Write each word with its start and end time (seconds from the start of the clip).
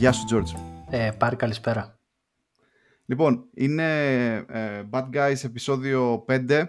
Γεια 0.00 0.12
σου, 0.12 0.24
George. 0.30 0.60
Ε, 0.90 1.10
πάρει 1.18 1.36
καλησπέρα. 1.36 1.98
Λοιπόν, 3.06 3.44
είναι 3.54 3.84
ε, 4.48 4.82
Bad 4.90 5.04
Guys 5.12 5.44
επεισόδιο 5.44 6.24
5. 6.28 6.64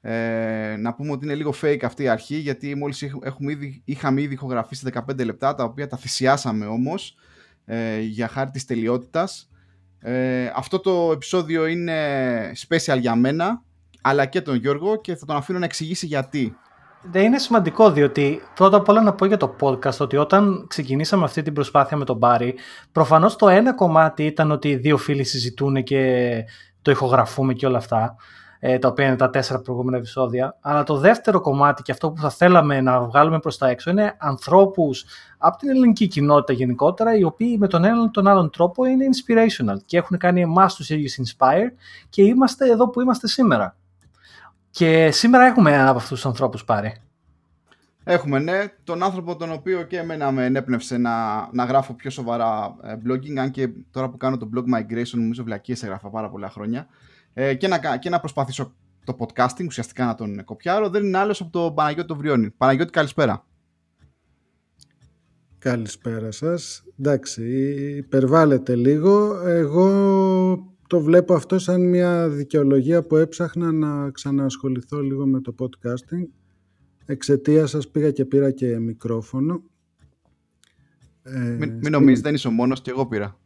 Ε, 0.00 0.76
να 0.78 0.94
πούμε 0.94 1.12
ότι 1.12 1.24
είναι 1.24 1.34
λίγο 1.34 1.54
fake 1.62 1.82
αυτή 1.82 2.02
η 2.02 2.08
αρχή, 2.08 2.36
γιατί 2.36 2.74
μόλις 2.74 3.02
έχουμε 3.22 3.52
ήδη, 3.52 3.82
είχαμε 3.84 4.20
ήδη 4.20 4.34
ηχογραφήσει 4.34 4.90
15 5.08 5.24
λεπτά, 5.24 5.54
τα 5.54 5.64
οποία 5.64 5.86
τα 5.86 5.96
θυσιάσαμε 5.96 6.66
όμως 6.66 7.16
ε, 7.64 8.00
για 8.00 8.28
χάρη 8.28 8.50
της 8.50 8.64
τελειότητας. 8.64 9.50
Ε, 9.98 10.50
αυτό 10.54 10.78
το 10.78 11.10
επεισόδιο 11.12 11.66
είναι 11.66 12.52
special 12.68 12.98
για 13.00 13.14
μένα, 13.14 13.62
αλλά 14.02 14.26
και 14.26 14.40
τον 14.40 14.56
Γιώργο 14.56 15.00
και 15.00 15.16
θα 15.16 15.26
τον 15.26 15.36
αφήνω 15.36 15.58
να 15.58 15.64
εξηγήσει 15.64 16.06
γιατί. 16.06 16.56
Δεν 17.02 17.24
είναι 17.24 17.38
σημαντικό 17.38 17.90
διότι 17.90 18.42
πρώτα 18.54 18.76
απ' 18.76 18.88
όλα 18.88 19.02
να 19.02 19.12
πω 19.12 19.24
για 19.24 19.36
το 19.36 19.56
podcast 19.60 19.96
ότι 19.98 20.16
όταν 20.16 20.64
ξεκινήσαμε 20.68 21.24
αυτή 21.24 21.42
την 21.42 21.52
προσπάθεια 21.52 21.96
με 21.96 22.04
τον 22.04 22.16
Μπάρι 22.16 22.54
προφανώς 22.92 23.36
το 23.36 23.48
ένα 23.48 23.74
κομμάτι 23.74 24.24
ήταν 24.24 24.50
ότι 24.50 24.68
οι 24.68 24.76
δύο 24.76 24.96
φίλοι 24.96 25.24
συζητούν 25.24 25.82
και 25.82 26.44
το 26.82 26.90
ηχογραφούμε 26.90 27.52
και 27.52 27.66
όλα 27.66 27.78
αυτά 27.78 28.16
ε, 28.60 28.78
τα 28.78 28.88
οποία 28.88 29.06
είναι 29.06 29.16
τα 29.16 29.30
τέσσερα 29.30 29.60
προηγούμενα 29.60 29.96
επεισόδια 29.96 30.56
αλλά 30.60 30.82
το 30.82 30.96
δεύτερο 30.96 31.40
κομμάτι 31.40 31.82
και 31.82 31.92
αυτό 31.92 32.10
που 32.10 32.20
θα 32.20 32.30
θέλαμε 32.30 32.80
να 32.80 33.00
βγάλουμε 33.00 33.38
προς 33.38 33.58
τα 33.58 33.68
έξω 33.68 33.90
είναι 33.90 34.14
ανθρώπους 34.18 35.04
από 35.38 35.56
την 35.56 35.68
ελληνική 35.68 36.06
κοινότητα 36.06 36.52
γενικότερα 36.52 37.16
οι 37.16 37.24
οποίοι 37.24 37.56
με 37.58 37.66
τον 37.66 37.84
έναν 37.84 38.04
ή 38.04 38.10
τον 38.10 38.26
άλλον 38.26 38.50
τρόπο 38.50 38.84
είναι 38.84 39.04
inspirational 39.04 39.76
και 39.86 39.96
έχουν 39.96 40.18
κάνει 40.18 40.40
εμάς 40.40 40.74
τους 40.74 40.90
ίδιους 40.90 41.18
inspire 41.18 41.72
και 42.08 42.22
είμαστε 42.22 42.70
εδώ 42.70 42.88
που 42.88 43.00
είμαστε 43.00 43.28
σήμερα. 43.28 43.76
Και 44.70 45.10
σήμερα 45.10 45.44
έχουμε 45.44 45.72
έναν 45.72 45.86
από 45.86 45.96
αυτούς 45.96 46.20
τους 46.20 46.26
ανθρώπους 46.26 46.64
πάρει. 46.64 46.94
Έχουμε, 48.04 48.38
ναι. 48.38 48.64
Τον 48.84 49.02
άνθρωπο 49.02 49.36
τον 49.36 49.52
οποίο 49.52 49.82
και 49.82 49.98
εμένα 49.98 50.30
με 50.30 50.44
ενέπνευσε 50.44 50.96
να, 50.96 51.48
να 51.52 51.64
γράφω 51.64 51.94
πιο 51.94 52.10
σοβαρά 52.10 52.76
ε, 52.82 52.94
blogging, 53.06 53.36
αν 53.36 53.50
και 53.50 53.68
τώρα 53.90 54.08
που 54.08 54.16
κάνω 54.16 54.36
το 54.36 54.48
blog 54.54 54.64
migration 54.76 55.14
νομίζω 55.14 55.42
βλακίες 55.42 55.82
έγραφα 55.82 56.10
πάρα 56.10 56.30
πολλά 56.30 56.50
χρόνια. 56.50 56.86
Ε, 57.34 57.54
και, 57.54 57.68
να, 57.68 57.96
και 57.96 58.10
να 58.10 58.18
προσπαθήσω 58.18 58.74
το 59.04 59.16
podcasting, 59.18 59.66
ουσιαστικά 59.66 60.04
να 60.04 60.14
τον 60.14 60.44
κοπιάρω, 60.44 60.88
δεν 60.88 61.04
είναι 61.04 61.18
άλλος 61.18 61.40
από 61.40 61.50
τον 61.50 61.74
Παναγιώτη 61.74 62.08
το 62.08 62.16
Βριώνη. 62.16 62.50
Παναγιώτη, 62.50 62.90
καλησπέρα. 62.90 63.44
Καλησπέρα 65.58 66.30
σας. 66.30 66.84
Εντάξει, 66.98 67.42
υπερβάλλεται 67.96 68.74
λίγο. 68.74 69.46
Εγώ 69.46 70.77
το 70.88 71.00
βλέπω 71.00 71.34
αυτό 71.34 71.58
σαν 71.58 71.88
μια 71.88 72.28
δικαιολογία 72.28 73.02
που 73.02 73.16
έψαχνα 73.16 73.72
να 73.72 74.10
ξαναασχοληθώ 74.10 75.00
λίγο 75.00 75.26
με 75.26 75.40
το 75.40 75.54
podcasting. 75.58 76.26
Εξαιτία 77.06 77.66
σας 77.66 77.88
πήγα 77.88 78.10
και 78.10 78.24
πήρα 78.24 78.50
και 78.50 78.78
μικρόφωνο. 78.78 79.62
Ε, 81.22 81.38
μην, 81.38 81.72
μην 81.72 81.92
νομίζεις, 81.92 82.22
δεν 82.22 82.34
είσαι 82.34 82.48
ο 82.48 82.50
μόνος 82.50 82.80
και 82.80 82.90
εγώ 82.90 83.06
πήρα. 83.06 83.38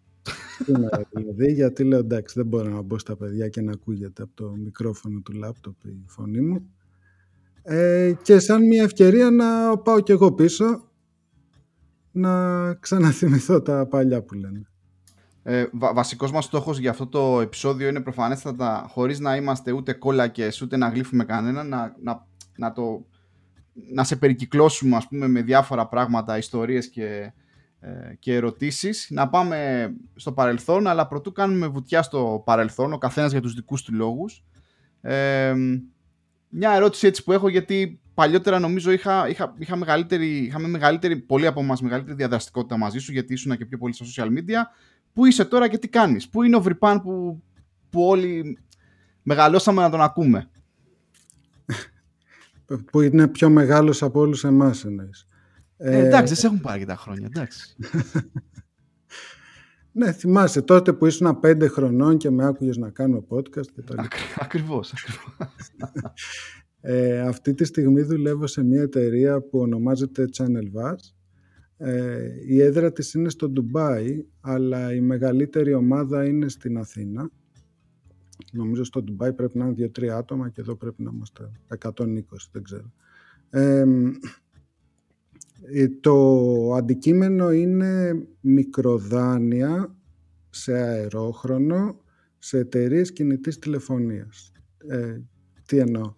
δηλαδή, 1.11 1.53
γιατί 1.53 1.85
λέω 1.85 1.99
εντάξει 1.99 2.35
δεν 2.37 2.47
μπορώ 2.47 2.69
να 2.69 2.83
μπω 2.83 2.99
στα 2.99 3.17
παιδιά 3.17 3.49
και 3.49 3.61
να 3.61 3.73
ακούγεται 3.73 4.23
από 4.23 4.33
το 4.35 4.57
μικρόφωνο 4.57 5.21
του 5.21 5.33
λάπτοπ 5.33 5.85
η 5.85 6.05
φωνή 6.07 6.41
μου. 6.41 6.71
Ε, 7.63 8.13
και 8.23 8.39
σαν 8.39 8.67
μια 8.67 8.83
ευκαιρία 8.83 9.31
να 9.31 9.79
πάω 9.79 10.01
κι 10.01 10.13
εγώ 10.13 10.33
πίσω 10.33 10.91
να 12.13 12.75
ξαναθυμηθώ 12.75 13.63
τα 13.63 13.87
παλιά 13.87 14.23
που 14.23 14.35
λένε. 14.35 14.72
Ε, 15.45 15.67
βα, 15.73 15.93
βασικός 15.93 16.33
μας 16.33 16.45
στόχος 16.45 16.79
για 16.79 16.91
αυτό 16.91 17.07
το 17.07 17.41
επεισόδιο 17.41 17.89
είναι 17.89 18.01
προφανέστατα 18.01 18.87
χωρίς 18.89 19.21
να 19.21 19.37
είμαστε 19.37 19.73
ούτε 19.73 19.93
κόλλακες 19.93 20.63
ούτε 20.63 20.77
να 20.77 20.89
γλύφουμε 20.89 21.25
κανένα 21.25 21.63
να, 21.63 21.97
να, 22.03 22.27
να, 22.57 22.73
το, 22.73 23.07
να 23.93 24.05
σε 24.05 24.17
περικυκλώσουμε 24.17 24.97
ας 24.97 25.09
πούμε 25.09 25.29
με 25.29 25.43
διάφορα 25.43 25.87
πράγματα, 25.87 26.39
ιστορίες 26.39 26.89
και, 26.89 27.33
ε, 27.81 28.15
και 28.19 28.35
ερωτήσεις. 28.35 29.07
Να 29.11 29.29
πάμε 29.29 29.89
στο 30.15 30.33
παρελθόν 30.33 30.87
αλλά 30.87 31.07
πρωτού 31.07 31.33
κάνουμε 31.33 31.67
βουτιά 31.67 32.03
στο 32.03 32.43
παρελθόν 32.45 32.93
ο 32.93 32.99
καθένας 32.99 33.33
για 33.33 33.41
τους 33.41 33.55
δικούς 33.55 33.83
του 33.83 33.95
λόγους. 33.95 34.45
Ε, 35.01 35.55
μια 36.49 36.73
ερώτηση 36.73 37.07
έτσι 37.07 37.25
που 37.25 37.33
έχω 37.33 37.49
γιατί 37.49 38.01
παλιότερα 38.15 38.59
νομίζω 38.59 38.91
είχα, 38.91 39.29
είχα, 39.29 39.55
είχα 39.59 39.77
μεγαλύτερη, 39.77 40.37
είχαμε 40.37 40.69
μεγαλύτερη, 40.69 41.17
πολύ 41.17 41.47
από 41.47 41.61
εμάς 41.61 41.81
μεγαλύτερη 41.83 42.17
διαδραστικότητα 42.17 42.77
μαζί 42.77 42.99
σου 42.99 43.13
γιατί 43.13 43.33
ήσουν 43.33 43.57
και 43.57 43.65
πιο 43.65 43.79
πολύ 43.79 43.95
στα 43.95 44.05
social 44.05 44.29
media 44.29 44.61
Πού 45.13 45.27
είσαι 45.27 45.45
τώρα 45.45 45.69
και 45.69 45.79
τι 45.79 45.89
κάνεις; 45.89 46.29
Πού 46.29 46.43
είναι 46.43 46.57
ο 46.57 46.61
Βρυπάν 46.61 47.03
που, 47.03 47.43
που 47.91 48.03
όλοι 48.03 48.59
μεγαλώσαμε 49.23 49.83
να 49.83 49.91
τον 49.91 50.01
ακούμε; 50.01 50.51
που 52.91 53.01
είναι 53.01 53.29
πιο 53.29 53.51
μεγάλος 53.51 54.03
από 54.03 54.21
όλους 54.21 54.45
εμάς 54.45 54.85
εννοείς. 54.85 55.27
Ε, 55.77 56.07
εντάξει, 56.07 56.27
δεν 56.27 56.37
σε 56.37 56.47
έχουν 56.47 56.61
πάρει 56.61 56.79
και 56.79 56.87
τα 56.87 56.97
χρόνια, 56.97 57.27
εντάξει. 57.35 57.77
ναι, 59.93 60.13
θυμάσαι 60.13 60.63
τότε 60.63 60.93
που 60.93 61.07
ήσουν 61.07 61.41
πέντε 61.41 61.69
χρονών 61.69 62.17
και 62.17 62.31
με 62.31 62.47
άκουγες 62.47 62.77
να 62.77 62.91
κάνω 62.91 63.27
podcast 63.29 63.67
και 63.75 63.83
τα 63.83 64.09
Ακριβώς, 64.39 64.93
ακριβώς. 64.93 65.71
ε, 66.81 67.21
αυτή 67.21 67.55
τη 67.55 67.65
στιγμή 67.65 68.03
δουλεύω 68.03 68.47
σε 68.47 68.65
μια 68.65 68.83
εταιρεία 68.83 69.41
που 69.41 69.59
ονομάζεται 69.59 70.29
Channel 70.37 70.81
Vaz 70.81 70.97
ε, 71.85 72.31
η 72.47 72.61
έδρα 72.61 72.93
της 72.93 73.15
είναι 73.15 73.29
στο 73.29 73.49
Ντουμπάι, 73.49 74.25
αλλά 74.41 74.95
η 74.95 75.01
μεγαλύτερη 75.01 75.75
ομάδα 75.75 76.25
είναι 76.25 76.49
στην 76.49 76.79
Αθήνα. 76.79 77.31
Νομίζω 78.53 78.85
στο 78.85 79.03
Ντουμπάι 79.03 79.33
πρέπει 79.33 79.59
να 79.59 79.67
είναι 79.67 79.91
2-3 79.99 80.07
άτομα 80.07 80.49
και 80.49 80.61
εδώ 80.61 80.77
πρέπει 80.77 81.03
να 81.03 81.11
είμαστε 81.15 81.51
120, 81.79 82.15
δεν 82.53 82.63
ξέρω. 82.63 82.93
Ε, 83.51 83.85
το 86.01 86.75
αντικείμενο 86.75 87.53
είναι 87.53 88.23
μικροδάνεια 88.41 89.97
σε 90.51 90.73
αερόχρονο 90.73 91.97
σε 92.39 92.59
εταιρείες 92.59 93.13
κινητής 93.13 93.59
τηλεφωνίας. 93.59 94.53
Ε, 94.87 95.21
τι 95.67 95.79
εννοώ. 95.79 96.15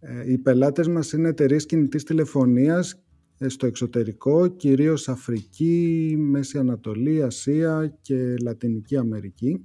Ε, 0.00 0.30
οι 0.30 0.38
πελάτες 0.38 0.88
μας 0.88 1.12
είναι 1.12 1.28
εταιρείες 1.28 1.66
κινητής 1.66 2.04
τηλεφωνίας 2.04 2.92
ε, 2.92 3.01
στο 3.48 3.66
εξωτερικό, 3.66 4.48
κυρίως 4.48 5.08
Αφρική, 5.08 6.14
Μέση 6.18 6.58
Ανατολή, 6.58 7.22
Ασία 7.22 7.98
και 8.02 8.34
Λατινική 8.42 8.96
Αμερική. 8.96 9.64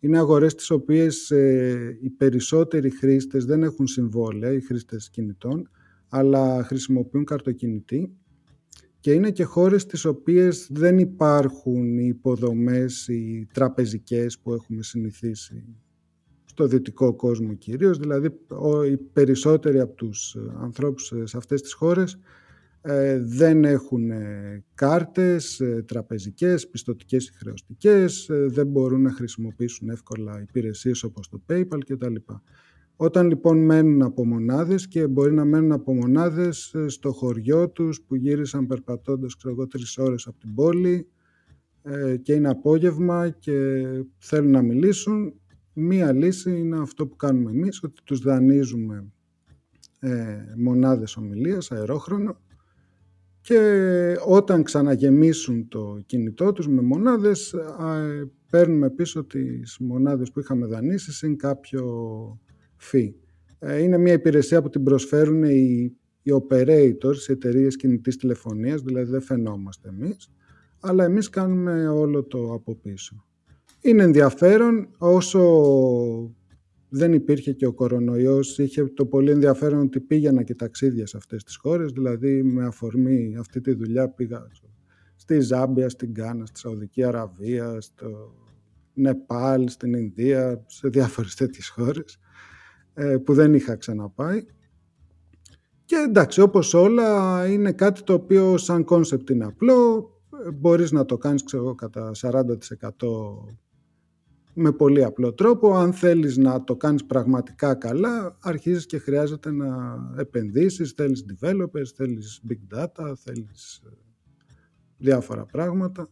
Είναι 0.00 0.18
αγορές 0.18 0.54
τις 0.54 0.70
οποίες 0.70 1.30
ε, 1.30 1.98
οι 2.00 2.10
περισσότεροι 2.10 2.90
χρήστες 2.90 3.44
δεν 3.44 3.62
έχουν 3.62 3.86
συμβόλαια, 3.86 4.52
οι 4.52 4.60
χρήστες 4.60 5.10
κινητών, 5.10 5.70
αλλά 6.08 6.64
χρησιμοποιούν 6.64 7.24
καρτοκινητή 7.24 8.16
και 9.00 9.12
είναι 9.12 9.30
και 9.30 9.44
χώρες 9.44 9.86
τις 9.86 10.04
οποίες 10.04 10.68
δεν 10.70 10.98
υπάρχουν 10.98 11.98
οι 11.98 12.06
υποδομές, 12.06 13.08
οι 13.08 13.48
τραπεζικές 13.52 14.38
που 14.38 14.52
έχουμε 14.52 14.82
συνηθίσει 14.82 15.64
στο 16.44 16.66
δυτικό 16.66 17.14
κόσμο 17.14 17.54
κυρίως, 17.54 17.98
δηλαδή 17.98 18.26
οι 18.90 18.96
περισσότεροι 18.96 19.80
από 19.80 19.94
τους 19.94 20.36
ανθρώπους 20.60 21.12
σε 21.24 21.36
αυτές 21.36 21.62
τις 21.62 21.72
χώρες 21.72 22.18
ε, 22.88 23.18
δεν 23.20 23.64
έχουν 23.64 24.10
ε, 24.10 24.64
κάρτες 24.74 25.60
ε, 25.60 25.84
τραπεζικές, 25.86 26.68
πιστοτικές 26.68 27.28
ή 27.28 27.32
χρεωστικές, 27.32 28.30
δεν 28.30 28.66
μπορούν 28.66 29.02
να 29.02 29.10
χρησιμοποιήσουν 29.10 29.88
εύκολα 29.88 30.40
υπηρεσίες 30.40 31.02
όπως 31.02 31.28
το 31.28 31.42
PayPal 31.48 31.78
κτλ. 31.86 32.14
Όταν 32.96 33.28
λοιπόν 33.28 33.64
μένουν 33.64 34.02
από 34.02 34.26
μονάδες 34.26 34.88
και 34.88 35.06
μπορεί 35.06 35.32
να 35.32 35.44
μένουν 35.44 35.72
από 35.72 35.94
μονάδες 35.94 36.74
στο 36.86 37.12
χωριό 37.12 37.70
τους 37.70 38.02
που 38.02 38.14
γύρισαν 38.14 38.66
περπατώντας 38.66 39.36
ξέρω 39.36 39.54
εγώ 39.54 39.66
τρεις 39.66 39.98
ώρες 39.98 40.26
από 40.26 40.38
την 40.38 40.54
πόλη 40.54 41.08
και 42.22 42.32
είναι 42.32 42.48
απόγευμα 42.48 43.28
και 43.28 43.82
θέλουν 44.18 44.50
να 44.50 44.62
μιλήσουν, 44.62 45.34
μία 45.72 46.12
λύση 46.12 46.58
είναι 46.58 46.78
αυτό 46.78 47.06
που 47.06 47.16
κάνουμε 47.16 47.50
εμείς, 47.50 47.82
ότι 47.82 48.02
τους 48.04 48.20
δανείζουμε 48.20 49.12
μονάδες 50.56 51.16
ομιλίας, 51.16 51.70
αερόχρονο, 51.72 52.40
και 53.46 54.16
όταν 54.26 54.62
ξαναγεμίσουν 54.62 55.68
το 55.68 56.02
κινητό 56.06 56.52
τους 56.52 56.68
με 56.68 56.82
μονάδες 56.82 57.54
παίρνουμε 58.50 58.90
πίσω 58.90 59.24
τις 59.24 59.76
μονάδες 59.80 60.30
που 60.30 60.40
είχαμε 60.40 60.66
δανείσει 60.66 61.12
συν 61.12 61.36
κάποιο 61.36 61.84
fee. 62.92 63.12
Ε, 63.58 63.82
είναι 63.82 63.98
μια 63.98 64.12
υπηρεσία 64.12 64.62
που 64.62 64.68
την 64.68 64.82
προσφέρουν 64.82 65.42
οι, 65.42 65.92
οι 66.22 66.30
operators, 66.32 67.28
οι 67.28 67.32
εταιρείες 67.32 67.76
κινητής 67.76 68.16
τηλεφωνίας, 68.16 68.82
δηλαδή 68.82 69.10
δεν 69.10 69.20
φαινόμαστε 69.20 69.88
εμείς, 69.88 70.30
αλλά 70.80 71.04
εμείς 71.04 71.28
κάνουμε 71.28 71.88
όλο 71.88 72.24
το 72.24 72.52
από 72.52 72.76
πίσω. 72.76 73.24
Είναι 73.80 74.02
ενδιαφέρον 74.02 74.88
όσο 74.98 75.40
δεν 76.88 77.12
υπήρχε 77.12 77.52
και 77.52 77.66
ο 77.66 77.72
κορονοϊός, 77.72 78.58
είχε 78.58 78.84
το 78.84 79.06
πολύ 79.06 79.30
ενδιαφέρον 79.30 79.80
ότι 79.80 80.00
πήγαινα 80.00 80.42
και 80.42 80.54
ταξίδια 80.54 81.06
σε 81.06 81.16
αυτές 81.16 81.44
τις 81.44 81.56
χώρες, 81.56 81.92
δηλαδή 81.92 82.42
με 82.42 82.64
αφορμή 82.64 83.36
αυτή 83.38 83.60
τη 83.60 83.72
δουλειά 83.72 84.08
πήγα 84.08 84.46
στη 85.16 85.40
Ζάμπια, 85.40 85.88
στην 85.88 86.14
Γκάνα, 86.14 86.46
στη 86.46 86.58
Σαουδική 86.58 87.04
Αραβία, 87.04 87.80
στο 87.80 88.34
Νεπάλ, 88.94 89.68
στην 89.68 89.94
Ινδία, 89.94 90.64
σε 90.66 90.88
διάφορες 90.88 91.34
τέτοιες 91.34 91.68
χώρες 91.68 92.18
ε, 92.94 93.16
που 93.16 93.34
δεν 93.34 93.54
είχα 93.54 93.76
ξαναπάει. 93.76 94.44
Και 95.84 95.96
εντάξει, 96.08 96.40
όπως 96.40 96.74
όλα 96.74 97.46
είναι 97.46 97.72
κάτι 97.72 98.02
το 98.02 98.12
οποίο 98.12 98.56
σαν 98.56 98.84
concept 98.84 99.30
είναι 99.30 99.44
απλό, 99.44 100.10
μπορείς 100.54 100.92
να 100.92 101.04
το 101.04 101.18
κάνεις 101.18 101.44
ξέρω, 101.44 101.74
κατά 101.74 102.10
40% 102.14 102.42
με 104.58 104.72
πολύ 104.72 105.04
απλό 105.04 105.32
τρόπο. 105.32 105.76
Αν 105.76 105.92
θέλεις 105.92 106.36
να 106.36 106.64
το 106.64 106.76
κάνεις 106.76 107.04
πραγματικά 107.04 107.74
καλά, 107.74 108.36
αρχίζεις 108.40 108.86
και 108.86 108.98
χρειάζεται 108.98 109.50
να 109.50 109.96
επενδύσεις, 110.18 110.92
θέλεις 110.92 111.24
developers, 111.32 111.86
θέλεις 111.96 112.40
big 112.48 112.78
data, 112.78 113.12
θέλεις 113.24 113.82
ε, 113.86 113.88
διάφορα 114.96 115.44
πράγματα. 115.44 116.02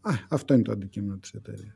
Α, 0.00 0.12
αυτό 0.28 0.54
είναι 0.54 0.62
το 0.62 0.72
αντικείμενο 0.72 1.18
της 1.18 1.30
εταιρείας. 1.30 1.74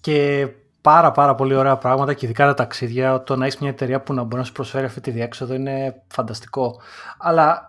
Και 0.00 0.48
πάρα 0.80 1.12
πάρα 1.12 1.34
πολύ 1.34 1.54
ωραία 1.54 1.76
πράγματα 1.76 2.14
και 2.14 2.26
ειδικά 2.26 2.46
τα 2.46 2.54
ταξίδια, 2.54 3.22
το 3.22 3.36
να 3.36 3.44
έχεις 3.44 3.58
μια 3.58 3.70
εταιρεία 3.70 4.02
που 4.02 4.14
να 4.14 4.22
μπορεί 4.22 4.36
να 4.36 4.44
σου 4.44 4.52
προσφέρει 4.52 4.84
αυτή 4.84 5.00
τη 5.00 5.10
διέξοδο 5.10 5.54
είναι 5.54 6.02
φανταστικό. 6.06 6.80
Αλλά 7.18 7.66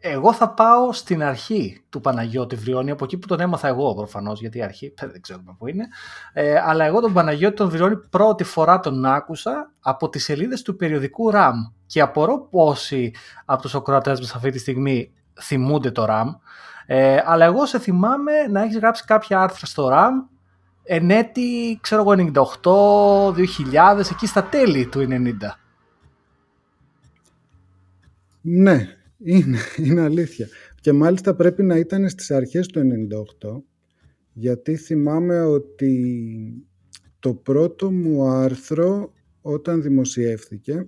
εγώ 0.00 0.32
θα 0.32 0.48
πάω 0.50 0.92
στην 0.92 1.22
αρχή 1.22 1.82
του 1.88 2.00
Παναγιώτη 2.00 2.56
Βριώνη, 2.56 2.90
από 2.90 3.04
εκεί 3.04 3.18
που 3.18 3.26
τον 3.26 3.40
έμαθα 3.40 3.68
εγώ 3.68 3.94
προφανώς, 3.94 4.40
γιατί 4.40 4.58
η 4.58 4.62
αρχή 4.62 4.94
δεν 5.00 5.20
ξέρουμε 5.20 5.54
πού 5.58 5.66
είναι. 5.66 5.88
Ε, 6.32 6.60
αλλά 6.60 6.84
εγώ 6.84 7.00
τον 7.00 7.12
Παναγιώτη 7.12 7.56
τον 7.56 7.68
Βριώνη 7.68 7.96
πρώτη 7.96 8.44
φορά 8.44 8.80
τον 8.80 9.04
άκουσα 9.04 9.72
από 9.80 10.08
τις 10.08 10.24
σελίδες 10.24 10.62
του 10.62 10.76
περιοδικού 10.76 11.30
RAM. 11.34 11.54
Και 11.86 12.00
απορώ 12.00 12.48
πόσοι 12.50 13.14
από 13.44 13.62
τους 13.62 13.74
ακροατές 13.74 14.20
μας 14.20 14.34
αυτή 14.34 14.50
τη 14.50 14.58
στιγμή 14.58 15.12
θυμούνται 15.40 15.90
το 15.90 16.06
RAM. 16.08 16.26
Ε, 16.86 17.22
αλλά 17.24 17.44
εγώ 17.44 17.66
σε 17.66 17.78
θυμάμαι 17.78 18.32
να 18.50 18.62
έχεις 18.62 18.78
γράψει 18.78 19.04
κάποια 19.04 19.40
άρθρα 19.40 19.66
στο 19.66 19.88
RAM 19.92 20.38
εν 20.92 21.10
έτη, 21.10 21.78
ξέρω 21.80 22.00
εγώ, 22.00 22.30
98, 22.62 23.34
2000, 23.34 24.10
εκεί 24.10 24.26
στα 24.26 24.44
τέλη 24.44 24.86
του 24.86 25.06
90. 25.10 25.32
Ναι, 28.40 28.99
είναι, 29.22 29.58
είναι 29.76 30.00
αλήθεια. 30.00 30.48
Και 30.80 30.92
μάλιστα 30.92 31.34
πρέπει 31.34 31.62
να 31.62 31.76
ήταν 31.76 32.08
στις 32.08 32.30
αρχές 32.30 32.66
του 32.66 32.80
98, 33.40 33.62
γιατί 34.32 34.76
θυμάμαι 34.76 35.42
ότι 35.42 36.66
το 37.18 37.34
πρώτο 37.34 37.90
μου 37.90 38.24
άρθρο 38.24 39.12
όταν 39.40 39.82
δημοσιεύθηκε, 39.82 40.86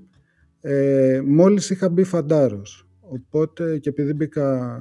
ε, 0.61 1.21
μόλις 1.25 1.71
είχα 1.71 1.89
μπει 1.89 2.03
φαντάρος. 2.03 2.89
Οπότε 3.01 3.79
και 3.79 3.89
επειδή 3.89 4.13
μπήκα 4.13 4.79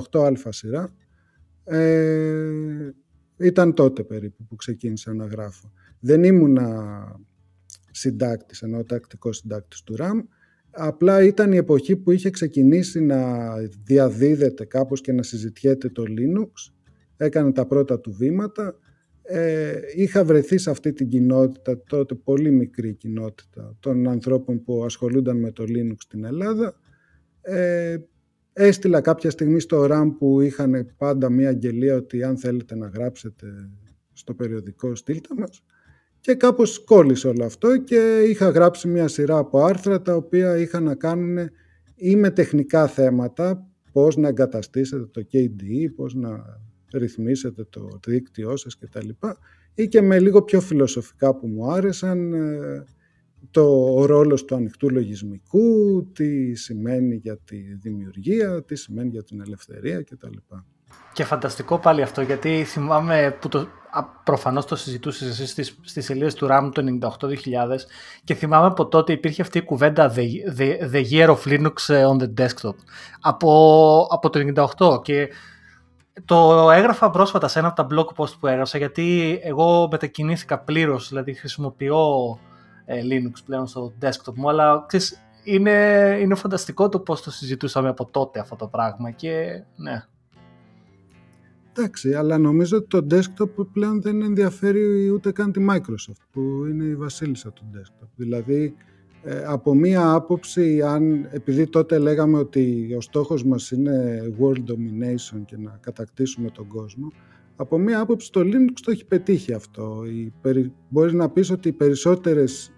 98α 0.00 0.48
σειρά, 0.48 0.94
ε, 1.64 2.90
ήταν 3.36 3.74
τότε 3.74 4.04
περίπου 4.04 4.44
που 4.44 4.56
ξεκίνησα 4.56 5.14
να 5.14 5.26
γράφω. 5.26 5.72
Δεν 6.00 6.24
ήμουνα 6.24 7.20
συντάκτης, 7.90 8.62
ενώ 8.62 8.84
τακτικός 8.84 9.36
συντάκτης 9.36 9.82
του 9.82 9.94
RAM, 9.98 10.24
Απλά 10.76 11.22
ήταν 11.22 11.52
η 11.52 11.56
εποχή 11.56 11.96
που 11.96 12.10
είχε 12.10 12.30
ξεκινήσει 12.30 13.00
να 13.00 13.52
διαδίδεται 13.84 14.64
κάπως 14.64 15.00
και 15.00 15.12
να 15.12 15.22
συζητιέται 15.22 15.88
το 15.88 16.02
Linux. 16.06 16.72
Έκανε 17.16 17.52
τα 17.52 17.66
πρώτα 17.66 18.00
του 18.00 18.12
βήματα. 18.12 18.78
Ε, 19.22 19.80
είχα 19.94 20.24
βρεθεί 20.24 20.58
σε 20.58 20.70
αυτή 20.70 20.92
την 20.92 21.08
κοινότητα, 21.08 21.82
τότε 21.82 22.14
πολύ 22.14 22.50
μικρή 22.50 22.94
κοινότητα 22.94 23.76
των 23.80 24.08
ανθρώπων 24.08 24.62
που 24.62 24.84
ασχολούνταν 24.84 25.36
με 25.36 25.52
το 25.52 25.64
Linux 25.66 25.96
στην 25.98 26.24
Ελλάδα. 26.24 26.74
Ε, 27.40 27.96
έστειλα 28.52 29.00
κάποια 29.00 29.30
στιγμή 29.30 29.60
στο 29.60 29.86
RAM 29.90 30.14
που 30.18 30.40
είχαν 30.40 30.94
πάντα 30.96 31.30
μία 31.30 31.48
αγγελία 31.48 31.96
ότι 31.96 32.22
αν 32.22 32.36
θέλετε 32.36 32.76
να 32.76 32.86
γράψετε 32.86 33.46
στο 34.12 34.34
περιοδικό 34.34 34.94
στείλτε 34.94 35.28
μας. 35.38 35.64
Και 36.24 36.34
κάπως 36.34 36.84
κόλλησε 36.84 37.28
όλο 37.28 37.44
αυτό 37.44 37.76
και 37.76 38.24
είχα 38.28 38.48
γράψει 38.48 38.88
μια 38.88 39.08
σειρά 39.08 39.38
από 39.38 39.64
άρθρα 39.64 40.02
τα 40.02 40.14
οποία 40.14 40.56
είχαν 40.56 40.82
να 40.82 40.94
κάνουν 40.94 41.50
ή 41.94 42.16
με 42.16 42.30
τεχνικά 42.30 42.86
θέματα, 42.86 43.66
πώς 43.92 44.16
να 44.16 44.28
εγκαταστήσετε 44.28 45.06
το 45.06 45.26
KDE, 45.32 45.92
πώς 45.96 46.14
να 46.14 46.60
ρυθμίσετε 46.94 47.64
το 47.70 47.88
δίκτυό 48.06 48.56
σας 48.56 48.78
κτλ. 48.78 49.08
Ή 49.74 49.88
και 49.88 50.00
με 50.00 50.18
λίγο 50.20 50.42
πιο 50.42 50.60
φιλοσοφικά 50.60 51.36
που 51.36 51.46
μου 51.46 51.72
άρεσαν, 51.72 52.32
ε, 52.32 52.84
το 53.50 54.04
ρόλος 54.04 54.44
του 54.44 54.54
ανοιχτού 54.54 54.90
λογισμικού, 54.90 56.06
τι 56.12 56.54
σημαίνει 56.54 57.14
για 57.14 57.38
τη 57.38 57.56
δημιουργία, 57.56 58.62
τι 58.64 58.74
σημαίνει 58.76 59.08
για 59.08 59.22
την 59.22 59.40
ελευθερία 59.40 60.02
κτλ. 60.02 60.36
Και 61.12 61.24
φανταστικό 61.24 61.78
πάλι 61.78 62.02
αυτό, 62.02 62.20
γιατί 62.20 62.64
θυμάμαι 62.64 63.36
που 63.40 63.48
το, 63.48 63.68
προφανώς 64.24 64.66
το 64.66 64.76
συζητούσες 64.76 65.28
εσύ 65.28 65.46
στις, 65.46 65.78
στις 65.82 66.04
σελίδες 66.04 66.34
του 66.34 66.46
RAM 66.50 66.70
το 66.72 66.82
98-2000 67.20 67.28
και 68.24 68.34
θυμάμαι 68.34 68.66
από 68.66 68.86
τότε 68.86 69.12
υπήρχε 69.12 69.42
αυτή 69.42 69.58
η 69.58 69.62
κουβέντα 69.62 70.12
the, 70.14 70.26
the, 70.58 70.92
the 70.92 71.04
year 71.10 71.28
of 71.28 71.38
Linux 71.46 71.94
ε, 71.94 72.04
on 72.06 72.22
the 72.22 72.42
desktop 72.42 72.74
από, 73.20 74.06
από 74.10 74.30
το 74.30 74.68
98 74.78 75.02
και 75.02 75.28
το 76.24 76.70
έγραφα 76.70 77.10
πρόσφατα 77.10 77.48
σε 77.48 77.58
ένα 77.58 77.68
από 77.68 77.76
τα 77.76 77.86
blog 77.90 78.22
post 78.22 78.38
που 78.40 78.46
έγραψα 78.46 78.78
γιατί 78.78 79.38
εγώ 79.42 79.88
μετακινήθηκα 79.90 80.58
πλήρως, 80.58 81.08
δηλαδή 81.08 81.34
χρησιμοποιώ 81.34 82.38
ε, 82.84 83.00
Linux 83.00 83.38
πλέον 83.44 83.66
στο 83.66 83.92
desktop 84.02 84.34
μου 84.34 84.48
αλλά 84.48 84.84
ξέρεις, 84.86 85.18
είναι, 85.44 85.72
είναι 86.20 86.34
φανταστικό 86.34 86.88
το 86.88 86.98
πώς 86.98 87.22
το 87.22 87.30
συζητούσαμε 87.30 87.88
από 87.88 88.04
τότε 88.06 88.40
αυτό 88.40 88.56
το 88.56 88.66
πράγμα 88.66 89.10
και 89.10 89.62
ναι, 89.76 90.04
Εντάξει, 91.76 92.14
αλλά 92.14 92.38
νομίζω 92.38 92.76
ότι 92.76 92.86
το 92.86 93.06
desktop 93.10 93.66
πλέον 93.72 94.02
δεν 94.02 94.22
ενδιαφέρει 94.22 95.10
ούτε 95.10 95.32
καν 95.32 95.52
τη 95.52 95.66
Microsoft, 95.70 96.22
που 96.30 96.40
είναι 96.70 96.84
η 96.84 96.96
βασίλισσα 96.96 97.52
του 97.52 97.70
desktop. 97.74 98.08
Δηλαδή, 98.16 98.74
ε, 99.22 99.44
από 99.46 99.74
μία 99.74 100.12
άποψη, 100.12 100.82
αν, 100.82 101.28
επειδή 101.30 101.66
τότε 101.66 101.98
λέγαμε 101.98 102.38
ότι 102.38 102.94
ο 102.96 103.00
στόχος 103.00 103.44
μας 103.44 103.70
είναι 103.70 104.22
world 104.40 104.70
domination 104.70 105.42
και 105.44 105.56
να 105.56 105.78
κατακτήσουμε 105.80 106.50
τον 106.50 106.66
κόσμο, 106.66 107.12
από 107.56 107.78
μία 107.78 108.00
άποψη 108.00 108.32
το 108.32 108.40
Linux 108.40 108.80
το 108.82 108.90
έχει 108.90 109.06
πετύχει 109.06 109.52
αυτό. 109.52 110.02
Η, 110.06 110.32
μπορείς 110.88 111.12
να 111.12 111.30
πεις 111.30 111.50
ότι 111.50 111.68
οι, 111.68 111.72
περισσότερες, 111.72 112.72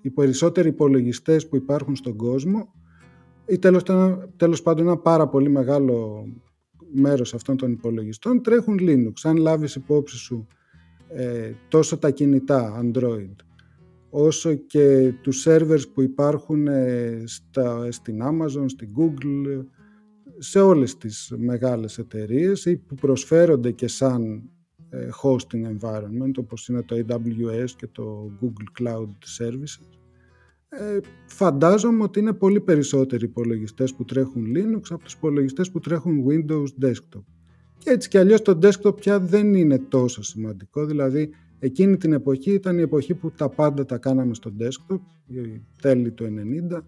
οι 0.00 0.10
περισσότεροι 0.10 0.68
υπολογιστές 0.68 1.48
που 1.48 1.56
υπάρχουν 1.56 1.96
στον 1.96 2.16
κόσμο 2.16 2.72
ή 3.46 3.58
τέλος, 3.58 3.82
τέλος 4.36 4.62
πάντων 4.62 4.86
ένα 4.86 4.96
πάρα 4.96 5.28
πολύ 5.28 5.48
μεγάλο 5.48 6.26
μέρος 6.92 7.34
αυτών 7.34 7.56
των 7.56 7.72
υπολογιστών 7.72 8.42
τρέχουν 8.42 8.78
Linux. 8.80 9.12
Αν 9.22 9.36
λάβεις 9.36 9.74
υπόψη 9.74 10.16
σου 10.16 10.46
ε, 11.08 11.52
τόσο 11.68 11.98
τα 11.98 12.10
κινητά 12.10 12.82
Android 12.84 13.34
όσο 14.10 14.54
και 14.54 15.12
τους 15.22 15.46
servers 15.48 15.82
που 15.94 16.02
υπάρχουν 16.02 16.66
ε, 16.66 17.22
στα, 17.26 17.92
στην 17.92 18.20
Amazon, 18.22 18.64
στην 18.66 18.88
Google, 18.96 19.64
σε 20.38 20.60
όλες 20.60 20.96
τις 20.96 21.32
μεγάλες 21.36 21.98
εταιρείες 21.98 22.64
ή 22.64 22.76
που 22.76 22.94
προσφέρονται 22.94 23.70
και 23.70 23.88
σαν 23.88 24.50
ε, 24.90 25.08
hosting 25.22 25.78
environment 25.78 26.32
όπως 26.38 26.68
είναι 26.68 26.82
το 26.82 26.96
AWS 26.96 27.70
και 27.76 27.86
το 27.86 28.30
Google 28.40 28.82
Cloud 28.82 29.08
Services 29.38 29.99
ε, 30.72 30.98
φαντάζομαι 31.26 32.02
ότι 32.02 32.18
είναι 32.18 32.32
πολύ 32.32 32.60
περισσότεροι 32.60 33.24
υπολογιστές 33.24 33.94
που 33.94 34.04
τρέχουν 34.04 34.44
Linux 34.56 34.82
από 34.88 35.04
τους 35.04 35.12
υπολογιστές 35.12 35.70
που 35.70 35.80
τρέχουν 35.80 36.24
Windows 36.28 36.84
Desktop. 36.84 37.22
Και 37.78 37.90
έτσι 37.90 38.08
κι 38.08 38.18
αλλιώς 38.18 38.42
το 38.42 38.58
desktop 38.62 38.96
πια 38.96 39.20
δεν 39.20 39.54
είναι 39.54 39.78
τόσο 39.78 40.22
σημαντικό, 40.22 40.84
δηλαδή 40.84 41.30
εκείνη 41.58 41.96
την 41.96 42.12
εποχή 42.12 42.52
ήταν 42.52 42.78
η 42.78 42.82
εποχή 42.82 43.14
που 43.14 43.30
τα 43.30 43.48
πάντα 43.48 43.84
τα 43.84 43.98
κάναμε 43.98 44.34
στο 44.34 44.52
desktop, 44.60 45.00
τέλη 45.82 46.10
του 46.10 46.24
90. 46.72 46.80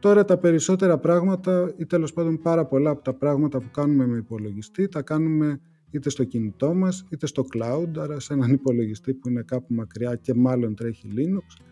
Τώρα 0.00 0.24
τα 0.24 0.38
περισσότερα 0.38 0.98
πράγματα 0.98 1.74
ή 1.76 1.86
τέλος 1.86 2.12
πάντων 2.12 2.40
πάρα 2.42 2.66
πολλά 2.66 2.90
από 2.90 3.02
τα 3.02 3.14
πράγματα 3.14 3.58
που 3.58 3.70
κάνουμε 3.70 4.06
με 4.06 4.16
υπολογιστή 4.16 4.88
τα 4.88 5.02
κάνουμε 5.02 5.60
είτε 5.90 6.10
στο 6.10 6.24
κινητό 6.24 6.74
μας 6.74 7.04
είτε 7.10 7.26
στο 7.26 7.44
cloud, 7.54 7.98
άρα 7.98 8.20
σε 8.20 8.32
έναν 8.32 8.52
υπολογιστή 8.52 9.14
που 9.14 9.28
είναι 9.28 9.42
κάπου 9.42 9.74
μακριά 9.74 10.14
και 10.14 10.34
μάλλον 10.34 10.74
τρέχει 10.74 11.08
Linux 11.16 11.62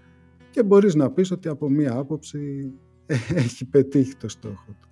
και 0.59 0.65
μπορείς 0.65 0.95
να 0.95 1.11
πεις 1.11 1.31
ότι 1.31 1.49
από 1.49 1.69
μία 1.69 1.97
άποψη 1.97 2.73
έχει 3.43 3.65
πετύχει 3.65 4.17
το 4.17 4.29
στόχο 4.29 4.65
του. 4.81 4.89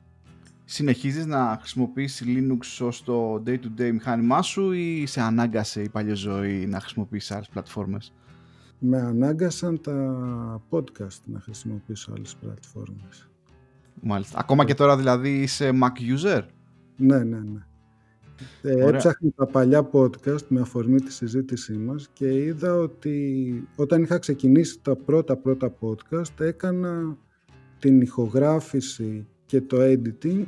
Συνεχίζεις 0.65 1.27
να 1.27 1.57
χρησιμοποιείς 1.61 2.23
Linux 2.27 2.87
ως 2.87 3.03
το 3.05 3.43
day-to-day 3.47 3.91
μηχάνημά 3.93 4.43
σου 4.43 4.73
ή 4.73 5.07
σε 5.07 5.21
ανάγκασε 5.21 5.83
η 5.83 5.89
παλιά 5.89 6.15
ζωή 6.15 6.67
να 6.67 6.81
χρησιμοποιήσεις 6.81 7.31
άλλες 7.31 7.49
πλατφόρμες; 7.49 8.15
Με 8.79 9.01
ανάγκασαν 9.01 9.81
τα 9.81 10.63
podcast 10.71 11.21
να 11.25 11.41
χρησιμοποιήσω 11.41 12.13
άλλες 12.17 12.37
πλατφόρμες. 12.37 13.31
Μάλιστα. 14.03 14.39
Ακόμα 14.39 14.65
και 14.65 14.75
τώρα 14.75 14.97
δηλαδή 14.97 15.43
είσαι 15.43 15.71
Mac 15.73 16.25
user? 16.25 16.43
Ναι, 16.97 17.19
ναι, 17.19 17.39
ναι. 17.39 17.67
Ε, 18.63 18.89
έψαχνα 18.89 19.31
τα 19.37 19.47
παλιά 19.47 19.91
podcast 19.93 20.47
με 20.49 20.61
αφορμή 20.61 21.01
τη 21.01 21.13
συζήτησή 21.13 21.73
μας 21.73 22.09
και 22.13 22.43
είδα 22.43 22.75
ότι 22.75 23.69
όταν 23.77 24.03
είχα 24.03 24.19
ξεκινήσει 24.19 24.81
τα 24.83 24.97
πρώτα 24.97 25.37
πρώτα 25.37 25.75
podcast 25.81 26.41
έκανα 26.41 27.17
την 27.79 28.01
ηχογράφηση 28.01 29.27
και 29.47 29.61
το 29.61 29.77
editing 29.81 30.45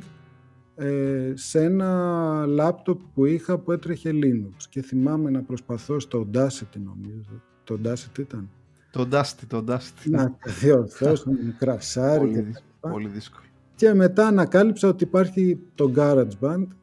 ε, 0.75 1.31
σε 1.35 1.63
ένα 1.63 2.45
λάπτοπ 2.45 2.99
που 3.13 3.25
είχα 3.25 3.57
που 3.57 3.71
έτρεχε 3.71 4.11
Linux 4.13 4.63
και 4.69 4.81
θυμάμαι 4.81 5.29
να 5.29 5.41
προσπαθώ 5.41 5.99
στο 5.99 6.27
Audacity 6.27 6.79
νομίζω. 6.83 7.41
Το 7.63 7.79
Audacity 7.83 8.19
ήταν. 8.19 8.49
Το 8.91 9.07
Audacity, 9.11 9.43
το 9.47 9.63
Audacity. 9.67 10.09
Να 10.09 10.37
διορθώσω, 10.59 11.31
με 11.45 11.55
κρασάρι. 11.57 12.31
Πολύ, 12.31 12.55
πολύ 12.79 13.07
δύσκολο. 13.07 13.43
Και 13.75 13.93
μετά 13.93 14.27
ανακάλυψα 14.27 14.87
ότι 14.87 15.03
υπάρχει 15.03 15.59
το 15.75 15.93
GarageBand 15.95 16.63
ε, 16.63 16.75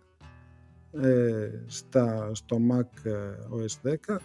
στα, 1.66 2.30
στο 2.32 2.58
Mac 2.70 3.10
OS 3.56 3.90
10 4.12 4.16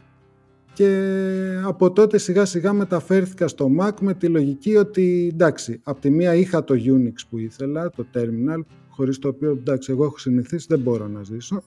και 0.74 1.62
από 1.66 1.92
τότε 1.92 2.18
σιγά 2.18 2.46
σιγά 2.46 2.74
μεταφέρθηκα 2.74 3.48
στο 3.48 3.70
Mac 3.80 3.92
με 4.02 4.14
τη 4.14 4.28
λογική 4.28 4.76
ότι 4.76 5.30
εντάξει, 5.34 5.82
από 5.84 6.02
τη 6.02 6.10
μία 6.10 6.36
είχα 6.36 6.64
το 6.64 6.74
Unix 6.78 7.14
που 7.30 7.38
ήθελα, 7.38 7.90
το 7.90 8.06
Terminal, 8.14 8.62
χωρίς 8.90 9.20
το 9.20 9.28
οποίο 9.28 9.52
εντάξει 9.52 9.92
εγώ 9.92 10.04
έχω 10.04 10.18
συνηθίσει 10.18 10.66
δεν 10.70 10.80
μπορώ 10.80 11.08
να 11.08 11.24
ζήσω, 11.24 11.64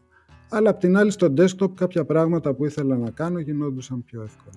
αλλά 0.48 0.70
απ' 0.70 0.78
την 0.78 0.96
άλλη 0.96 1.10
στο 1.10 1.34
desktop 1.36 1.74
κάποια 1.74 2.04
πράγματα 2.04 2.54
που 2.54 2.64
ήθελα 2.64 2.96
να 2.96 3.10
κάνω 3.10 3.38
γινόντουσαν 3.38 4.04
πιο 4.04 4.22
εύκολα. 4.22 4.56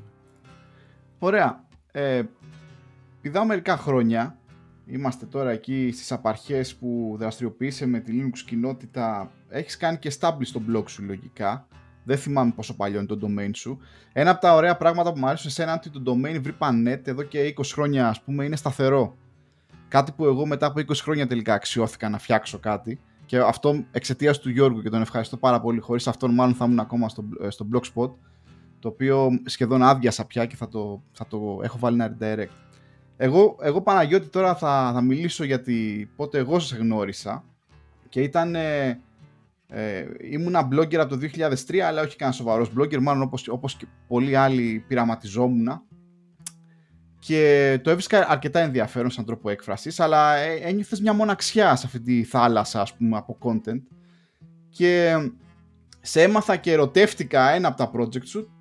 Ωραία. 1.20 1.66
Ε, 1.92 2.24
πηδάω 3.22 3.46
μερικά 3.46 3.78
χρόνια, 3.78 4.40
είμαστε 4.88 5.26
τώρα 5.26 5.50
εκεί 5.52 5.92
στις 5.94 6.12
απαρχές 6.12 6.76
που 6.76 7.16
δραστηριοποιείσαι 7.20 7.86
με 7.86 8.00
τη 8.00 8.12
Linux 8.16 8.38
κοινότητα, 8.46 9.32
έχεις 9.50 9.78
κάνει 9.78 9.98
και 9.98 10.12
establish 10.20 10.46
στο 10.46 10.62
blog 10.72 10.84
σου 10.90 11.04
λογικά, 11.04 11.68
δεν 12.04 12.18
θυμάμαι 12.18 12.52
πόσο 12.56 12.76
παλιό 12.76 12.98
είναι 12.98 13.08
το 13.08 13.20
domain 13.22 13.50
σου. 13.54 13.80
Ένα 14.14 14.30
από 14.32 14.42
τα 14.42 14.54
ωραία 14.54 14.78
πράγματα 14.78 15.14
που 15.14 15.20
μου 15.20 15.28
αρέσουν 15.28 15.52
σε 15.52 15.64
είναι 15.64 15.72
ότι 15.72 15.90
το 15.90 16.02
domain 16.06 16.42
VRIPANET 16.46 17.08
εδώ 17.08 17.24
και 17.24 17.54
20 17.58 17.64
χρόνια 17.74 18.08
ας 18.08 18.22
πούμε 18.22 18.46
είναι 18.46 18.56
σταθερό. 18.56 19.16
Κάτι 19.88 20.12
που 20.12 20.26
εγώ 20.26 20.46
μετά 20.46 20.66
από 20.66 20.80
20 20.80 20.96
χρόνια 20.96 21.28
τελικά 21.28 21.54
αξιώθηκα 21.54 22.10
να 22.10 22.18
φτιάξω 22.18 22.60
κάτι 22.60 23.00
και 23.26 23.38
αυτό 23.38 23.84
εξαιτίας 23.92 24.40
του 24.40 24.50
Γιώργου 24.50 24.82
και 24.82 24.90
τον 24.90 25.02
ευχαριστώ 25.02 25.38
πάρα 25.38 25.62
πολύ. 25.62 25.80
Χωρίς 25.80 26.08
αυτόν, 26.08 26.34
μάλλον 26.34 26.56
θα 26.56 26.66
ήμουν 26.66 26.80
ακόμα 26.80 27.10
στο, 27.10 27.24
ε, 27.42 27.50
στο 27.50 27.68
Blogspot, 27.74 28.12
το 28.80 28.88
οποίο 28.88 29.30
σχεδόν 29.46 29.84
άδειασα 29.84 30.26
πια 30.26 30.46
και 30.46 30.56
θα 30.56 30.68
το, 30.68 31.04
θα 31.12 31.28
το 31.28 31.60
έχω 31.64 31.78
βάλει 31.78 31.96
ένα 32.02 32.18
redirect. 32.20 32.67
Εγώ, 33.18 33.58
εγώ 33.62 33.82
Παναγιώτη 33.82 34.28
τώρα 34.28 34.56
θα, 34.56 34.92
θα 34.94 35.02
μιλήσω 35.02 35.44
γιατί 35.44 36.10
πότε 36.16 36.38
εγώ 36.38 36.60
σε 36.60 36.76
γνώρισα 36.76 37.44
και 38.10 38.22
ήταν 38.22 38.56
ε, 38.56 39.00
ε, 39.68 40.06
ήμουνα 40.22 40.68
blogger 40.72 40.96
από 40.96 41.18
το 41.18 41.28
2003 41.68 41.78
αλλά 41.78 42.02
όχι 42.02 42.16
καν 42.16 42.34
σοβαρός 42.34 42.72
blogger 42.78 43.00
μάλλον 43.00 43.22
όπως, 43.22 43.48
όπως 43.48 43.76
και 43.76 43.86
πολλοί 44.08 44.36
άλλοι 44.36 44.84
πειραματιζόμουν 44.88 45.82
και 47.20 47.80
το 47.84 47.90
έβρισκα 47.90 48.30
αρκετά 48.30 48.60
ενδιαφέρον 48.60 49.10
σαν 49.10 49.26
τρόπο 49.26 49.50
έκφρασης 49.50 50.00
αλλά 50.00 50.36
ε, 50.36 50.56
ένιωθες 50.56 51.02
μια 51.02 51.14
μοναξιά 51.14 51.76
σε 51.76 51.86
αυτή 51.86 52.00
τη 52.00 52.24
θάλασσα 52.24 52.82
ας 52.82 52.94
πούμε 52.94 53.18
από 53.18 53.38
content. 53.42 53.82
Και 54.70 55.16
σε 56.02 56.22
έμαθα 56.22 56.56
και 56.56 56.72
ερωτεύτηκα 56.72 57.50
ένα 57.50 57.68
από 57.68 57.78
τα 57.78 57.92
project 57.96 58.26
σου 58.26 58.52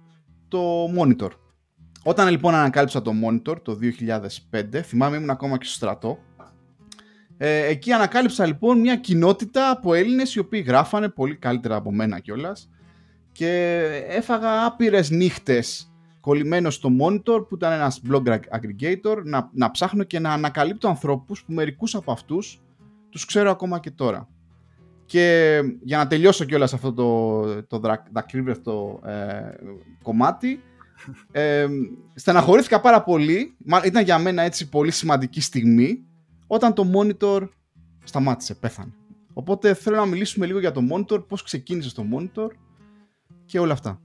το 0.49 0.85
Monitor 0.99 1.31
όταν 2.09 2.29
λοιπόν 2.29 2.55
ανακάλυψα 2.55 3.03
το 3.03 3.13
Monitor 3.25 3.63
το 3.63 3.79
2005 4.51 4.81
θυμάμαι 4.83 5.17
ήμουν 5.17 5.31
ακόμα 5.31 5.59
και 5.59 5.65
στο 5.65 5.75
στρατό 5.75 6.19
ε, 7.37 7.67
εκεί 7.67 7.93
ανακάλυψα 7.93 8.47
λοιπόν 8.47 8.81
μια 8.81 8.97
κοινότητα 8.97 9.71
από 9.71 9.95
Έλληνες 9.95 10.35
οι 10.35 10.39
οποίοι 10.39 10.65
γράφανε 10.67 11.09
πολύ 11.09 11.37
καλύτερα 11.37 11.77
από 11.77 11.93
μένα 11.93 12.19
κιόλας. 12.19 12.71
και 13.33 13.83
έφαγα 14.09 14.67
άπειρες 14.67 15.11
νύχτες 15.11 15.93
κολλημένος 16.21 16.75
στο 16.75 16.89
Monitor 17.01 17.49
που 17.49 17.55
ήταν 17.55 17.73
ένας 17.73 18.01
blog 18.11 18.23
aggregator 18.29 19.23
να, 19.25 19.51
να 19.53 19.71
ψάχνω 19.71 20.05
και 20.05 20.19
να 20.19 20.33
ανακαλύπτω 20.33 20.89
ανθρώπους 20.89 21.45
που 21.45 21.53
μερικούς 21.53 21.95
από 21.95 22.13
αυτούς 22.13 22.63
τους 23.11 23.25
ξέρω 23.25 23.51
ακόμα 23.51 23.79
και 23.81 23.91
τώρα. 23.91 24.29
Και 25.05 25.59
για 25.83 25.97
να 25.99 26.07
τελειώσω 26.07 26.45
κιόλας 26.45 26.75
αυτό 26.75 26.93
το, 26.93 27.63
το 27.63 27.81
δακρύβευτο 28.13 29.01
ε, 29.05 29.51
κομμάτι 30.03 30.63
ε, 31.31 31.67
στεναχωρήθηκα 32.15 32.81
πάρα 32.81 33.03
πολύ, 33.03 33.57
ήταν 33.85 34.05
για 34.05 34.19
μένα 34.19 34.43
έτσι 34.43 34.69
πολύ 34.69 34.91
σημαντική 34.91 35.41
στιγμή 35.41 36.05
όταν 36.47 36.75
το 36.75 36.91
monitor 36.95 37.49
σταμάτησε, 38.05 38.55
πέθανε. 38.55 38.93
Οπότε 39.33 39.75
θέλω 39.75 39.97
να 39.97 40.07
μιλήσουμε 40.07 40.47
λίγο 40.47 40.59
για 40.59 40.73
το 40.73 40.81
monitor, 40.93 41.29
πώς 41.29 41.43
ξεκίνησε 41.43 41.95
το 41.95 42.05
monitor 42.15 42.49
και 43.45 43.59
όλα 43.59 43.73
αυτά. 43.73 44.01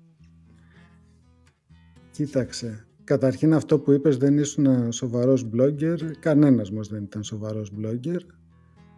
Κοίταξε, 2.11 2.87
καταρχήν 3.03 3.53
αυτό 3.53 3.79
που 3.79 3.91
είπες 3.91 4.17
δεν 4.17 4.37
ήσουν 4.37 4.91
σοβαρός 4.91 5.49
blogger, 5.55 5.97
κανένας 6.19 6.71
μας 6.71 6.87
δεν 6.87 7.03
ήταν 7.03 7.23
σοβαρός 7.23 7.71
blogger. 7.79 8.19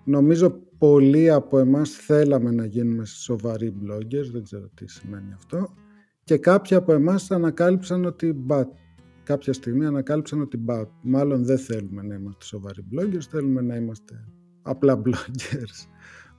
Νομίζω 0.05 0.49
πολλοί 0.77 1.29
από 1.29 1.57
εμάς 1.57 1.89
θέλαμε 1.89 2.51
να 2.51 2.65
γίνουμε 2.65 3.05
σοβαροί 3.05 3.73
bloggers, 3.83 4.29
δεν 4.31 4.43
ξέρω 4.43 4.69
τι 4.73 4.87
σημαίνει 4.87 5.33
αυτό. 5.33 5.73
Και 6.23 6.37
κάποιοι 6.37 6.77
από 6.77 6.93
εμάς 6.93 7.31
ανακάλυψαν 7.31 8.05
ότι 8.05 8.33
μπα, 8.33 8.63
κάποια 9.23 9.53
στιγμή 9.53 9.85
ανακάλυψαν 9.85 10.41
ότι 10.41 10.57
μπα, 10.57 10.81
μάλλον 11.01 11.45
δεν 11.45 11.57
θέλουμε 11.57 12.01
να 12.03 12.15
είμαστε 12.15 12.45
σοβαροί 12.45 12.85
bloggers, 12.91 13.25
θέλουμε 13.29 13.61
να 13.61 13.75
είμαστε 13.75 14.25
απλά 14.61 15.01
bloggers 15.05 15.87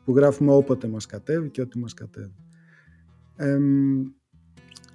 που 0.04 0.16
γράφουμε 0.16 0.52
όποτε 0.52 0.88
μας 0.88 1.06
κατέβει 1.06 1.50
και 1.50 1.60
ό,τι 1.60 1.78
μας 1.78 1.94
κατέβει. 1.94 2.34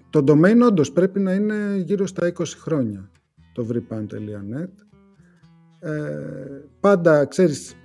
το 0.10 0.24
domain 0.28 0.62
όντως 0.68 0.92
πρέπει 0.92 1.20
να 1.20 1.34
είναι 1.34 1.84
γύρω 1.86 2.08
στα 2.08 2.32
20 2.38 2.44
χρόνια 2.46 3.10
το 3.54 3.68
vripan.net. 3.72 4.70
Ε, 5.80 6.18
πάντα, 6.80 7.26
ξέρεις, 7.26 7.76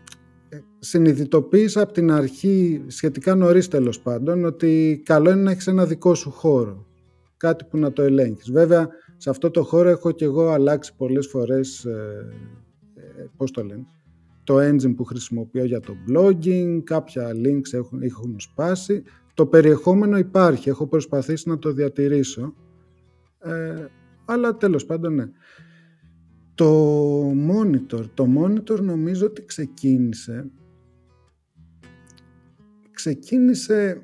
συνειδητοποίησα 0.78 1.80
από 1.82 1.92
την 1.92 2.11
αρχή, 2.11 2.84
σχετικά 2.87 3.34
νωρίς 3.34 3.68
τέλος 3.68 4.00
πάντων, 4.00 4.44
ότι 4.44 5.02
καλό 5.04 5.30
είναι 5.30 5.42
να 5.42 5.50
έχεις 5.50 5.66
ένα 5.66 5.87
δικό 5.87 6.14
σου 6.14 6.30
χώρο. 6.30 6.87
Κάτι 7.45 7.65
που 7.65 7.79
να 7.79 7.93
το 7.93 8.03
ελέγχεις. 8.03 8.51
Βέβαια, 8.51 8.89
σε 9.17 9.31
αυτό 9.31 9.51
το 9.51 9.63
χώρο 9.63 9.89
έχω 9.89 10.11
και 10.11 10.25
εγώ 10.25 10.49
αλλάξει 10.49 10.97
πολλές 10.97 11.27
φορές, 11.27 11.85
ε, 11.85 12.29
ε, 12.95 13.25
πώς 13.37 13.51
το 13.51 13.65
λένε, 13.65 13.87
το 14.45 14.57
engine 14.59 14.95
που 14.97 15.05
χρησιμοποιώ 15.05 15.65
για 15.65 15.81
το 15.81 15.95
blogging, 16.09 16.81
κάποια 16.85 17.31
links 17.35 17.73
έχουν, 17.73 18.03
έχουν 18.03 18.37
σπάσει. 18.39 19.03
Το 19.35 19.47
περιεχόμενο 19.47 20.19
υπάρχει, 20.19 20.69
έχω 20.69 20.87
προσπαθήσει 20.87 21.49
να 21.49 21.59
το 21.59 21.73
διατηρήσω. 21.73 22.55
Ε, 23.39 23.87
αλλά 24.25 24.57
τέλος 24.57 24.87
πάντων 24.87 25.15
ναι. 25.15 25.31
Το 26.55 27.31
monitor, 27.31 28.05
το 28.15 28.27
monitor 28.39 28.81
νομίζω 28.81 29.27
ότι 29.27 29.45
ξεκίνησε 29.45 30.51
ξεκίνησε 32.95 34.03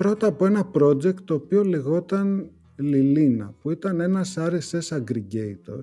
πρώτα 0.00 0.26
από 0.26 0.46
ένα 0.46 0.70
project 0.72 1.20
το 1.24 1.34
οποίο 1.34 1.64
λεγόταν 1.64 2.50
Λιλίνα 2.76 3.54
που 3.60 3.70
ήταν 3.70 4.00
ένας 4.00 4.36
RSS 4.38 4.98
aggregator. 4.98 5.80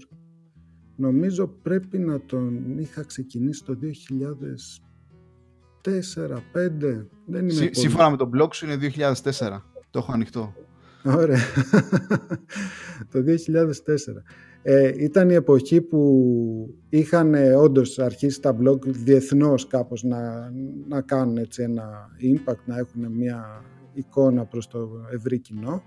Νομίζω 0.95 1.47
πρέπει 1.47 1.97
να 1.97 2.19
τον 2.25 2.77
είχα 2.79 3.03
ξεκινήσει 3.03 3.63
το 3.63 3.77
2004-2005 5.83 7.05
δεν 7.25 7.41
είμαι 7.41 7.49
Σύ, 7.49 7.69
Σύμφωνα 7.71 8.09
με 8.09 8.17
τον 8.17 8.31
blog 8.35 8.53
σου 8.53 8.65
είναι 8.65 8.77
2004 9.13 9.61
το 9.89 9.99
έχω 9.99 10.11
ανοιχτό. 10.11 10.53
Ωραία. 11.03 11.39
Το 13.11 13.23
2004 13.25 13.27
ε, 14.61 15.03
ήταν 15.03 15.29
η 15.29 15.33
εποχή 15.33 15.81
που 15.81 16.75
είχαν 16.89 17.33
ε, 17.33 17.55
όντως 17.55 17.99
αρχίσει 17.99 18.41
τα 18.41 18.57
blog 18.61 18.79
διεθνώς 18.85 19.67
κάπως 19.67 20.03
να, 20.03 20.51
να 20.87 21.01
κάνουν 21.01 21.37
έτσι 21.37 21.63
ένα 21.63 22.09
impact, 22.21 22.61
να 22.65 22.77
έχουν 22.77 23.11
μια 23.11 23.63
εικόνα 23.97 24.45
προς 24.45 24.67
το 24.67 24.89
ευρύ 25.11 25.39
κοινό 25.39 25.83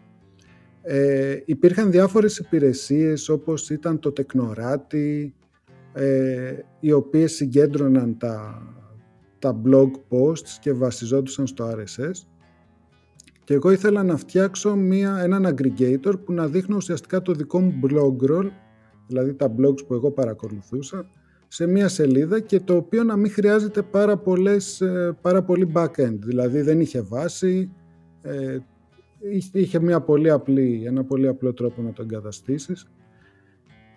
ε, 0.83 1.37
υπήρχαν 1.45 1.90
διάφορες 1.90 2.38
υπηρεσίες 2.38 3.29
όπως 3.29 3.71
ήταν 3.71 3.99
το 3.99 4.12
Τεκνοράτη, 4.12 5.35
ε, 5.93 6.55
οι 6.81 6.93
οποίες 6.93 7.33
συγκέντρωναν 7.33 8.17
τα, 8.19 8.62
τα 9.38 9.61
blog 9.64 9.90
posts 10.09 10.49
και 10.61 10.73
βασιζόντουσαν 10.73 11.47
στο 11.47 11.71
RSS. 11.71 12.26
Και 13.45 13.55
εγώ 13.55 13.71
ήθελα 13.71 14.02
να 14.02 14.17
φτιάξω 14.17 14.76
μια, 14.76 15.19
έναν 15.19 15.55
aggregator 15.55 16.12
που 16.25 16.33
να 16.33 16.47
δείχνω 16.47 16.76
ουσιαστικά 16.76 17.23
το 17.23 17.33
δικό 17.33 17.61
μου 17.61 17.81
blog 17.85 18.31
roll, 18.31 18.50
δηλαδή 19.07 19.35
τα 19.35 19.55
blogs 19.59 19.87
που 19.87 19.95
εγώ 19.95 20.11
παρακολουθούσα, 20.11 21.11
σε 21.49 21.67
μια 21.67 21.88
σελίδα 21.88 22.40
και 22.40 22.61
το 22.61 22.76
οποίο 22.76 23.05
να 23.05 23.17
μην 23.17 23.31
χρειάζεται 23.31 23.83
πάρα, 23.83 24.17
πολλές, 24.17 24.81
ε, 24.81 25.17
πάρα 25.21 25.43
πολύ 25.43 25.73
backend. 25.75 26.19
Δηλαδή 26.19 26.61
δεν 26.61 26.81
είχε 26.81 27.00
βάση, 27.00 27.71
ε, 28.22 28.58
είχε 29.52 29.80
μια 29.80 30.00
πολύ 30.00 30.30
απλή, 30.30 30.82
ένα 30.86 31.04
πολύ 31.04 31.28
απλό 31.28 31.52
τρόπο 31.52 31.82
να 31.82 31.92
το 31.92 32.02
εγκαταστήσεις. 32.02 32.90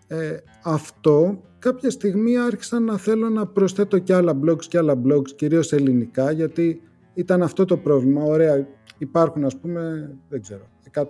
Ε, 0.08 0.38
αυτό 0.64 1.42
κάποια 1.60 1.90
στιγμή 1.90 2.38
άρχισα 2.38 2.80
να 2.80 2.98
θέλω 2.98 3.30
να 3.30 3.48
προσθέτω 3.48 4.00
και 4.00 4.14
άλλα 4.14 4.40
blogs 4.46 4.66
και 4.66 4.78
άλλα 4.78 5.02
blogs, 5.06 5.32
κυρίως 5.36 5.74
ελληνικά, 5.74 6.32
γιατί 6.32 6.82
ήταν 7.14 7.42
αυτό 7.42 7.66
το 7.66 7.78
πρόβλημα. 7.78 8.24
Ωραία, 8.24 8.68
υπάρχουν 8.98 9.46
ας 9.46 9.58
πούμε, 9.58 10.12
δεν 10.30 10.42
ξέρω, 10.42 10.68
100.000 10.94 11.04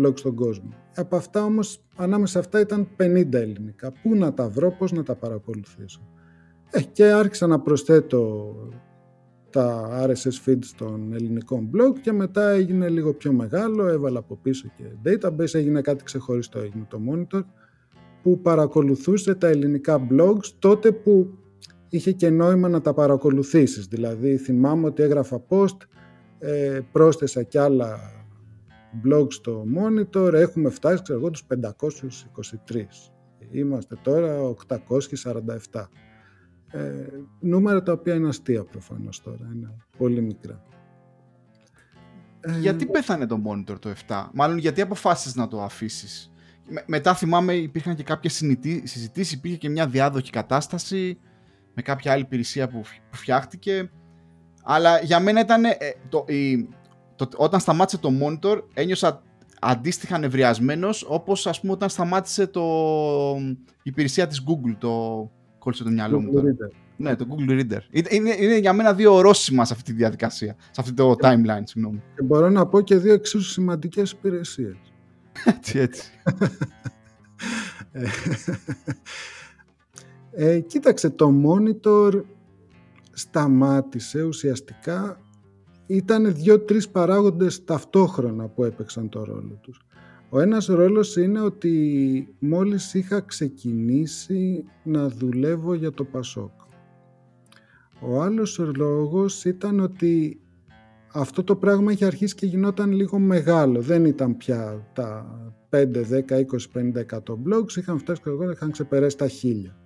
blogs 0.00 0.18
στον 0.18 0.34
κόσμο. 0.34 0.68
Από 0.94 1.16
αυτά 1.16 1.44
όμως, 1.44 1.80
ανάμεσα 1.96 2.32
σε 2.32 2.38
αυτά 2.38 2.60
ήταν 2.60 2.88
50 2.96 3.32
ελληνικά. 3.32 3.92
Πού 4.02 4.14
να 4.14 4.34
τα 4.34 4.48
βρω, 4.48 4.70
πώς 4.70 4.92
να 4.92 5.02
τα 5.02 5.14
παρακολουθήσω. 5.14 6.00
Ε, 6.70 6.80
και 6.82 7.04
άρχισα 7.04 7.46
να 7.46 7.60
προσθέτω 7.60 8.54
τα 9.56 10.06
RSS 10.06 10.48
feeds 10.48 10.70
των 10.76 11.12
ελληνικών 11.12 11.70
blog 11.74 11.98
και 12.00 12.12
μετά 12.12 12.48
έγινε 12.48 12.88
λίγο 12.88 13.14
πιο 13.14 13.32
μεγάλο, 13.32 13.86
έβαλα 13.86 14.18
από 14.18 14.36
πίσω 14.42 14.68
και 14.76 14.84
database, 15.04 15.54
έγινε 15.54 15.80
κάτι 15.80 16.04
ξεχωριστό, 16.04 16.58
έγινε 16.58 16.86
το 16.88 17.00
monitor 17.10 17.40
που 18.22 18.40
παρακολουθούσε 18.40 19.34
τα 19.34 19.46
ελληνικά 19.46 20.06
blogs 20.10 20.46
τότε 20.58 20.92
που 20.92 21.38
είχε 21.88 22.12
και 22.12 22.30
νόημα 22.30 22.68
να 22.68 22.80
τα 22.80 22.94
παρακολουθήσεις. 22.94 23.86
Δηλαδή 23.86 24.36
θυμάμαι 24.36 24.86
ότι 24.86 25.02
έγραφα 25.02 25.42
post 25.48 25.76
ε, 26.38 26.80
πρόσθεσα 26.92 27.42
κι 27.42 27.58
άλλα 27.58 27.98
blog 29.04 29.26
στο 29.32 29.64
monitor, 29.76 30.32
έχουμε 30.32 30.70
φτάσει 30.70 31.02
ξέρω 31.02 31.18
εγώ 31.18 31.30
τους 31.30 31.46
523. 32.70 32.76
Είμαστε 33.50 33.96
τώρα 34.02 34.54
847. 35.72 35.88
Ε, 36.70 37.06
νούμερα 37.40 37.82
τα 37.82 37.92
οποία 37.92 38.14
είναι 38.14 38.28
αστεία 38.28 38.64
προφανώς 38.64 39.22
τώρα, 39.22 39.50
είναι 39.54 39.76
πολύ 39.98 40.20
μικρά. 40.20 40.62
Ε, 42.40 42.58
γιατί 42.58 42.86
πέθανε 42.86 43.26
το 43.26 43.42
monitor 43.46 43.78
το 43.80 43.92
7, 44.06 44.28
μάλλον 44.32 44.58
γιατί 44.58 44.80
αποφάσισες 44.80 45.34
να 45.34 45.48
το 45.48 45.62
αφήσεις; 45.62 46.32
μετά 46.86 47.14
θυμάμαι 47.14 47.54
υπήρχαν 47.54 47.94
και 47.94 48.02
κάποιες 48.02 48.32
συζητήσεις, 48.82 49.32
υπήρχε 49.32 49.56
και 49.56 49.68
μια 49.68 49.86
διάδοχη 49.86 50.30
κατάσταση 50.30 51.18
με 51.74 51.82
κάποια 51.82 52.12
άλλη 52.12 52.22
υπηρεσία 52.22 52.68
που, 52.68 52.80
που 53.10 53.16
φτιάχτηκε. 53.16 53.90
Αλλά 54.62 55.00
για 55.00 55.20
μένα 55.20 55.40
ήταν, 55.40 55.64
ε, 55.64 55.76
το, 56.08 56.24
η, 56.28 56.68
το, 57.16 57.28
όταν 57.36 57.60
σταμάτησε 57.60 57.98
το 57.98 58.10
monitor 58.22 58.62
ένιωσα 58.74 59.22
αντίστοιχα 59.60 60.18
νευριασμένος 60.18 61.04
όπως 61.08 61.46
ας 61.46 61.60
πούμε 61.60 61.72
όταν 61.72 61.88
σταμάτησε 61.88 62.46
το, 62.46 62.62
η 63.62 63.82
υπηρεσία 63.82 64.26
της 64.26 64.44
Google, 64.46 64.76
το 64.78 65.30
κόλλησε 65.66 65.84
το 65.84 65.90
μυαλό 65.90 66.20
μου. 66.20 66.32
Ναι, 66.96 67.16
το 67.16 67.26
Google 67.30 67.50
Reader. 67.50 67.78
Είναι, 68.10 68.36
είναι 68.38 68.58
για 68.58 68.72
μένα 68.72 68.94
δύο 68.94 69.14
ορόσημα 69.14 69.64
σε 69.64 69.72
αυτή 69.72 69.90
τη 69.90 69.96
διαδικασία, 69.96 70.56
σε 70.70 70.80
αυτό 70.80 70.92
το 70.94 71.16
timeline, 71.20 71.62
συγγνώμη. 71.64 72.02
Και 72.14 72.22
μπορώ 72.22 72.50
να 72.50 72.66
πω 72.66 72.80
και 72.80 72.96
δύο 72.96 73.12
εξίσου 73.12 73.50
σημαντικές 73.50 74.10
υπηρεσίες. 74.10 74.76
έτσι, 75.44 75.78
έτσι. 75.78 76.10
ε, 80.30 80.60
κοίταξε, 80.60 81.10
το 81.10 81.32
monitor 81.44 82.22
σταμάτησε 83.12 84.22
ουσιαστικά 84.22 85.20
ήταν 85.86 86.34
δύο-τρεις 86.34 86.88
παράγοντες 86.88 87.64
ταυτόχρονα 87.64 88.48
που 88.48 88.64
έπαιξαν 88.64 89.08
το 89.08 89.24
ρόλο 89.24 89.58
τους. 89.60 89.80
Ο 90.28 90.40
ένας 90.40 90.66
ρόλος 90.66 91.16
είναι 91.16 91.40
ότι 91.40 92.28
μόλις 92.38 92.94
είχα 92.94 93.20
ξεκινήσει 93.20 94.64
να 94.82 95.08
δουλεύω 95.08 95.74
για 95.74 95.92
το 95.92 96.04
Πασόκ. 96.04 96.50
Ο 98.00 98.22
άλλος 98.22 98.58
λόγος 98.76 99.44
ήταν 99.44 99.80
ότι 99.80 100.40
αυτό 101.12 101.44
το 101.44 101.56
πράγμα 101.56 101.92
είχε 101.92 102.04
αρχίσει 102.04 102.34
και 102.34 102.46
γινόταν 102.46 102.92
λίγο 102.92 103.18
μεγάλο. 103.18 103.80
Δεν 103.80 104.04
ήταν 104.04 104.36
πια 104.36 104.86
τα 104.92 105.26
5, 105.70 106.02
10, 106.02 106.36
20, 106.36 106.68
50, 106.72 107.04
100 107.04 107.18
blogs. 107.34 107.76
Είχαν 107.76 107.98
φτάσει 107.98 108.22
και 108.22 108.28
εγώ, 108.28 108.50
είχαν 108.50 108.70
ξεπεράσει 108.70 109.16
τα 109.16 109.28
χίλια. 109.28 109.76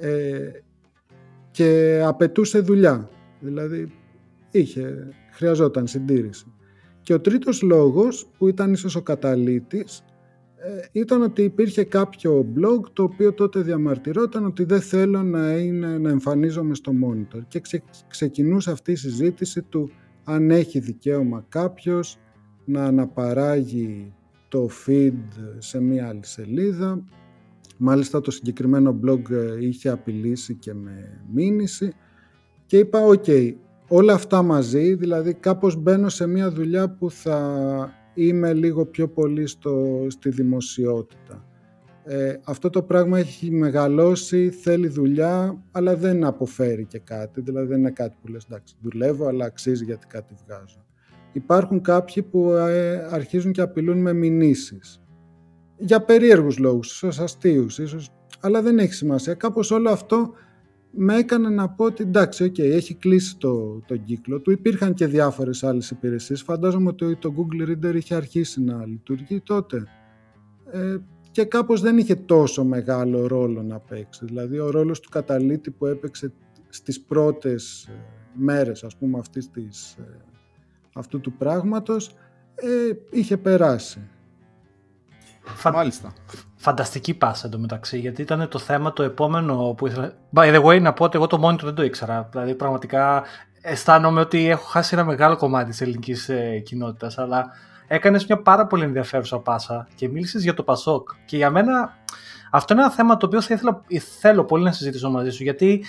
Ε, 0.00 0.50
και 1.50 2.00
απαιτούσε 2.04 2.58
δουλειά. 2.58 3.10
Δηλαδή 3.40 3.92
είχε, 4.50 5.08
χρειαζόταν 5.32 5.86
συντήρηση. 5.86 6.52
Και 7.02 7.14
ο 7.14 7.20
τρίτος 7.20 7.62
λόγος, 7.62 8.26
που 8.38 8.48
ήταν 8.48 8.72
ίσως 8.72 8.96
ο 8.96 9.02
καταλήτης, 9.02 10.04
ε, 10.56 11.00
ήταν 11.00 11.22
ότι 11.22 11.42
υπήρχε 11.42 11.84
κάποιο 11.84 12.46
blog 12.56 12.80
το 12.92 13.02
οποίο 13.02 13.32
τότε 13.32 13.60
διαμαρτυρόταν 13.60 14.44
ότι 14.44 14.64
δεν 14.64 14.80
θέλω 14.80 15.22
να, 15.22 15.56
είναι, 15.56 15.98
να 15.98 16.10
εμφανίζομαι 16.10 16.74
στο 16.74 16.92
monitor 17.04 17.40
και 17.48 17.62
ξεκινούσε 18.08 18.70
αυτή 18.70 18.92
η 18.92 18.96
συζήτηση 18.96 19.62
του 19.62 19.90
αν 20.24 20.50
έχει 20.50 20.78
δικαίωμα 20.78 21.44
κάποιος 21.48 22.18
να 22.64 22.84
αναπαράγει 22.84 24.14
το 24.48 24.68
feed 24.86 25.18
σε 25.58 25.80
μία 25.80 26.08
άλλη 26.08 26.26
σελίδα. 26.26 27.04
Μάλιστα 27.76 28.20
το 28.20 28.30
συγκεκριμένο 28.30 29.00
blog 29.04 29.30
ε, 29.30 29.64
είχε 29.66 29.88
απειλήσει 29.88 30.54
και 30.54 30.74
με 30.74 31.22
μήνυση 31.32 31.92
και 32.66 32.78
είπα 32.78 33.00
οκ, 33.00 33.24
όλα 33.94 34.12
αυτά 34.12 34.42
μαζί, 34.42 34.94
δηλαδή 34.94 35.34
κάπως 35.34 35.76
μπαίνω 35.76 36.08
σε 36.08 36.26
μια 36.26 36.50
δουλειά 36.50 36.90
που 36.90 37.10
θα 37.10 37.90
είμαι 38.14 38.52
λίγο 38.52 38.86
πιο 38.86 39.08
πολύ 39.08 39.46
στο, 39.46 40.06
στη 40.08 40.28
δημοσιότητα. 40.30 41.46
Ε, 42.04 42.36
αυτό 42.44 42.70
το 42.70 42.82
πράγμα 42.82 43.18
έχει 43.18 43.50
μεγαλώσει, 43.50 44.50
θέλει 44.50 44.88
δουλειά, 44.88 45.62
αλλά 45.70 45.96
δεν 45.96 46.24
αποφέρει 46.24 46.84
και 46.84 46.98
κάτι. 46.98 47.40
Δηλαδή 47.40 47.66
δεν 47.66 47.78
είναι 47.78 47.90
κάτι 47.90 48.16
που 48.20 48.28
λες, 48.28 48.44
εντάξει, 48.44 48.74
δουλεύω, 48.80 49.26
αλλά 49.26 49.44
αξίζει 49.44 49.84
γιατί 49.84 50.06
κάτι 50.06 50.34
βγάζω. 50.46 50.84
Υπάρχουν 51.32 51.80
κάποιοι 51.80 52.22
που 52.22 52.52
ε, 52.52 53.08
αρχίζουν 53.10 53.52
και 53.52 53.60
απειλούν 53.60 53.98
με 53.98 54.12
μηνύσεις. 54.12 55.02
Για 55.76 56.04
περίεργους 56.04 56.58
λόγους, 56.58 56.92
ίσως 56.92 57.18
αστείους, 57.18 57.78
ίσως, 57.78 58.10
αλλά 58.40 58.62
δεν 58.62 58.78
έχει 58.78 58.92
σημασία. 58.92 59.34
Κάπως 59.34 59.70
όλο 59.70 59.90
αυτό 59.90 60.32
με 60.94 61.16
έκανε 61.16 61.48
να 61.48 61.68
πω 61.68 61.84
ότι 61.84 62.02
εντάξει, 62.02 62.44
okay, 62.44 62.70
έχει 62.70 62.94
κλείσει 62.94 63.36
το, 63.36 63.82
το 63.86 63.96
κύκλο 63.96 64.40
του. 64.40 64.50
Υπήρχαν 64.50 64.94
και 64.94 65.06
διάφορες 65.06 65.64
άλλες 65.64 65.90
υπηρεσίες. 65.90 66.42
Φαντάζομαι 66.42 66.88
ότι 66.88 67.16
το 67.16 67.34
Google 67.36 67.70
Reader 67.70 67.94
είχε 67.94 68.14
αρχίσει 68.14 68.62
να 68.62 68.86
λειτουργεί 68.86 69.40
τότε. 69.40 69.84
Ε, 70.70 70.96
και 71.30 71.44
κάπως 71.44 71.80
δεν 71.80 71.98
είχε 71.98 72.14
τόσο 72.14 72.64
μεγάλο 72.64 73.26
ρόλο 73.26 73.62
να 73.62 73.78
παίξει. 73.78 74.24
Δηλαδή 74.24 74.58
ο 74.58 74.70
ρόλος 74.70 75.00
του 75.00 75.08
καταλήτη 75.08 75.70
που 75.70 75.86
έπαιξε 75.86 76.32
στις 76.68 77.00
πρώτες 77.00 77.84
ε, 77.84 77.92
μέρες 78.34 78.84
ας 78.84 78.96
πούμε 78.96 79.18
αυτής 79.18 79.50
της, 79.50 79.92
ε, 79.92 80.02
αυτού 80.94 81.20
του 81.20 81.32
πράγματος 81.32 82.14
ε, 82.54 82.92
είχε 83.10 83.36
περάσει. 83.36 84.00
Φα... 85.44 85.72
Μάλιστα. 85.72 86.12
Φανταστική 86.56 87.14
πάσα 87.14 87.46
εντωμεταξύ, 87.46 87.98
γιατί 87.98 88.22
ήταν 88.22 88.48
το 88.48 88.58
θέμα 88.58 88.92
το 88.92 89.02
επόμενο 89.02 89.74
που 89.76 89.86
ήθελα. 89.86 90.12
By 90.34 90.54
the 90.54 90.64
way, 90.64 90.80
να 90.80 90.92
πω 90.92 91.04
ότι 91.04 91.16
εγώ 91.16 91.26
το 91.26 91.48
monitor 91.48 91.62
δεν 91.62 91.74
το 91.74 91.82
ήξερα. 91.82 92.28
Δηλαδή, 92.30 92.54
πραγματικά 92.54 93.22
αισθάνομαι 93.60 94.20
ότι 94.20 94.48
έχω 94.48 94.64
χάσει 94.64 94.94
ένα 94.94 95.04
μεγάλο 95.04 95.36
κομμάτι 95.36 95.70
της 95.70 95.80
ελληνικής 95.80 96.28
ε, 96.28 96.58
κοινότητας. 96.58 97.18
Αλλά 97.18 97.50
έκανες 97.86 98.26
μια 98.26 98.42
πάρα 98.42 98.66
πολύ 98.66 98.84
ενδιαφέρουσα 98.84 99.38
πάσα 99.38 99.88
και 99.94 100.08
μίλησες 100.08 100.42
για 100.42 100.54
το 100.54 100.62
Πασόκ. 100.62 101.08
Και 101.24 101.36
για 101.36 101.50
μένα 101.50 101.96
αυτό 102.50 102.72
είναι 102.72 102.82
ένα 102.82 102.92
θέμα 102.92 103.16
το 103.16 103.26
οποίο 103.26 103.40
θα 103.40 103.54
ήθελα, 103.54 103.82
θέλω 104.20 104.44
πολύ 104.44 104.64
να 104.64 104.72
συζητήσω 104.72 105.10
μαζί 105.10 105.30
σου, 105.30 105.42
γιατί 105.42 105.84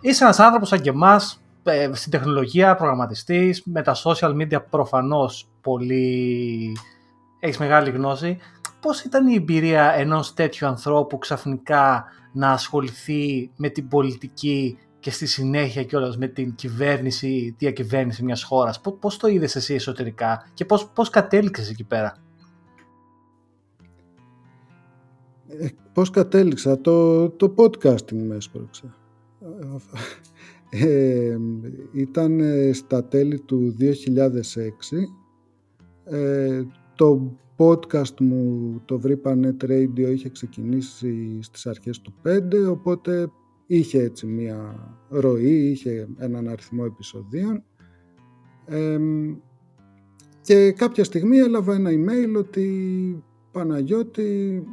είσαι 0.00 0.24
ένας 0.24 0.38
άνθρωπος 0.38 0.68
σαν 0.68 0.80
και 0.80 0.90
εμάς, 0.90 1.40
ε, 1.62 1.90
στην 1.92 2.10
τεχνολογία, 2.10 2.74
προγραμματιστής, 2.74 3.62
με 3.64 3.82
τα 3.82 3.96
social 4.04 4.36
media 4.36 4.58
προφανώς 4.70 5.48
πολύ. 5.60 6.76
Έχεις 7.40 7.58
μεγάλη 7.58 7.90
γνώση 7.90 8.38
πώς 8.80 9.02
ήταν 9.02 9.26
η 9.26 9.34
εμπειρία 9.34 9.92
ενός 9.92 10.34
τέτοιου 10.34 10.66
ανθρώπου 10.66 11.18
ξαφνικά 11.18 12.04
να 12.32 12.50
ασχοληθεί 12.50 13.50
με 13.56 13.68
την 13.68 13.88
πολιτική 13.88 14.78
και 15.00 15.10
στη 15.10 15.26
συνέχεια 15.26 15.84
κιόλας 15.84 16.16
με 16.18 16.26
την 16.26 16.54
κυβέρνηση, 16.54 17.54
διακυβέρνηση 17.58 18.24
μιας 18.24 18.42
χώρας; 18.42 18.80
Πώς, 18.80 18.96
πώς 19.00 19.16
το 19.16 19.28
είδες 19.28 19.56
εσύ 19.56 19.74
εσωτερικά 19.74 20.50
και 20.54 20.64
πώς, 20.64 20.88
πώς 20.88 21.10
κατέληξες 21.10 21.70
εκεί 21.70 21.84
πέρα; 21.84 22.16
Ε, 25.48 25.68
πώς 25.92 26.10
κατέληξα, 26.10 26.80
το, 26.80 27.28
το 27.30 27.54
podcasting 27.56 28.22
με 28.26 28.34
έσπρωξε. 28.34 28.94
Ε, 30.70 31.36
ήταν 31.92 32.40
στα 32.72 33.04
τέλη 33.04 33.40
του 33.40 33.76
2006. 33.78 35.08
Ε, 36.04 36.62
το 36.94 37.36
podcast 37.58 38.20
μου 38.20 38.72
το 38.84 38.98
Βρήπανετ 38.98 39.62
Radio 39.64 40.10
είχε 40.12 40.28
ξεκινήσει 40.28 41.38
στις 41.42 41.66
αρχές 41.66 42.00
του 42.00 42.14
5 42.24 42.40
οπότε 42.70 43.30
είχε 43.66 44.02
έτσι 44.02 44.26
μία 44.26 44.88
ροή, 45.08 45.70
είχε 45.70 46.08
έναν 46.18 46.48
αριθμό 46.48 46.82
επεισοδίων. 46.86 47.62
Και 50.40 50.72
κάποια 50.72 51.04
στιγμή 51.04 51.38
έλαβα 51.38 51.74
ένα 51.74 51.90
email 51.90 52.38
ότι 52.38 53.22
Παναγιώτη 53.52 54.64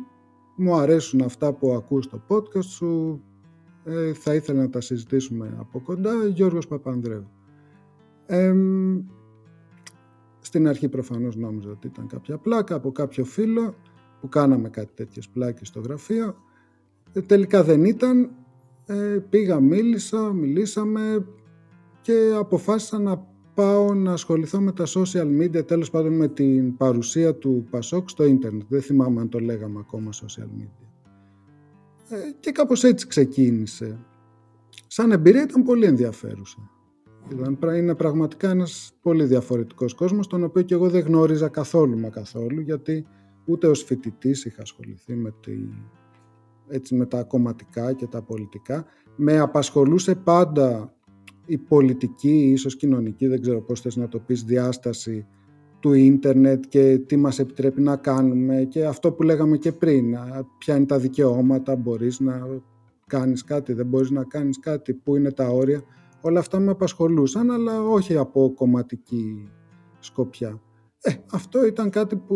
μου 0.56 0.76
αρέσουν 0.76 1.22
αυτά 1.22 1.54
που 1.54 1.74
ακούς 1.74 2.06
στο 2.06 2.22
podcast 2.28 2.64
σου 2.64 3.22
ε, 3.84 4.14
θα 4.14 4.34
ήθελα 4.34 4.62
να 4.62 4.70
τα 4.70 4.82
συζητήσουμε 4.82 5.56
από 5.60 5.80
κοντά. 5.80 6.26
Γιώργος 6.26 6.68
Παπανδρέου 6.68 7.28
στην 10.46 10.68
αρχή 10.68 10.90
προφανώς 10.90 11.36
νόμιζα 11.36 11.70
ότι 11.70 11.88
ήταν 11.88 12.08
κάποια 12.08 12.38
πλάκα 12.38 12.76
από 12.76 12.92
κάποιο 12.92 13.26
φίλο 13.26 13.76
που 14.22 14.30
κάναμε 14.30 14.70
κάτι 14.70 14.92
τέτοιες 14.96 15.30
πλάκες 15.30 15.68
στο 15.68 15.80
γραφείο. 15.80 16.36
Ε, 17.14 17.22
τελικά 17.22 17.64
δεν 17.64 17.86
ήταν. 17.86 18.32
Ε, 18.86 19.20
πήγα, 19.30 19.60
μίλησα, 19.60 20.34
μιλήσαμε 20.34 21.28
και 22.02 22.34
αποφάσισα 22.38 23.00
να 23.00 23.28
πάω 23.54 23.94
να 23.94 24.12
ασχοληθώ 24.12 24.62
με 24.62 24.72
τα 24.72 24.84
social 24.88 25.42
media, 25.42 25.66
τέλος 25.68 25.90
πάντων 25.90 26.14
με 26.14 26.28
την 26.28 26.78
παρουσία 26.78 27.36
του 27.36 27.68
Πασόκ 27.70 28.10
στο 28.10 28.24
ίντερνετ. 28.24 28.66
Δεν 28.70 28.82
θυμάμαι 28.82 29.22
αν 29.22 29.30
το 29.30 29.40
λέγαμε 29.40 29.80
ακόμα 29.80 30.10
social 30.12 30.62
media. 30.62 30.86
Ε, 32.10 32.16
και 32.40 32.52
κάπως 32.52 32.84
έτσι 32.84 33.08
ξεκίνησε. 33.08 34.00
Σαν 34.88 35.12
εμπειρία 35.12 35.42
ήταν 35.42 35.64
πολύ 35.64 35.86
ενδιαφέρουσα. 35.86 36.70
Είναι 37.78 37.96
πραγματικά 37.96 38.50
ένας 38.50 38.94
πολύ 39.02 39.24
διαφορετικός 39.24 39.94
κόσμος, 39.94 40.28
τον 40.28 40.44
οποίο 40.44 40.62
και 40.62 40.74
εγώ 40.74 40.90
δεν 40.90 41.06
γνώριζα 41.06 41.48
καθόλου 41.48 42.00
μα 42.00 42.10
καθόλου, 42.10 42.62
γιατί 42.62 43.06
ούτε 43.46 43.68
ως 43.68 43.84
φοιτητής 43.84 44.46
είχα 44.46 44.62
ασχοληθεί 44.62 45.16
με, 45.16 45.34
τη, 45.42 45.52
έτσι, 46.68 46.96
με 46.96 47.06
τα 47.06 47.24
κομματικά 47.24 47.94
και 47.94 48.08
τα 48.08 48.22
πολιτικά. 48.22 48.86
Με 49.16 49.40
απασχολούσε 49.40 50.16
πάντα 50.16 50.94
η 51.46 51.58
πολιτική, 51.58 52.52
ίσως 52.52 52.76
κοινωνική, 52.76 53.28
δεν 53.28 53.42
ξέρω 53.42 53.62
πώς 53.62 53.82
θες 53.82 53.96
να 53.96 54.08
το 54.08 54.20
πεις, 54.20 54.44
διάσταση 54.44 55.26
του 55.80 55.94
ίντερνετ 55.94 56.64
και 56.68 56.98
τι 56.98 57.18
μας 57.18 57.40
επιτρέπει 57.40 57.82
να 57.82 57.96
κάνουμε 57.96 58.64
και 58.70 58.86
αυτό 58.86 59.12
που 59.12 59.24
λέγαμε 59.24 59.58
και 59.58 59.72
πριν, 59.72 60.16
ποια 60.58 60.76
είναι 60.76 60.86
τα 60.86 61.00
δικαιώματα, 61.00 61.76
μπορείς 61.76 62.20
να 62.20 62.48
κάνεις 63.08 63.44
κάτι, 63.44 63.74
δεν 63.74 63.86
μπορείς 63.86 64.10
να 64.10 64.24
κάνεις 64.24 64.60
κάτι, 64.60 64.94
πού 64.94 65.16
είναι 65.16 65.32
τα 65.32 65.50
όρια. 65.50 65.84
Όλα 66.26 66.40
αυτά 66.40 66.60
με 66.60 66.72
απασχολούσαν, 66.72 67.52
αλλά 67.52 67.82
όχι 67.82 68.18
από 68.18 68.54
κομματική 68.56 69.52
σκοπιά. 70.00 70.62
Ε, 71.02 71.14
αυτό 71.32 71.66
ήταν 71.66 71.90
κάτι 71.90 72.16
που 72.16 72.36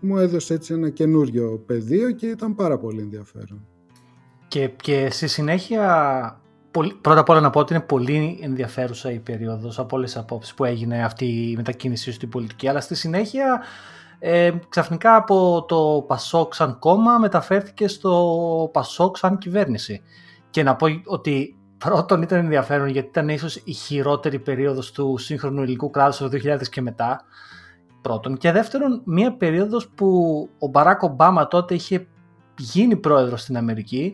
μου 0.00 0.16
έδωσε 0.18 0.54
έτσι 0.54 0.74
ένα 0.74 0.90
καινούριο 0.90 1.62
πεδίο 1.66 2.10
και 2.10 2.26
ήταν 2.26 2.54
πάρα 2.54 2.78
πολύ 2.78 3.00
ενδιαφέρον. 3.00 3.66
Και, 4.48 4.68
και 4.68 5.10
στη 5.10 5.26
συνέχεια, 5.26 6.40
πρώτα 7.00 7.20
απ' 7.20 7.28
όλα 7.28 7.40
να 7.40 7.50
πω 7.50 7.60
ότι 7.60 7.74
είναι 7.74 7.82
πολύ 7.82 8.38
ενδιαφέρουσα 8.42 9.12
η 9.12 9.18
περίοδος 9.18 9.78
από 9.78 9.96
όλες 9.96 10.12
τις 10.12 10.20
απόψεις 10.20 10.54
που 10.54 10.64
έγινε 10.64 11.04
αυτή 11.04 11.24
η 11.24 11.56
μετακίνησή 11.56 12.12
στην 12.12 12.28
πολιτική, 12.28 12.68
αλλά 12.68 12.80
στη 12.80 12.94
συνέχεια 12.94 13.62
ε, 14.18 14.52
ξαφνικά 14.68 15.16
από 15.16 15.64
το 15.68 16.04
Πασόκ 16.06 16.54
σαν 16.54 16.78
κόμμα 16.78 17.18
μεταφέρθηκε 17.18 17.88
στο 17.88 18.70
Πασόκ 18.72 19.16
σαν 19.16 19.38
κυβέρνηση. 19.38 20.02
Και 20.50 20.62
να 20.62 20.76
πω 20.76 20.86
ότι 21.04 21.54
πρώτον 21.84 22.22
ήταν 22.22 22.38
ενδιαφέρον 22.38 22.88
γιατί 22.88 23.08
ήταν 23.08 23.28
ίσως 23.28 23.56
η 23.64 23.72
χειρότερη 23.72 24.38
περίοδος 24.38 24.92
του 24.92 25.16
σύγχρονου 25.18 25.62
ελληνικού 25.62 25.90
κράτους 25.90 26.16
το 26.16 26.28
2000 26.32 26.68
και 26.70 26.80
μετά. 26.80 27.24
Πρώτον. 28.00 28.36
Και 28.36 28.52
δεύτερον, 28.52 29.02
μια 29.04 29.36
περίοδος 29.36 29.88
που 29.88 30.08
ο 30.58 30.66
Μπαράκ 30.66 31.02
Ομπάμα 31.02 31.46
τότε 31.46 31.74
είχε 31.74 32.06
γίνει 32.58 32.96
πρόεδρος 32.96 33.40
στην 33.40 33.56
Αμερική 33.56 34.12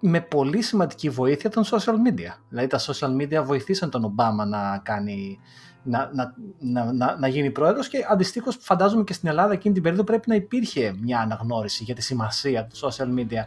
με 0.00 0.20
πολύ 0.20 0.62
σημαντική 0.62 1.08
βοήθεια 1.08 1.50
των 1.50 1.64
social 1.64 1.94
media. 2.08 2.38
Δηλαδή 2.48 2.68
τα 2.68 2.78
social 2.78 3.16
media 3.20 3.44
βοηθήσαν 3.44 3.90
τον 3.90 4.04
Ομπάμα 4.04 4.44
να 4.44 4.80
κάνει 4.84 5.38
να, 5.82 6.10
να, 6.14 6.34
να, 6.58 6.92
να, 6.92 7.16
να 7.18 7.28
γίνει 7.28 7.50
πρόεδρος 7.50 7.88
και 7.88 7.98
αντιστοίχως 8.10 8.56
φαντάζομαι 8.60 9.04
και 9.04 9.12
στην 9.12 9.28
Ελλάδα 9.28 9.52
εκείνη 9.52 9.74
την 9.74 9.82
περίοδο 9.82 10.04
πρέπει 10.04 10.28
να 10.28 10.34
υπήρχε 10.34 10.94
μια 11.00 11.20
αναγνώριση 11.20 11.84
για 11.84 11.94
τη 11.94 12.02
σημασία 12.02 12.66
του 12.66 12.76
social 12.76 13.18
media. 13.18 13.44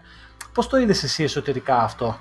Πώς 0.54 0.68
το 0.68 0.78
είδες 0.78 1.04
εσύ 1.04 1.24
εσωτερικά 1.24 1.78
αυτό; 1.78 2.18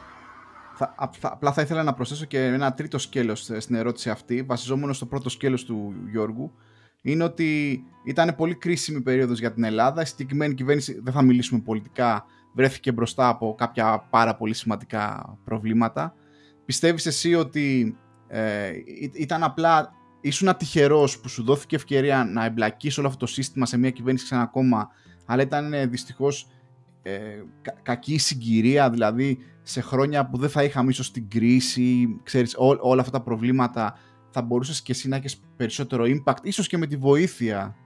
Θα, 0.76 0.94
απλά 1.20 1.52
θα 1.52 1.62
ήθελα 1.62 1.82
να 1.82 1.94
προσθέσω 1.94 2.24
και 2.24 2.44
ένα 2.44 2.74
τρίτο 2.74 2.98
σκέλος 2.98 3.50
στην 3.58 3.74
ερώτηση 3.74 4.10
αυτή, 4.10 4.42
βασιζόμενο 4.42 4.92
στο 4.92 5.06
πρώτο 5.06 5.28
σκέλος 5.28 5.64
του 5.64 5.94
Γιώργου, 6.10 6.52
είναι 7.02 7.24
ότι 7.24 7.82
ήταν 8.04 8.34
πολύ 8.36 8.54
κρίσιμη 8.54 9.00
περίοδος 9.00 9.38
για 9.38 9.52
την 9.52 9.64
Ελλάδα. 9.64 10.02
Η 10.02 10.04
συγκεκριμένη 10.04 10.54
κυβέρνηση, 10.54 11.00
δεν 11.00 11.12
θα 11.12 11.22
μιλήσουμε 11.22 11.60
πολιτικά, 11.60 12.24
βρέθηκε 12.54 12.92
μπροστά 12.92 13.28
από 13.28 13.54
κάποια 13.58 14.06
πάρα 14.10 14.36
πολύ 14.36 14.54
σημαντικά 14.54 15.36
προβλήματα. 15.44 16.14
Πιστεύεις 16.64 17.06
εσύ 17.06 17.34
ότι 17.34 17.96
ε, 18.26 18.70
ήταν 19.12 19.42
απλά, 19.42 19.92
ήσουν 20.20 20.48
ατυχερός 20.48 21.20
που 21.20 21.28
σου 21.28 21.44
δόθηκε 21.44 21.76
ευκαιρία 21.76 22.24
να 22.24 22.44
εμπλακείς 22.44 22.98
όλο 22.98 23.06
αυτό 23.06 23.18
το 23.18 23.32
σύστημα 23.32 23.66
σε 23.66 23.78
μια 23.78 23.90
κυβέρνηση 23.90 24.26
σε 24.26 24.34
ένα 24.34 24.46
κόμμα, 24.46 24.88
αλλά 25.26 25.42
ήταν 25.42 25.72
ε, 25.72 25.86
δυστυχώς 25.86 26.48
ε, 27.02 27.20
κα, 27.62 27.74
κακή 27.82 28.18
συγκυρία, 28.18 28.90
δηλαδή 28.90 29.38
σε 29.66 29.80
χρόνια 29.80 30.28
που 30.28 30.38
δεν 30.38 30.48
θα 30.48 30.64
είχαμε 30.64 30.90
ίσως 30.90 31.10
την 31.10 31.28
κρίση, 31.28 32.20
ξέρεις, 32.22 32.54
ό, 32.56 32.76
όλα 32.80 33.00
αυτά 33.00 33.18
τα 33.18 33.24
προβλήματα 33.24 33.98
θα 34.30 34.42
μπορούσες 34.42 34.82
και 34.82 34.92
εσύ 34.92 35.08
να 35.08 35.16
έχεις 35.16 35.40
περισσότερο 35.56 36.04
impact, 36.06 36.38
ίσως 36.42 36.66
και 36.66 36.78
με 36.78 36.86
τη 36.86 36.96
βοήθεια 36.96 37.76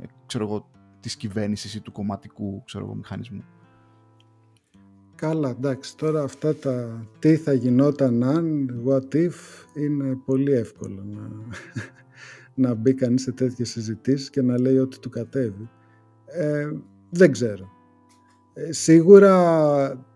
ε, 0.00 0.04
ξέρω 0.26 0.44
εγώ, 0.44 0.70
της 1.00 1.16
κυβέρνησης 1.16 1.74
ή 1.74 1.80
του 1.80 1.92
κομματικού 1.92 2.62
ξέρω 2.64 2.84
εγώ, 2.84 2.94
μηχανισμού. 2.94 3.44
Καλά, 5.14 5.48
εντάξει, 5.48 5.96
τώρα 5.96 6.22
αυτά 6.22 6.54
τα 6.54 7.06
τι 7.18 7.36
θα 7.36 7.52
γινόταν 7.52 8.22
αν, 8.22 8.70
what 8.86 9.14
if, 9.14 9.34
είναι 9.74 10.16
πολύ 10.24 10.52
εύκολο 10.52 11.04
να, 11.04 11.30
να 12.68 12.74
μπει 12.74 12.94
κανείς 12.94 13.22
σε 13.22 13.32
τέτοιες 13.32 13.70
συζητήσεις 13.70 14.30
και 14.30 14.42
να 14.42 14.60
λέει 14.60 14.78
ότι 14.78 14.98
του 14.98 15.08
κατέβει. 15.08 15.68
Ε, 16.26 16.70
δεν 17.10 17.32
ξέρω. 17.32 17.68
Ε, 18.52 18.72
σίγουρα 18.72 20.06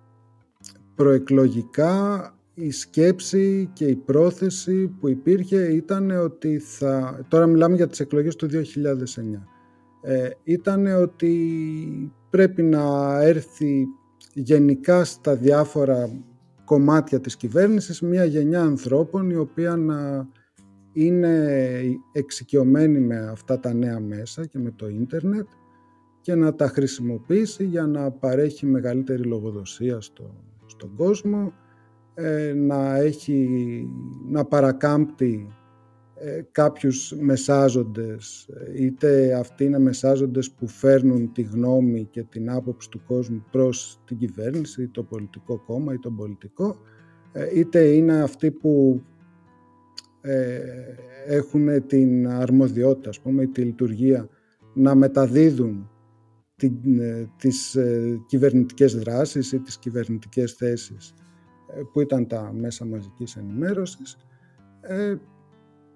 προεκλογικά 0.98 2.32
η 2.54 2.70
σκέψη 2.70 3.70
και 3.72 3.84
η 3.84 3.96
πρόθεση 3.96 4.88
που 5.00 5.08
υπήρχε 5.08 5.56
ήταν 5.56 6.10
ότι 6.10 6.58
θα... 6.58 7.24
Τώρα 7.28 7.46
μιλάμε 7.46 7.76
για 7.76 7.86
τις 7.86 8.00
εκλογές 8.00 8.36
του 8.36 8.48
2009. 8.50 8.56
Ε, 10.02 10.28
ήταν 10.44 10.86
ότι 10.86 12.12
πρέπει 12.30 12.62
να 12.62 13.18
έρθει 13.22 13.86
γενικά 14.32 15.04
στα 15.04 15.34
διάφορα 15.34 16.10
κομμάτια 16.64 17.20
της 17.20 17.36
κυβέρνησης 17.36 18.00
μια 18.00 18.24
γενιά 18.24 18.62
ανθρώπων 18.62 19.30
η 19.30 19.36
οποία 19.36 19.76
να 19.76 20.28
είναι 20.92 21.60
εξοικειωμένη 22.12 22.98
με 22.98 23.16
αυτά 23.16 23.60
τα 23.60 23.72
νέα 23.74 24.00
μέσα 24.00 24.46
και 24.46 24.58
με 24.58 24.70
το 24.70 24.88
ίντερνετ 24.88 25.46
και 26.20 26.34
να 26.34 26.54
τα 26.54 26.68
χρησιμοποιήσει 26.68 27.64
για 27.64 27.86
να 27.86 28.10
παρέχει 28.10 28.66
μεγαλύτερη 28.66 29.22
λογοδοσία 29.22 30.00
στο, 30.00 30.47
στον 30.78 30.94
κόσμο, 30.96 31.52
ε, 32.14 32.52
να, 32.52 32.96
έχει, 32.96 33.48
να 34.28 34.44
παρακάμπτει 34.44 35.48
ε, 36.14 36.40
κάποιους 36.52 37.14
μεσάζοντες, 37.20 38.48
είτε 38.74 39.34
αυτοί 39.34 39.64
είναι 39.64 39.78
μεσάζοντες 39.78 40.50
που 40.50 40.66
φέρνουν 40.66 41.32
τη 41.32 41.42
γνώμη 41.42 42.04
και 42.10 42.22
την 42.22 42.50
άποψη 42.50 42.90
του 42.90 43.00
κόσμου 43.06 43.44
προς 43.50 44.00
την 44.04 44.18
κυβέρνηση, 44.18 44.82
ή 44.82 44.88
το 44.88 45.02
πολιτικό 45.02 45.58
κόμμα 45.66 45.92
ή 45.92 45.98
τον 45.98 46.16
πολιτικό, 46.16 46.76
ε, 47.32 47.58
είτε 47.58 47.84
είναι 47.84 48.22
αυτοί 48.22 48.50
που 48.50 49.02
ε, 50.20 50.58
έχουν 51.26 51.86
την 51.86 52.28
αρμοδιότητα, 52.28 53.08
ας 53.08 53.20
πούμε, 53.20 53.42
ή 53.42 53.48
τη 53.48 53.62
λειτουργία 53.62 54.28
να 54.74 54.94
μεταδίδουν 54.94 55.72
την, 55.72 55.97
τις 57.36 57.76
κυβερνητικές 58.26 58.96
δράσεις 58.96 59.52
ή 59.52 59.60
τις 59.60 59.78
κυβερνητικές 59.78 60.52
θέσεις 60.52 61.14
που 61.92 62.00
ήταν 62.00 62.26
τα 62.26 62.52
μέσα 62.52 62.84
μαζικής 62.84 63.36
ενημέρωσης 63.36 64.16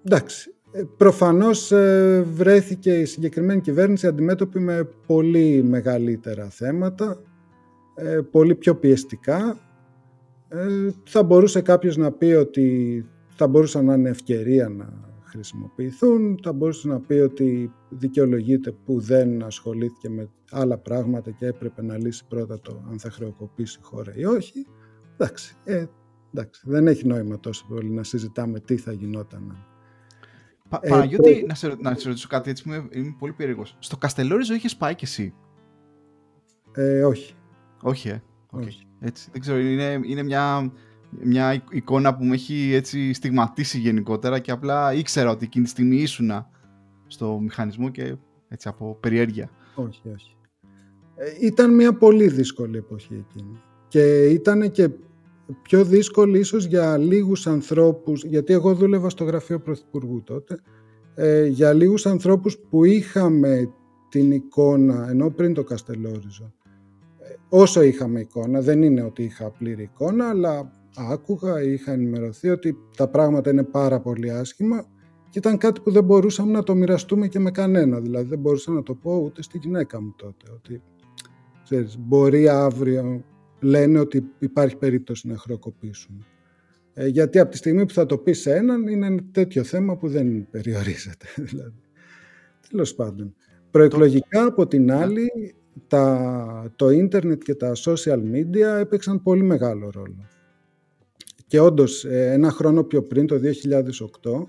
εντάξει, 0.03 0.53
ε, 0.71 0.83
προφανώς 0.97 1.71
ε, 1.71 2.21
βρέθηκε 2.21 2.99
η 2.99 3.05
συγκεκριμένη 3.05 3.61
κυβέρνηση 3.61 4.07
αντιμέτωπη 4.07 4.59
με 4.59 4.89
πολύ 5.07 5.63
μεγαλύτερα 5.63 6.49
θέματα, 6.49 7.21
ε, 7.95 8.19
πολύ 8.31 8.55
πιο 8.55 8.75
πιεστικά. 8.75 9.57
Θα 11.03 11.23
μπορούσε 11.23 11.61
κάποιος 11.61 11.97
να 11.97 12.11
πει 12.11 12.25
ότι 12.25 13.05
θα 13.35 13.47
μπορούσε 13.47 13.81
να 13.81 13.93
είναι 13.93 14.09
ευκαιρία 14.09 14.69
να 14.69 15.12
χρησιμοποιηθούν, 15.33 16.39
θα 16.43 16.53
μπορούσε 16.53 16.87
να 16.87 16.99
πει 16.99 17.13
ότι 17.13 17.73
δικαιολογείται 17.89 18.71
που 18.71 18.99
δεν 18.99 19.43
ασχολήθηκε 19.43 20.09
με 20.09 20.29
άλλα 20.51 20.77
πράγματα 20.77 21.31
και 21.31 21.45
έπρεπε 21.45 21.81
να 21.81 21.97
λύσει 21.97 22.27
πρώτα 22.27 22.59
το 22.59 22.83
αν 22.89 22.99
θα 22.99 23.09
χρεοκοπήσει 23.09 23.77
η 23.81 23.83
χώρα 23.83 24.15
ή 24.15 24.25
όχι. 24.25 24.65
Εντάξει, 25.17 25.55
ε, 25.63 25.85
εντάξει, 26.33 26.61
δεν 26.65 26.87
έχει 26.87 27.07
νόημα 27.07 27.39
τόσο 27.39 27.65
πολύ 27.67 27.89
να 27.89 28.03
συζητάμε 28.03 28.59
τι 28.59 28.77
θα 28.77 28.91
γινόταν 28.91 29.65
Πα, 30.69 30.79
ε, 30.81 30.89
Παναγιώτη, 30.89 31.45
να, 31.47 31.55
σε, 31.55 31.75
να 31.79 31.95
σε 31.95 32.07
ρωτήσω 32.07 32.27
κάτι 32.27 32.49
έτσι, 32.49 32.63
είμαι, 32.67 32.87
είμαι 32.91 33.15
πολύ 33.19 33.33
περίεργος. 33.33 33.75
Στο 33.79 33.97
Καστελόριζο 33.97 34.53
είχες 34.53 34.75
πάει 34.75 34.95
κι 34.95 35.03
εσύ; 35.03 35.33
Ε, 36.71 37.03
όχι. 37.03 37.35
Όχι, 37.81 38.09
ε. 38.09 38.21
Okay. 38.51 38.65
Όχι. 38.65 38.87
Έτσι, 38.99 39.29
δεν 39.31 39.41
ξέρω, 39.41 39.59
είναι, 39.59 39.99
είναι 40.03 40.23
μια, 40.23 40.71
μια 41.23 41.63
εικόνα 41.71 42.15
που 42.15 42.23
με 42.25 42.33
έχει 42.33 42.71
έτσι 42.73 43.13
στιγματίσει 43.13 43.79
γενικότερα 43.79 44.39
και 44.39 44.51
απλά 44.51 44.93
ήξερα 44.93 45.29
ότι 45.29 45.45
εκείνη 45.45 45.63
τη 45.63 45.71
στιγμή 45.71 45.95
ήσουν 45.95 46.31
στο 47.07 47.39
μηχανισμό 47.41 47.89
και 47.89 48.15
έτσι 48.47 48.67
από 48.67 48.97
περιέργεια. 48.99 49.49
Όχι, 49.75 50.01
όχι. 50.13 50.35
Ε, 51.15 51.45
ήταν 51.45 51.75
μια 51.75 51.93
πολύ 51.93 52.27
δύσκολη 52.27 52.77
εποχή 52.77 53.25
εκείνη. 53.29 53.61
Και 53.87 54.25
ήταν 54.25 54.71
και 54.71 54.89
πιο 55.61 55.83
δύσκολη 55.83 56.39
ίσως 56.39 56.65
για 56.65 56.97
λίγους 56.97 57.47
ανθρώπους, 57.47 58.23
γιατί 58.23 58.53
εγώ 58.53 58.73
δούλευα 58.75 59.09
στο 59.09 59.23
γραφείο 59.23 59.59
Πρωθυπουργού 59.59 60.23
τότε, 60.23 60.59
ε, 61.15 61.45
για 61.45 61.73
λίγους 61.73 62.05
ανθρώπους 62.05 62.57
που 62.57 62.83
είχαμε 62.83 63.73
την 64.09 64.31
εικόνα, 64.31 65.09
ενώ 65.09 65.29
πριν 65.29 65.53
το 65.53 65.63
Καστελόριζο, 65.63 66.53
ε, 67.19 67.35
όσο 67.49 67.81
είχαμε 67.81 68.19
εικόνα, 68.19 68.61
δεν 68.61 68.81
είναι 68.81 69.01
ότι 69.03 69.23
είχα 69.23 69.49
πλήρη 69.49 69.83
εικόνα, 69.83 70.29
αλλά 70.29 70.71
άκουγα, 70.95 71.61
είχα 71.61 71.91
ενημερωθεί 71.91 72.49
ότι 72.49 72.77
τα 72.97 73.07
πράγματα 73.07 73.49
είναι 73.49 73.63
πάρα 73.63 73.99
πολύ 73.99 74.31
άσχημα 74.31 74.85
και 75.29 75.39
ήταν 75.39 75.57
κάτι 75.57 75.81
που 75.81 75.91
δεν 75.91 76.03
μπορούσαμε 76.03 76.51
να 76.51 76.63
το 76.63 76.75
μοιραστούμε 76.75 77.27
και 77.27 77.39
με 77.39 77.51
κανένα. 77.51 77.99
Δηλαδή 77.99 78.27
δεν 78.27 78.39
μπορούσα 78.39 78.71
να 78.71 78.83
το 78.83 78.95
πω 78.95 79.15
ούτε 79.15 79.41
στη 79.41 79.57
γυναίκα 79.57 80.01
μου 80.01 80.13
τότε. 80.17 80.51
Ότι 80.53 80.81
ξέρεις, 81.63 81.97
μπορεί 81.99 82.49
αύριο 82.49 83.23
λένε 83.59 83.99
ότι 83.99 84.23
υπάρχει 84.39 84.77
περίπτωση 84.77 85.27
να 85.27 85.37
χρεοκοπήσουν. 85.37 86.25
Ε, 86.93 87.07
γιατί 87.07 87.39
από 87.39 87.51
τη 87.51 87.57
στιγμή 87.57 87.85
που 87.85 87.93
θα 87.93 88.05
το 88.05 88.17
πεις 88.17 88.39
σε 88.39 88.55
έναν 88.55 88.87
είναι 88.87 89.05
ένα 89.05 89.23
τέτοιο 89.31 89.63
θέμα 89.63 89.97
που 89.97 90.07
δεν 90.07 90.47
περιορίζεται. 90.49 91.25
Δηλαδή. 91.49 91.81
Τέλος 92.69 92.95
πάντων. 92.95 93.35
Προεκλογικά 93.71 94.45
από 94.45 94.67
την 94.67 94.83
ναι. 94.83 94.93
άλλη 94.93 95.55
τα, 95.87 96.73
το 96.75 96.89
ίντερνετ 96.89 97.41
και 97.43 97.55
τα 97.55 97.71
social 97.75 98.19
media 98.33 98.79
έπαιξαν 98.79 99.21
πολύ 99.21 99.43
μεγάλο 99.43 99.89
ρόλο. 99.93 100.27
Και 101.53 101.59
όντως 101.59 102.05
ένα 102.05 102.51
χρόνο 102.51 102.83
πιο 102.83 103.03
πριν, 103.03 103.27
το 103.27 103.39
2008, 104.21 104.45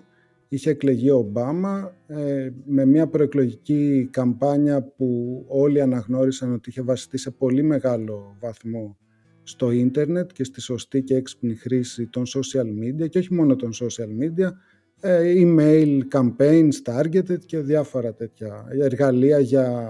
είχε 0.49 0.71
εκλεγεί 0.71 1.11
ο 1.11 1.17
Ομπάμα 1.17 1.97
ε, 2.07 2.51
με 2.65 2.85
μια 2.85 3.07
προεκλογική 3.07 4.09
καμπάνια 4.11 4.83
που 4.83 5.45
όλοι 5.49 5.81
αναγνώρισαν 5.81 6.53
ότι 6.53 6.71
είχε 6.71 6.83
βασιστεί 6.83 7.19
σε 7.19 7.31
πολύ 7.31 7.63
μεγάλο 7.63 8.37
βαθμό 8.41 8.97
στο 9.43 9.71
ίντερνετ 9.71 10.31
και 10.33 10.45
στη 10.45 10.61
σωστή 10.61 11.03
και 11.03 11.15
έξυπνη 11.15 11.55
χρήση 11.55 12.07
των 12.07 12.23
social 12.27 12.67
media 12.85 13.09
και 13.09 13.19
όχι 13.19 13.35
μόνο 13.35 13.57
των 13.57 13.71
social 13.73 14.23
media, 14.23 14.49
ε, 15.01 15.33
email 15.37 16.01
campaigns, 16.13 16.73
targeted 16.85 17.45
και 17.47 17.59
διάφορα 17.59 18.15
τέτοια 18.15 18.67
εργαλεία 18.81 19.39
για, 19.39 19.89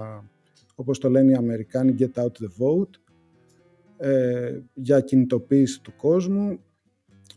όπως 0.75 0.99
το 0.99 1.09
λένε 1.09 1.31
οι 1.31 1.35
Αμερικάνοι, 1.35 1.95
get 1.99 2.23
out 2.23 2.25
the 2.25 2.65
vote, 2.65 2.99
ε, 3.97 4.59
για 4.73 4.99
κινητοποίηση 4.99 5.81
του 5.81 5.93
κόσμου 5.95 6.59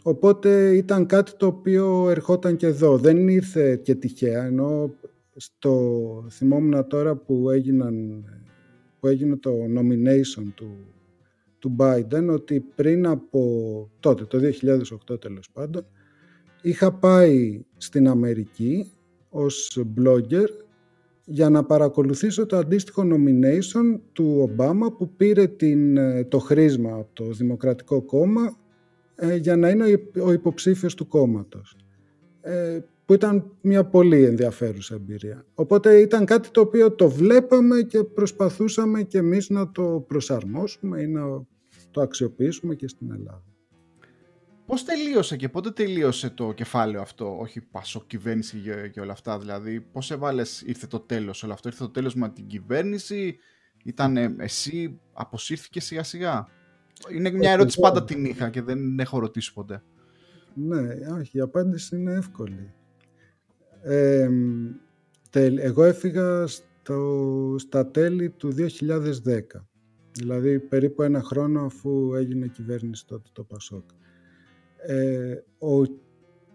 Οπότε 0.02 0.76
ήταν 0.76 1.06
κάτι 1.06 1.32
το 1.36 1.46
οποίο 1.46 2.10
ερχόταν 2.10 2.56
και 2.56 2.66
εδώ. 2.66 2.98
Δεν 2.98 3.28
ήρθε 3.28 3.76
και 3.76 3.94
τυχαία, 3.94 4.44
ενώ 4.44 4.94
στο 5.36 6.26
θυμόμουν 6.30 6.86
τώρα 6.86 7.16
που, 7.16 7.50
έγιναν, 7.50 8.24
που 9.00 9.06
έγινε 9.06 9.36
το 9.36 9.50
nomination 9.78 10.44
του, 10.54 10.76
του 11.58 11.76
Biden, 11.78 12.28
ότι 12.30 12.60
πριν 12.60 13.06
από 13.06 13.90
τότε, 14.00 14.24
το 14.24 14.38
2008 15.10 15.20
τέλος 15.20 15.50
πάντων, 15.52 15.86
είχα 16.62 16.92
πάει 16.92 17.60
στην 17.76 18.08
Αμερική 18.08 18.92
ως 19.28 19.82
blogger 19.98 20.48
για 21.24 21.50
να 21.50 21.64
παρακολουθήσω 21.64 22.46
το 22.46 22.56
αντίστοιχο 22.56 23.02
nomination 23.02 24.00
του 24.12 24.36
Ομπάμα 24.40 24.92
που 24.92 25.14
πήρε 25.16 25.46
την, 25.46 25.98
το 26.28 26.38
χρήσμα 26.38 26.92
από 26.92 27.08
το 27.12 27.24
Δημοκρατικό 27.24 28.02
Κόμμα 28.02 28.56
ε, 29.18 29.36
για 29.36 29.56
να 29.56 29.70
είναι 29.70 29.84
ο 30.22 30.32
υποψήφιος 30.32 30.94
του 30.94 31.06
κόμματος. 31.06 31.76
Ε, 32.40 32.78
που 33.08 33.14
ήταν 33.14 33.56
μια 33.60 33.84
πολύ 33.84 34.24
ενδιαφέρουσα 34.24 34.94
εμπειρία. 34.94 35.46
Οπότε 35.54 36.00
ήταν 36.00 36.24
κάτι 36.24 36.50
το 36.50 36.60
οποίο 36.60 36.92
το 36.92 37.10
βλέπαμε 37.10 37.82
και 37.82 38.04
προσπαθούσαμε 38.04 39.02
και 39.02 39.18
εμείς 39.18 39.48
να 39.48 39.70
το 39.70 40.04
προσαρμόσουμε 40.08 41.00
ή 41.00 41.06
να 41.06 41.22
το 41.90 42.00
αξιοποιήσουμε 42.00 42.74
και 42.74 42.88
στην 42.88 43.10
Ελλάδα. 43.10 43.44
Πώς 44.66 44.84
τελείωσε 44.84 45.36
και 45.36 45.48
πότε 45.48 45.70
τελείωσε 45.70 46.30
το 46.30 46.52
κεφάλαιο 46.52 47.00
αυτό, 47.00 47.38
όχι 47.38 47.60
πασό 47.60 48.04
κυβέρνηση 48.06 48.62
και 48.92 49.00
όλα 49.00 49.12
αυτά, 49.12 49.38
δηλαδή 49.38 49.80
πώς 49.80 50.10
έβαλες, 50.10 50.62
ήρθε 50.62 50.86
το 50.86 51.00
τέλος 51.00 51.42
όλο 51.42 51.52
αυτό, 51.52 51.68
ήρθε 51.68 51.84
το 51.84 51.90
τέλος 51.90 52.14
με 52.14 52.28
την 52.28 52.46
κυβέρνηση, 52.46 53.38
ήταν 53.84 54.16
εσύ, 54.40 55.00
αποσύρθηκες 55.12 55.84
σιγά 55.84 56.02
σιγά. 56.02 56.46
Είναι 57.14 57.30
μια 57.30 57.52
ερώτηση 57.52 57.80
πάντα 57.80 58.04
την 58.04 58.24
είχα 58.24 58.50
και 58.50 58.62
δεν 58.62 58.98
έχω 58.98 59.18
ρωτήσει 59.18 59.52
ποτέ. 59.52 59.82
Ναι, 60.54 60.80
όχι, 61.18 61.38
η 61.38 61.40
απάντηση 61.40 61.96
είναι 61.96 62.12
εύκολη. 62.12 62.72
εγώ 65.32 65.84
έφυγα 65.84 66.46
στο, 66.46 67.54
στα 67.58 67.86
τέλη 67.90 68.30
του 68.30 68.54
2010. 68.56 69.40
Δηλαδή 70.12 70.60
περίπου 70.60 71.02
ένα 71.02 71.22
χρόνο 71.22 71.64
αφού 71.64 72.14
έγινε 72.14 72.46
κυβέρνηση 72.46 73.06
τότε 73.06 73.28
το 73.32 73.44
ΠΑΣΟΚ. 73.44 73.90
Ε, 74.86 75.34
ο, 75.58 75.82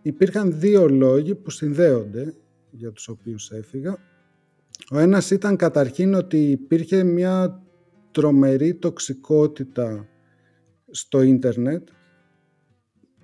υπήρχαν 0.02 0.60
δύο 0.60 0.90
λόγοι 0.90 1.36
που 1.36 1.50
συνδέονται 1.50 2.34
για 2.72 2.92
τους 2.92 3.08
οποίους 3.08 3.52
έφυγα. 3.52 3.98
Ο 4.92 4.98
ένας 4.98 5.32
ήταν 5.32 5.56
καταρχήν 5.56 6.14
ότι 6.14 6.52
υπήρχε 6.52 7.04
μια 7.04 7.64
τρομερή 8.12 8.76
τοξικότητα 8.76 10.08
στο 10.94 11.22
ίντερνετ 11.22 11.88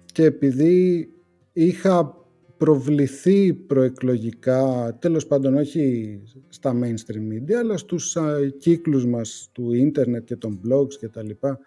και 0.05 0.23
επειδή 0.23 1.09
είχα 1.53 2.13
προβληθεί 2.57 3.53
προεκλογικά, 3.53 4.95
τέλος 4.99 5.27
πάντων 5.27 5.55
όχι 5.55 6.19
στα 6.49 6.79
mainstream 6.83 7.33
media, 7.33 7.53
αλλά 7.53 7.77
στους 7.77 8.17
κύκλους 8.57 9.05
μας 9.05 9.49
του 9.51 9.73
ίντερνετ 9.73 10.23
και 10.23 10.35
των 10.35 10.61
blogs 10.65 10.93
και 10.99 11.07
τα 11.07 11.23
λοιπά, 11.23 11.59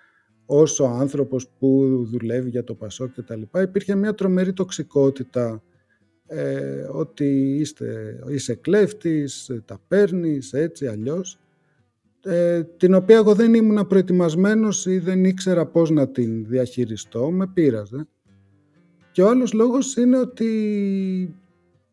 όσο 0.46 0.84
άνθρωπος 0.84 1.48
που 1.58 2.02
δουλεύει 2.10 2.50
για 2.50 2.64
το 2.64 2.74
Πασό 2.74 3.08
και 3.08 3.22
τα 3.22 3.36
λοιπά, 3.36 3.62
υπήρχε 3.62 3.94
μια 3.94 4.14
τρομερή 4.14 4.52
τοξικότητα 4.52 5.62
ε, 6.26 6.86
ότι 6.90 7.56
είστε, 7.58 8.18
είσαι 8.28 8.54
κλέφτης, 8.54 9.50
τα 9.64 9.80
παίρνεις 9.88 10.52
έτσι 10.52 10.86
αλλιώς 10.86 11.41
ε, 12.24 12.62
την 12.62 12.94
οποία 12.94 13.16
εγώ 13.16 13.34
δεν 13.34 13.54
ήμουν 13.54 13.86
προετοιμασμένος 13.86 14.86
ή 14.86 14.98
δεν 14.98 15.24
ήξερα 15.24 15.66
πώς 15.66 15.90
να 15.90 16.08
την 16.08 16.46
διαχειριστώ, 16.46 17.30
με 17.30 17.46
πείραζε. 17.46 18.06
Και 19.12 19.22
ο 19.22 19.28
άλλος 19.28 19.52
λόγος 19.52 19.96
είναι 19.96 20.18
ότι 20.18 21.34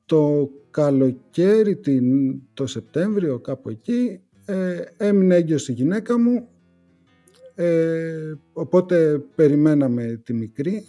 το 0.06 0.50
καλοκαίρι, 0.72 1.76
την, 1.76 2.06
το 2.54 2.68
Σεπτέμβριο 2.68 3.40
κάπου 3.40 3.70
εκεί, 3.70 4.20
ε, 4.46 4.82
έμεινε 4.98 5.36
έγκυος 5.36 5.68
η 5.68 5.72
γυναίκα 5.72 6.20
μου, 6.20 6.48
ε, 7.56 8.34
οπότε 8.54 9.24
περιμέναμε 9.36 10.22
τη 10.24 10.34
μικρή. 10.34 10.86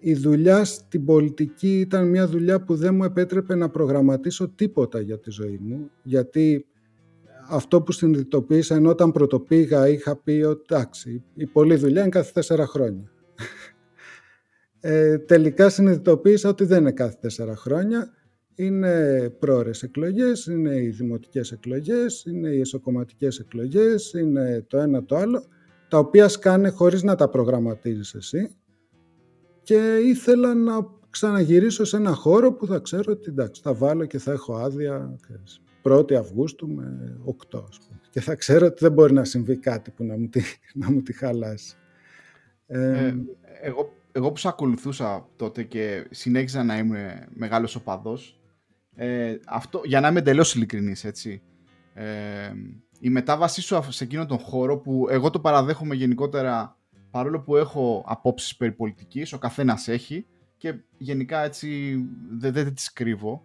Η 0.00 0.14
δουλειά 0.14 0.64
στην 0.64 1.04
πολιτική 1.04 1.80
ήταν 1.80 2.08
μια 2.08 2.26
δουλειά 2.26 2.64
που 2.64 2.74
δεν 2.74 2.94
μου 2.94 3.04
επέτρεπε 3.04 3.54
να 3.54 3.68
προγραμματίσω 3.68 4.48
τίποτα 4.48 5.00
για 5.00 5.18
τη 5.18 5.30
ζωή 5.30 5.58
μου, 5.62 5.90
γιατί 6.02 6.66
αυτό 7.48 7.82
που 7.82 7.92
συνειδητοποίησα 7.92 8.74
ενώ 8.74 8.90
όταν 8.90 9.12
πρωτοπήγα 9.12 9.88
είχα 9.88 10.16
πει 10.16 10.32
ότι 10.32 10.64
εντάξει, 10.70 11.24
η 11.34 11.46
πολλή 11.46 11.76
δουλειά 11.76 12.00
είναι 12.00 12.10
κάθε 12.10 12.30
τέσσερα 12.34 12.66
χρόνια. 12.66 13.10
Ε, 14.80 15.18
τελικά 15.18 15.68
συνειδητοποίησα 15.68 16.48
ότι 16.48 16.64
δεν 16.64 16.80
είναι 16.80 16.92
κάθε 16.92 17.16
τέσσερα 17.20 17.56
χρόνια. 17.56 18.12
Είναι 18.54 19.30
πρόορες 19.38 19.82
εκλογές, 19.82 20.46
είναι 20.46 20.76
οι 20.76 20.88
δημοτικές 20.88 21.52
εκλογές, 21.52 22.24
είναι 22.24 22.48
οι 22.48 22.60
εσωκομματικές 22.60 23.38
εκλογές, 23.38 24.12
είναι 24.12 24.64
το 24.68 24.78
ένα 24.78 25.04
το 25.04 25.16
άλλο, 25.16 25.44
τα 25.88 25.98
οποία 25.98 26.28
σκάνε 26.28 26.68
χωρίς 26.68 27.02
να 27.02 27.14
τα 27.14 27.28
προγραμματίζεις 27.28 28.14
εσύ. 28.14 28.56
Και 29.62 29.96
ήθελα 30.04 30.54
να 30.54 30.86
ξαναγυρίσω 31.10 31.84
σε 31.84 31.96
ένα 31.96 32.12
χώρο 32.14 32.52
που 32.52 32.66
θα 32.66 32.78
ξέρω 32.78 33.12
ότι 33.12 33.30
εντάξει, 33.30 33.62
θα 33.64 33.74
βάλω 33.74 34.04
και 34.04 34.18
θα 34.18 34.32
έχω 34.32 34.54
άδεια. 34.54 35.16
1η 35.92 36.14
Αυγούστου 36.14 36.68
με 36.68 37.18
8 37.26 37.64
ας 37.68 37.78
πούμε. 37.78 38.00
Και 38.10 38.20
θα 38.20 38.34
ξέρω 38.34 38.66
ότι 38.66 38.76
δεν 38.80 38.92
μπορεί 38.92 39.12
να 39.12 39.24
συμβεί 39.24 39.56
κάτι 39.56 39.90
που 39.90 40.04
να 40.04 40.18
μου 40.18 40.28
τη, 40.28 40.42
να 40.80 40.90
μου 40.90 41.02
τη 41.02 41.12
χαλάσει. 41.12 41.76
Ε, 42.66 43.14
εγώ, 43.60 43.92
εγώ 44.12 44.32
που 44.32 44.38
σε 44.38 44.48
ακολουθούσα 44.48 45.28
τότε 45.36 45.62
και 45.62 46.06
συνέχιζα 46.10 46.64
να 46.64 46.78
είμαι 46.78 47.26
μεγάλος 47.34 47.74
οπαδός, 47.74 48.40
ε, 48.94 49.36
αυτό, 49.46 49.80
για 49.84 50.00
να 50.00 50.08
είμαι 50.08 50.18
εντελώς 50.18 50.54
ειλικρινής, 50.54 51.04
έτσι, 51.04 51.42
ε, 51.94 52.52
η 53.00 53.10
μετάβασή 53.10 53.60
σου 53.60 53.82
σε 53.88 54.04
εκείνον 54.04 54.26
τον 54.26 54.38
χώρο 54.38 54.78
που 54.78 55.06
εγώ 55.10 55.30
το 55.30 55.40
παραδέχομαι 55.40 55.94
γενικότερα 55.94 56.76
παρόλο 57.10 57.40
που 57.40 57.56
έχω 57.56 58.04
απόψεις 58.06 58.56
περί 58.56 58.72
πολιτικής, 58.72 59.32
ο 59.32 59.38
καθένας 59.38 59.88
έχει 59.88 60.26
και 60.56 60.74
γενικά 60.98 61.44
έτσι 61.44 61.96
δεν, 62.30 62.52
δεν 62.52 62.74
τις 62.74 62.92
κρύβω, 62.92 63.42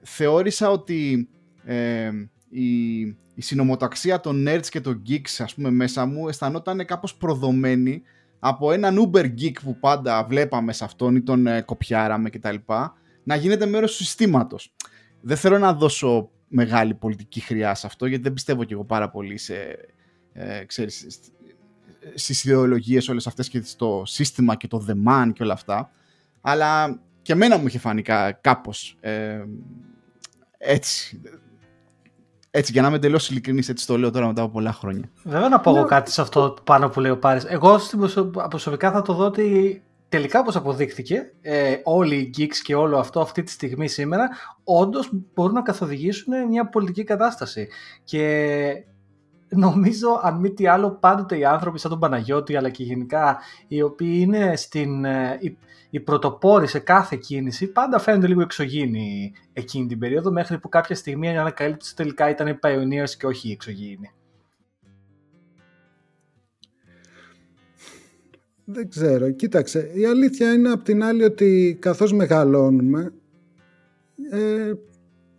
θεώρησα 0.00 0.70
ότι 0.70 1.28
ε, 1.64 2.10
η, 2.48 2.98
η 3.34 3.42
συνομοταξία 3.42 4.20
των 4.20 4.44
nerds 4.48 4.66
και 4.66 4.80
των 4.80 5.02
geeks 5.08 5.36
ας 5.38 5.54
πούμε 5.54 5.70
μέσα 5.70 6.06
μου 6.06 6.28
αισθανόταν 6.28 6.84
κάπως 6.84 7.14
προδομένη 7.14 8.02
από 8.38 8.72
έναν 8.72 9.10
Uber 9.12 9.24
geek 9.24 9.52
που 9.62 9.78
πάντα 9.78 10.24
βλέπαμε 10.24 10.72
σε 10.72 10.84
αυτόν 10.84 11.16
ή 11.16 11.22
τον 11.22 11.46
ε, 11.46 11.60
κοπιάραμε 11.60 12.30
κτλ. 12.30 12.56
να 13.22 13.36
γίνεται 13.36 13.66
μέρος 13.66 13.96
του 13.96 14.04
συστήματος. 14.04 14.74
Δεν 15.20 15.36
θέλω 15.36 15.58
να 15.58 15.72
δώσω 15.72 16.30
μεγάλη 16.48 16.94
πολιτική 16.94 17.40
χρειά 17.40 17.74
σε 17.74 17.86
αυτό 17.86 18.06
γιατί 18.06 18.22
δεν 18.22 18.32
πιστεύω 18.32 18.64
κι 18.64 18.72
εγώ 18.72 18.84
πάρα 18.84 19.10
πολύ 19.10 19.36
σε, 19.38 19.54
ε, 20.32 20.64
ξέρεις, 20.64 21.06
στις 22.14 22.44
ιδεολογίες 22.44 23.08
όλες 23.08 23.26
αυτές 23.26 23.48
και 23.48 23.62
στο 23.62 24.02
σύστημα 24.06 24.54
και 24.54 24.68
το 24.68 24.78
δεμάν 24.78 25.32
και 25.32 25.42
όλα 25.42 25.52
αυτά 25.52 25.90
αλλά 26.40 27.00
και 27.22 27.32
εμένα 27.32 27.58
μου 27.58 27.66
είχε 27.66 27.78
φανεί 27.78 28.02
κάπως 28.40 28.96
ε, 29.00 29.44
έτσι 30.58 31.20
έτσι, 32.58 32.72
για 32.72 32.82
να 32.82 32.88
είμαι 32.88 32.96
εντελώς 32.96 33.30
ειλικρινής, 33.30 33.68
έτσι 33.68 33.86
το 33.86 33.98
λέω 33.98 34.10
τώρα 34.10 34.26
μετά 34.26 34.42
από 34.42 34.52
πολλά 34.52 34.72
χρόνια. 34.72 35.10
Βέβαια 35.22 35.48
να 35.48 35.60
πω 35.60 35.70
εγώ 35.70 35.80
ναι. 35.80 35.86
κάτι 35.86 36.10
σε 36.10 36.20
αυτό 36.20 36.56
πάνω 36.64 36.88
που 36.88 37.00
λέει 37.00 37.10
ο 37.10 37.18
Πάρης. 37.18 37.44
Εγώ 37.44 37.80
προσωπικά 38.48 38.90
θα 38.90 39.02
το 39.02 39.12
δω 39.12 39.24
ότι 39.24 39.82
τελικά 40.08 40.40
όπως 40.40 40.56
αποδείχθηκε, 40.56 41.32
ε, 41.40 41.74
όλοι 41.84 42.14
οι 42.16 42.34
geeks 42.38 42.56
και 42.62 42.74
όλο 42.74 42.98
αυτό 42.98 43.20
αυτή 43.20 43.42
τη 43.42 43.50
στιγμή 43.50 43.88
σήμερα, 43.88 44.28
όντως 44.64 45.10
μπορούν 45.34 45.54
να 45.54 45.62
καθοδηγήσουν 45.62 46.46
μια 46.48 46.68
πολιτική 46.68 47.04
κατάσταση. 47.04 47.68
Και 48.04 48.84
νομίζω, 49.48 50.20
αν 50.22 50.40
μη 50.40 50.50
τι 50.50 50.66
άλλο, 50.66 50.90
πάντοτε 50.90 51.38
οι 51.38 51.44
άνθρωποι 51.44 51.78
σαν 51.78 51.90
τον 51.90 51.98
Παναγιώτη, 51.98 52.56
αλλά 52.56 52.70
και 52.70 52.82
γενικά 52.82 53.38
οι 53.68 53.82
οποίοι 53.82 54.18
είναι 54.20 54.56
στην, 54.56 55.04
ε, 55.04 55.38
οι 55.90 56.00
πρωτοπόροι 56.00 56.66
σε 56.66 56.78
κάθε 56.78 57.16
κίνηση 57.16 57.66
πάντα 57.66 57.98
φαίνονται 57.98 58.26
λίγο 58.26 58.40
εξωγήινοι 58.40 59.32
εκείνη 59.52 59.86
την 59.86 59.98
περίοδο 59.98 60.32
μέχρι 60.32 60.58
που 60.58 60.68
κάποια 60.68 60.94
στιγμή 60.94 61.26
η 61.26 61.36
ανακαλύπτωση 61.36 61.96
τελικά 61.96 62.30
ήταν 62.30 62.46
οι 62.46 62.58
pioneers 62.62 63.10
και 63.18 63.26
όχι 63.26 63.48
οι 63.48 63.52
εξωγήινοι. 63.52 64.10
Δεν 68.64 68.88
ξέρω. 68.88 69.30
Κοίταξε, 69.30 69.90
η 69.94 70.04
αλήθεια 70.04 70.52
είναι 70.52 70.70
απ' 70.70 70.82
την 70.82 71.02
άλλη 71.02 71.24
ότι 71.24 71.76
καθώς 71.80 72.12
μεγαλώνουμε 72.12 73.12
ε, 74.30 74.72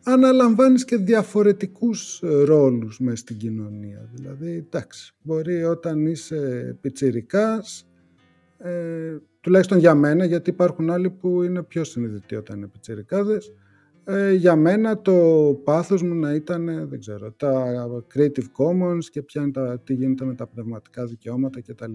αναλαμβάνεις 0.04 0.86
και 0.86 0.98
διαφορετικούς 0.98 2.20
ρόλους 2.46 3.00
μέσα 3.00 3.18
στην 3.18 3.38
κοινωνία. 3.38 4.10
Δηλαδή, 4.14 4.66
εντάξει, 4.68 5.14
μπορεί 5.22 5.64
όταν 5.64 6.06
είσαι 6.06 6.78
πιτσιρικάς, 6.82 7.88
ε, 8.58 9.18
τουλάχιστον 9.42 9.78
για 9.78 9.96
μένα, 9.96 10.26
γιατί 10.26 10.50
υπάρχουν 10.50 10.90
άλλοι 10.90 11.10
που 11.10 11.44
είναι 11.44 11.64
πιο 11.64 11.84
συνειδητοί 11.84 12.36
όταν 12.36 12.58
είναι 12.58 12.68
πιτσιρικάδες, 12.68 13.54
ε, 14.04 14.34
για 14.34 14.56
μένα 14.56 15.02
το 15.02 15.14
πάθος 15.64 16.04
μου 16.04 16.16
να 16.16 16.34
ήταν, 16.34 16.88
δεν 16.90 17.00
ξέρω, 17.00 17.32
τα 17.32 17.66
Creative 18.16 18.48
Commons 18.58 19.04
και 19.12 19.22
ποια 19.22 19.42
είναι 19.42 19.52
τα, 19.52 19.80
τι 19.80 19.94
γίνεται 19.94 20.26
με 20.26 20.36
τα 20.36 20.48
πνευματικά 20.48 21.06
δικαιώματα 21.06 21.62
κτλ. 21.62 21.94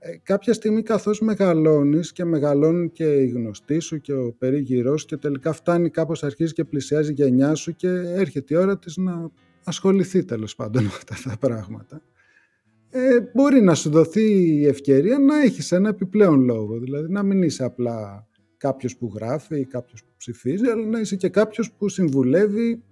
Ε, 0.00 0.16
κάποια 0.22 0.52
στιγμή 0.52 0.82
καθώς 0.82 1.20
μεγαλώνεις 1.20 2.12
και 2.12 2.24
μεγαλώνουν 2.24 2.92
και 2.92 3.04
οι 3.04 3.26
γνωστοί 3.26 3.78
σου 3.78 4.00
και 4.00 4.12
ο 4.12 4.34
περίγυρός 4.38 5.04
και 5.04 5.16
τελικά 5.16 5.52
φτάνει 5.52 5.90
κάπως 5.90 6.24
αρχίζει 6.24 6.52
και 6.52 6.64
πλησιάζει 6.64 7.10
η 7.10 7.14
γενιά 7.14 7.54
σου 7.54 7.76
και 7.76 7.88
έρχεται 7.88 8.54
η 8.54 8.56
ώρα 8.56 8.78
της 8.78 8.96
να 8.96 9.30
ασχοληθεί 9.64 10.24
τέλος 10.24 10.54
πάντων 10.54 10.82
με 10.82 10.88
αυτά 10.88 11.14
τα 11.24 11.36
πράγματα. 11.38 12.02
Ε, 12.90 13.20
μπορεί 13.34 13.60
να 13.60 13.74
σου 13.74 13.90
δοθεί 13.90 14.56
η 14.60 14.66
ευκαιρία 14.66 15.18
να 15.18 15.42
έχεις 15.42 15.72
ένα 15.72 15.88
επιπλέον 15.88 16.40
λόγο, 16.40 16.78
δηλαδή 16.78 17.12
να 17.12 17.22
μην 17.22 17.42
είσαι 17.42 17.64
απλά 17.64 18.26
κάποιος 18.56 18.96
που 18.96 19.12
γράφει 19.14 19.60
ή 19.60 19.64
κάποιος 19.64 20.04
που 20.04 20.10
ψηφίζει, 20.16 20.66
αλλά 20.66 20.86
να 20.86 21.00
είσαι 21.00 21.16
και 21.16 21.28
κάποιος 21.28 21.72
που 21.72 21.88
συμβουλεύει 21.88 22.82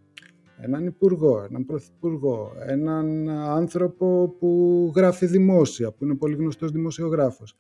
έναν 0.60 0.86
υπουργό, 0.86 1.44
έναν 1.48 1.64
πρωθυπουργό, 1.64 2.52
έναν 2.66 3.28
άνθρωπο 3.28 4.36
που 4.38 4.92
γράφει 4.96 5.26
δημόσια, 5.26 5.92
που 5.92 6.04
είναι 6.04 6.14
πολύ 6.14 6.36
γνωστός 6.36 6.70
δημοσιογράφος. 6.70 7.56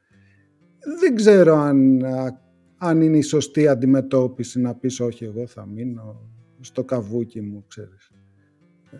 Δεν 1.00 1.14
ξέρω 1.14 1.54
αν, 1.54 2.04
αν 2.78 3.00
είναι 3.00 3.16
η 3.16 3.22
σωστή 3.22 3.68
αντιμετώπιση 3.68 4.60
να 4.60 4.74
πεις 4.74 5.00
όχι 5.00 5.24
εγώ 5.24 5.46
θα 5.46 5.66
μείνω 5.66 6.30
στο 6.60 6.84
καβούκι 6.84 7.40
μου, 7.40 7.64
ξέρεις. 7.68 8.10
Ε, 8.90 8.96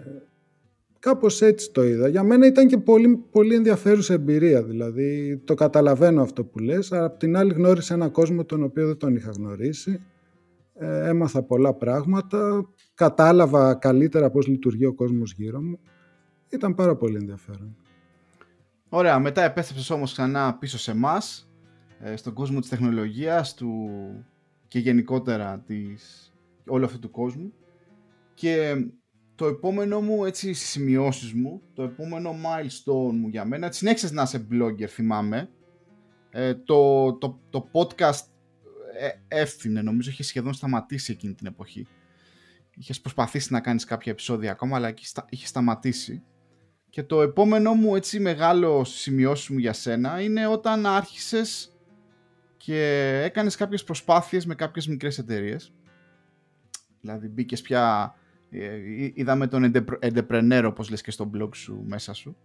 κάπως 0.98 1.42
έτσι 1.42 1.72
το 1.72 1.85
είδα. 1.85 2.09
Για 2.09 2.22
μένα 2.22 2.46
ήταν 2.46 2.66
και 2.66 2.78
πολύ, 2.78 3.16
πολύ 3.30 3.54
ενδιαφέρουσα 3.54 4.14
εμπειρία, 4.14 4.62
δηλαδή 4.62 5.40
το 5.44 5.54
καταλαβαίνω 5.54 6.22
αυτό 6.22 6.44
που 6.44 6.59
λες, 6.59 6.92
αλλά 6.92 7.04
απ' 7.04 7.18
την 7.18 7.37
άλλη 7.37 7.52
γνώρισα 7.52 7.94
έναν 7.94 8.11
κόσμο 8.11 8.44
τον 8.44 8.62
οποίο 8.62 8.87
δεν 8.87 8.96
τον 8.96 9.16
είχα 9.16 9.30
γνωρίσει 9.30 10.00
ε, 10.78 11.09
έμαθα 11.09 11.42
πολλά 11.42 11.74
πράγματα, 11.74 12.68
κατάλαβα 12.96 13.74
καλύτερα 13.74 14.30
πώς 14.30 14.46
λειτουργεί 14.46 14.85
ο 14.85 14.94
κόσμος 14.94 15.32
γύρω 15.32 15.61
μου. 15.61 15.78
Ήταν 16.48 16.74
πάρα 16.74 16.96
πολύ 16.96 17.16
ενδιαφέρον. 17.16 17.76
Ωραία, 18.88 19.18
μετά 19.18 19.42
επέστρεψες 19.42 19.90
όμως 19.90 20.12
ξανά 20.12 20.54
πίσω 20.54 20.78
σε 20.78 20.90
εμάς, 20.90 21.50
ε, 22.00 22.16
στον 22.16 22.32
κόσμο 22.32 22.61
της 22.61 22.68
τεχνολογίας 22.68 23.54
του 23.54 23.88
και 24.68 24.78
γενικότερα 24.78 25.62
της, 25.66 26.32
όλου 26.66 26.85
αυτού 26.85 26.98
του 26.98 27.11
κόσμου 27.11 27.52
και 28.35 28.87
το 29.35 29.46
επόμενο 29.46 30.00
μου, 30.00 30.24
έτσι 30.24 30.54
στις 30.54 30.68
σημειώσεις 30.68 31.32
μου, 31.32 31.62
το 31.74 31.82
επόμενο 31.82 32.30
milestone 32.30 33.12
μου 33.12 33.28
για 33.28 33.44
μένα, 33.44 33.72
συνέχισες 33.72 34.12
να 34.12 34.22
είσαι 34.22 34.46
blogger 34.50 34.87
θυμάμαι, 34.87 35.48
ε, 36.30 36.54
το, 36.54 37.12
το, 37.12 37.40
το 37.50 37.68
podcast 37.72 38.26
ε, 38.98 39.38
έφθινε, 39.40 39.82
νομίζω 39.82 40.11
είχε 40.11 40.22
σχεδόν 40.22 40.52
σταματήσει 40.52 41.12
εκείνη 41.12 41.35
την 41.35 41.46
εποχή. 41.46 41.87
Είχες 42.79 43.01
προσπαθήσει 43.01 43.53
να 43.53 43.61
κάνεις 43.61 43.85
κάποια 43.85 44.12
επεισόδια 44.12 44.51
ακόμα, 44.51 44.77
αλλά 44.77 44.95
είχε 45.29 45.47
σταματήσει. 45.47 46.23
Και 46.91 47.03
το 47.03 47.23
επόμενο 47.23 47.75
μου 47.75 47.97
έτσι 47.97 48.21
μεγάλο 48.21 48.85
σημειώσιμο 48.85 49.59
μου 49.59 49.65
για 49.65 49.73
σένα 49.73 50.21
είναι 50.21 50.47
όταν 50.47 50.87
άρχισες 50.87 51.77
και 52.57 53.21
έκανες 53.25 53.57
κάποιες 53.57 53.85
προσπάθειες 53.85 54.47
με 54.47 54.55
κάποιες 54.55 54.87
μικρές 54.87 55.19
εταιρείες. 55.19 55.73
Δηλαδή 57.01 57.29
μπήκες 57.29 57.61
πια, 57.61 58.15
ε, 58.51 58.79
είδαμε 59.15 59.47
τον 59.47 59.73
entrepreneur 60.01 60.62
όπως 60.67 60.91
λες 60.91 61.01
και 61.01 61.11
στο 61.11 61.31
blog 61.35 61.55
σου 61.55 61.85
μέσα 61.87 62.12
σου 62.12 62.37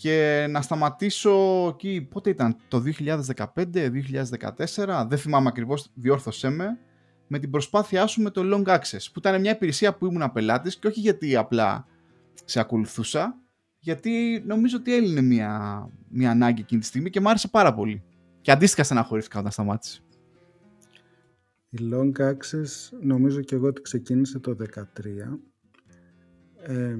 και 0.00 0.46
να 0.50 0.62
σταματήσω 0.62 1.66
εκεί, 1.68 2.08
πότε 2.10 2.30
ήταν, 2.30 2.56
το 2.68 2.80
2015-2014, 2.80 5.06
δεν 5.08 5.18
θυμάμαι 5.18 5.48
ακριβώς, 5.48 5.90
διόρθωσέ 5.94 6.50
με, 6.50 6.78
με 7.32 7.38
την 7.38 7.50
προσπάθειά 7.50 8.06
σου 8.06 8.22
με 8.22 8.30
το 8.30 8.42
Long 8.44 8.68
Access, 8.68 9.04
που 9.12 9.18
ήταν 9.18 9.40
μια 9.40 9.50
υπηρεσία 9.50 9.94
που 9.94 10.06
ήμουν 10.06 10.32
πελάτης 10.32 10.76
και 10.76 10.86
όχι 10.86 11.00
γιατί 11.00 11.36
απλά 11.36 11.86
σε 12.44 12.60
ακολουθούσα, 12.60 13.38
γιατί 13.78 14.42
νομίζω 14.46 14.76
ότι 14.76 14.94
έλυνε 14.94 15.20
μια, 15.20 15.86
μια 16.08 16.30
ανάγκη 16.30 16.60
εκείνη 16.60 16.80
τη 16.80 16.86
στιγμή 16.86 17.10
και 17.10 17.20
μου 17.20 17.28
άρεσε 17.28 17.48
πάρα 17.48 17.74
πολύ. 17.74 18.02
Και 18.40 18.50
αντίστοιχα 18.50 18.82
στεναχωρήθηκα 18.82 19.38
όταν 19.38 19.50
σταμάτησε. 19.50 20.00
Η 21.68 21.78
Long 21.92 22.12
Access 22.18 22.98
νομίζω 23.02 23.40
και 23.40 23.54
εγώ 23.54 23.66
ότι 23.66 23.80
ξεκίνησε 23.80 24.38
το 24.38 24.56
2013. 24.58 24.84
Ε, 26.62 26.96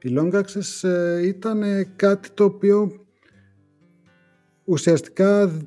η 0.00 0.14
Long 0.18 0.42
Access 0.42 0.88
ε, 0.88 1.26
ήταν 1.26 1.62
κάτι 1.96 2.30
το 2.30 2.44
οποίο 2.44 3.06
ουσιαστικά 4.64 5.58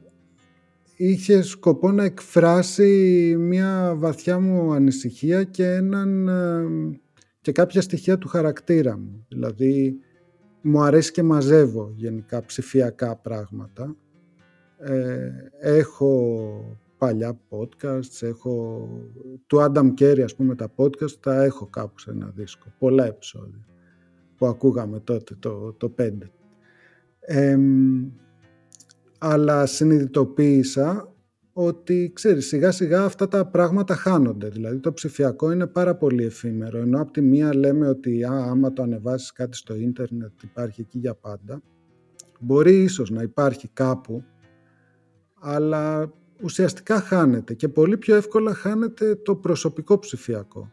είχε 1.02 1.42
σκοπό 1.42 1.92
να 1.92 2.04
εκφράσει 2.04 3.36
μια 3.40 3.94
βαθιά 3.98 4.40
μου 4.40 4.72
ανησυχία 4.74 5.44
και, 5.44 5.66
έναν, 5.66 6.28
ε, 6.28 7.00
και 7.42 7.52
κάποια 7.52 7.82
στοιχεία 7.82 8.18
του 8.18 8.28
χαρακτήρα 8.28 8.98
μου. 8.98 9.26
Δηλαδή, 9.28 10.00
μου 10.62 10.82
αρέσει 10.82 11.12
και 11.12 11.24
μαζεύω 11.24 11.94
γενικά 11.96 12.46
ψηφιακά 12.46 13.16
πράγματα. 13.16 13.96
Ε, 14.78 15.30
έχω 15.60 16.78
παλιά 16.98 17.40
podcasts, 17.50 18.22
έχω 18.22 18.88
του 19.48 19.58
Adam 19.58 19.94
Carey 20.00 20.22
ας 20.24 20.36
πούμε 20.36 20.56
τα 20.56 20.74
podcast, 20.76 21.12
τα 21.20 21.44
έχω 21.44 21.66
κάπου 21.66 22.00
σε 22.00 22.12
ένα 22.12 22.32
δίσκο, 22.36 22.74
πολλά 22.80 23.06
επεισόδια 23.06 23.66
που 24.38 24.46
ακούγαμε 24.46 25.00
τότε 25.00 25.36
το, 25.40 25.74
το 25.74 25.94
5. 26.00 26.12
Αλλά 29.20 29.66
συνειδητοποίησα 29.66 31.14
ότι 31.54 32.12
ξέρεις 32.14 32.48
σιγά 32.48 32.72
σιγά 32.72 33.04
αυτά 33.04 33.28
τα 33.28 33.46
πράγματα 33.46 33.96
χάνονται. 33.96 34.50
Δηλαδή 34.50 34.80
το 34.80 34.94
ψηφιακό 34.94 35.52
είναι 35.52 35.68
πάρα 35.68 35.96
πολύ 35.96 36.24
εφήμερο. 36.26 36.78
Ενώ 36.78 37.02
από 37.02 37.12
τη 37.12 37.22
μία 37.22 37.56
λέμε 37.56 37.88
ότι 37.88 38.24
α, 38.24 38.32
άμα 38.32 38.74
το 38.74 38.82
ανεβάσεις 38.82 39.32
κάτι 39.32 39.58
στο 39.58 39.76
ίντερνετ 39.76 40.32
υπάρχει 40.44 40.82
εκεί 40.82 40.98
για 41.00 41.16
πάντα. 41.16 41.62
Μπορεί 42.40 42.82
ίσως 42.82 43.10
να 43.10 43.22
υπάρχει 43.22 43.68
κάπου 43.74 44.24
αλλά 45.40 46.14
ουσιαστικά 46.42 47.00
χάνεται 47.00 47.54
και 47.54 47.68
πολύ 47.68 47.98
πιο 47.98 48.16
εύκολα 48.16 48.54
χάνεται 48.54 49.16
το 49.16 49.36
προσωπικό 49.36 50.00
ψηφιακό. 50.00 50.72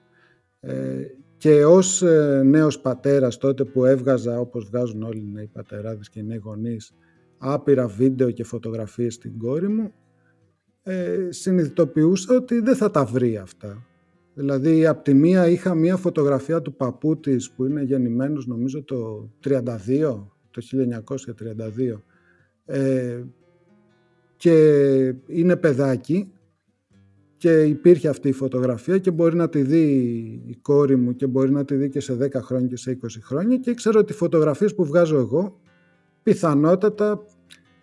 Ε, 0.61 1.03
και 1.37 1.65
ως 1.65 2.03
ε, 2.03 2.43
νέος 2.45 2.81
πατέρας 2.81 3.37
τότε 3.37 3.65
που 3.65 3.85
έβγαζα 3.85 4.41
όπως 4.41 4.65
βγάζουν 4.65 5.03
όλοι 5.03 5.19
οι 5.19 5.31
νέοι 5.33 5.51
πατεράδες 5.53 6.09
και 6.09 6.21
οι 6.21 6.23
νέοι 6.23 6.41
γονείς 6.45 6.93
άπειρα 7.39 7.87
βίντεο 7.87 8.31
και 8.31 8.45
φωτογραφίες 8.45 9.15
στην 9.15 9.39
κόρη 9.39 9.69
μου 9.69 9.93
ε, 10.83 11.29
συνειδητοποιούσα 11.31 12.35
ότι 12.35 12.61
δεν 12.61 12.77
θα 12.77 12.91
τα 12.91 13.05
βρει 13.05 13.37
αυτά. 13.37 13.87
Δηλαδή 14.35 14.87
από 14.87 15.03
τη 15.03 15.15
μία 15.15 15.49
είχα 15.49 15.75
μία 15.75 15.97
φωτογραφία 15.97 16.63
του 16.63 16.75
παππού 16.75 17.21
της 17.21 17.51
που 17.51 17.65
είναι 17.65 17.83
γεννημένος 17.83 18.47
νομίζω 18.47 18.83
το 18.83 19.31
32, 19.45 19.61
το 20.51 20.63
1932 21.87 22.01
ε, 22.65 23.23
και 24.37 25.15
είναι 25.27 25.57
παιδάκι 25.57 26.33
και 27.37 27.63
υπήρχε 27.63 28.09
αυτή 28.09 28.29
η 28.29 28.33
φωτογραφία 28.33 28.99
και 28.99 29.11
μπορεί 29.11 29.37
να 29.37 29.49
τη 29.49 29.63
δει 29.63 29.85
η 30.47 30.57
κόρη 30.63 30.97
μου 30.97 31.17
και 31.17 31.27
μπορεί 31.27 31.51
να 31.51 31.65
τη 31.65 31.75
δει 31.75 31.89
και 31.89 32.01
σε 32.01 32.17
10 32.21 32.31
χρόνια 32.35 32.69
και 32.69 32.77
σε 32.77 32.99
20 33.03 33.07
χρόνια 33.23 33.57
και 33.57 33.75
ξέρω 33.75 34.01
ότι 34.01 34.13
οι 34.13 34.17
φωτογραφίες 34.17 34.75
που 34.75 34.85
βγάζω 34.85 35.17
εγώ 35.17 35.61
πιθανότατα 36.23 37.25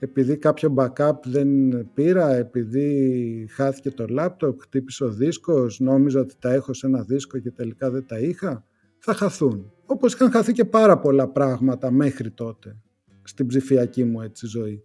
επειδή 0.04 0.38
κάποιο 0.38 0.74
backup 0.78 1.14
δεν 1.24 1.48
πήρα, 1.94 2.34
επειδή 2.34 3.48
χάθηκε 3.52 3.92
το 3.92 4.06
λάπτοπ, 4.10 4.62
χτύπησε 4.62 5.04
ο 5.04 5.10
δίσκος, 5.10 5.80
νόμιζα 5.80 6.20
ότι 6.20 6.36
τα 6.40 6.54
έχω 6.54 6.74
σε 6.74 6.88
ένα 6.88 7.02
δίσκο 7.02 7.40
και 7.40 7.52
τελικά 7.52 7.90
δεν 7.90 8.06
τα 8.06 8.20
είχα, 8.20 8.66
θα 8.98 9.14
χαθούν. 9.14 9.72
Όπως 9.86 10.14
είχαν 10.14 10.32
χαθεί 10.32 10.52
και 10.52 10.66
πάρα 10.66 11.00
πολλά 11.00 11.28
πράγματα 11.28 11.92
μέχρι 11.92 12.32
τότε 12.32 12.78
στην 13.24 13.48
ψηφιακή 13.48 14.04
μου 14.04 14.22
έτσι 14.22 14.48
ζωή 14.48 14.84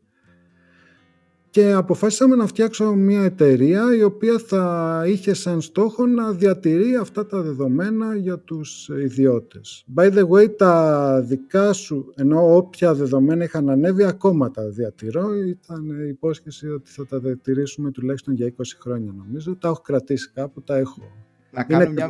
και 1.50 1.72
αποφάσισαμε 1.72 2.36
να 2.36 2.46
φτιάξω 2.46 2.94
μια 2.94 3.22
εταιρεία 3.22 3.96
η 3.96 4.02
οποία 4.02 4.38
θα 4.38 5.04
είχε 5.06 5.34
σαν 5.34 5.60
στόχο 5.60 6.06
να 6.06 6.32
διατηρεί 6.32 6.96
αυτά 6.96 7.26
τα 7.26 7.42
δεδομένα 7.42 8.16
για 8.16 8.38
τους 8.38 8.88
ιδιώτες. 8.88 9.84
By 9.96 10.12
the 10.12 10.28
way, 10.28 10.56
τα 10.56 11.20
δικά 11.20 11.72
σου, 11.72 12.12
ενώ 12.16 12.56
όποια 12.56 12.94
δεδομένα 12.94 13.44
είχαν 13.44 13.68
ανέβει, 13.68 14.04
ακόμα 14.04 14.50
τα 14.50 14.68
διατηρώ. 14.68 15.34
Ήταν 15.34 16.08
υπόσχεση 16.08 16.68
ότι 16.68 16.90
θα 16.90 17.06
τα 17.06 17.18
διατηρήσουμε 17.18 17.90
τουλάχιστον 17.90 18.34
για 18.34 18.52
20 18.56 18.62
χρόνια 18.80 19.12
νομίζω. 19.16 19.56
Τα 19.56 19.68
έχω 19.68 19.80
κρατήσει 19.80 20.30
κάπου, 20.34 20.62
τα 20.62 20.76
έχω. 20.76 21.02
Να 21.50 21.64
κάνω 21.64 21.82
Είναι 21.82 21.92
μια... 21.92 22.08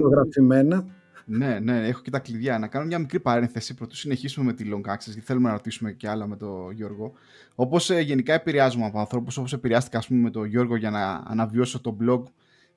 ναι, 1.31 1.59
ναι, 1.59 1.87
έχω 1.87 2.01
και 2.03 2.11
τα 2.11 2.19
κλειδιά. 2.19 2.59
Να 2.59 2.67
κάνω 2.67 2.87
μια 2.87 2.99
μικρή 2.99 3.21
παρένθεση 3.21 3.75
πρωτού 3.75 3.97
συνεχίσουμε 3.97 4.47
με 4.47 4.53
τη 4.53 4.65
long 4.73 4.91
access, 4.91 5.05
γιατί 5.05 5.21
θέλουμε 5.21 5.49
να 5.49 5.55
ρωτήσουμε 5.55 5.93
και 5.93 6.09
άλλα 6.09 6.27
με 6.27 6.37
τον 6.37 6.71
Γιώργο. 6.73 7.13
Όπως 7.55 7.91
ε, 7.91 8.01
γενικά 8.01 8.35
επηρεάζουμε 8.35 8.87
από 8.87 8.99
ανθρώπους, 8.99 9.37
όπως 9.37 9.53
επηρεάστηκα 9.53 10.03
πούμε, 10.09 10.21
με 10.21 10.31
τον 10.31 10.45
Γιώργο 10.45 10.77
για 10.77 10.91
να 10.91 11.23
αναβιώσω 11.27 11.81
το 11.81 11.97
blog, 12.01 12.23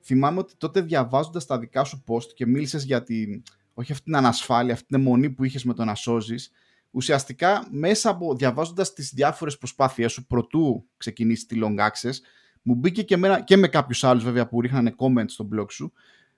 θυμάμαι 0.02 0.38
ότι 0.38 0.54
τότε 0.56 0.80
διαβάζοντας 0.80 1.46
τα 1.46 1.58
δικά 1.58 1.84
σου 1.84 2.04
post 2.06 2.26
και 2.34 2.46
μίλησες 2.46 2.84
για 2.84 3.02
την, 3.02 3.42
όχι 3.74 3.92
αυτή 3.92 4.04
την 4.04 4.16
ανασφάλεια, 4.16 4.72
αυτή 4.72 4.86
την 4.86 4.96
αιμονή 4.96 5.30
που 5.30 5.44
είχες 5.44 5.64
με 5.64 5.74
το 5.74 5.84
να 5.84 5.94
σώζεις, 5.94 6.50
ουσιαστικά 6.90 7.66
μέσα 7.70 8.10
από 8.10 8.34
διαβάζοντας 8.34 8.92
τις 8.92 9.12
διάφορες 9.14 9.58
προσπάθειές 9.58 10.12
σου 10.12 10.26
πρωτού 10.26 10.86
ξεκινήσει 10.96 11.46
τη 11.46 11.58
long 11.62 11.78
access, 11.78 12.14
μου 12.62 12.74
μπήκε 12.74 13.02
και, 13.02 13.16
μένα, 13.16 13.40
και 13.40 13.56
με 13.56 13.68
κάποιους 13.68 14.04
άλλους 14.04 14.24
βέβαια 14.24 14.48
που 14.48 14.60
ρίχνανε 14.60 14.94
comments 14.98 15.28
στο 15.28 15.48
blog 15.54 15.70
σου, 15.70 15.92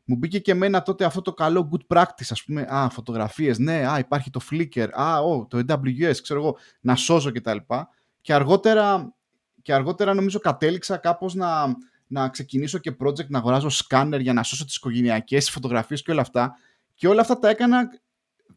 μου 0.05 0.17
μπήκε 0.17 0.39
και 0.39 0.51
εμένα 0.51 0.83
τότε 0.83 1.05
αυτό 1.05 1.21
το 1.21 1.33
καλό 1.33 1.69
good 1.73 1.97
practice, 1.97 2.29
ας 2.31 2.45
πούμε, 2.45 2.67
α, 2.69 2.89
φωτογραφίες, 2.89 3.59
ναι, 3.59 3.89
α, 3.89 3.99
υπάρχει 3.99 4.31
το 4.31 4.41
Flickr, 4.51 4.89
α, 4.93 5.21
ο, 5.21 5.47
το 5.47 5.59
AWS, 5.59 6.17
ξέρω 6.23 6.41
εγώ, 6.41 6.57
να 6.81 6.97
σώζω 6.97 7.33
κτλ. 7.33 7.57
Και, 7.57 7.87
και 8.21 8.35
αργότερα, 8.35 9.15
και 9.63 9.75
αργότερα 9.75 10.15
νομίζω 10.15 10.39
κατέληξα 10.39 10.97
κάπως 10.97 11.35
να, 11.35 11.77
να 12.07 12.29
ξεκινήσω 12.29 12.79
και 12.79 12.97
project, 13.05 13.29
να 13.29 13.39
αγοράζω 13.39 13.69
σκάνερ 13.69 14.21
για 14.21 14.33
να 14.33 14.43
σώσω 14.43 14.65
τις 14.65 14.77
οικογενειακές 14.77 15.51
φωτογραφίες 15.51 16.03
και 16.03 16.11
όλα 16.11 16.21
αυτά. 16.21 16.57
Και 16.95 17.09
όλα 17.09 17.21
αυτά 17.21 17.39
τα 17.39 17.49
έκανα 17.49 17.89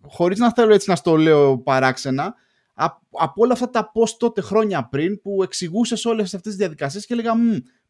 χωρίς 0.01 0.39
να 0.39 0.53
θέλω 0.53 0.73
έτσι 0.73 0.89
να 0.89 0.95
στο 0.95 1.15
λέω 1.15 1.57
παράξενα, 1.57 2.35
από 3.11 3.41
όλα 3.41 3.53
αυτά 3.53 3.69
τα 3.69 3.91
post 3.93 4.15
τότε 4.17 4.41
χρόνια 4.41 4.87
πριν 4.87 5.21
που 5.21 5.43
εξηγούσες 5.43 6.05
όλες 6.05 6.23
αυτές 6.23 6.41
τις 6.41 6.55
διαδικασίες 6.55 7.05
και 7.05 7.13
έλεγα 7.13 7.33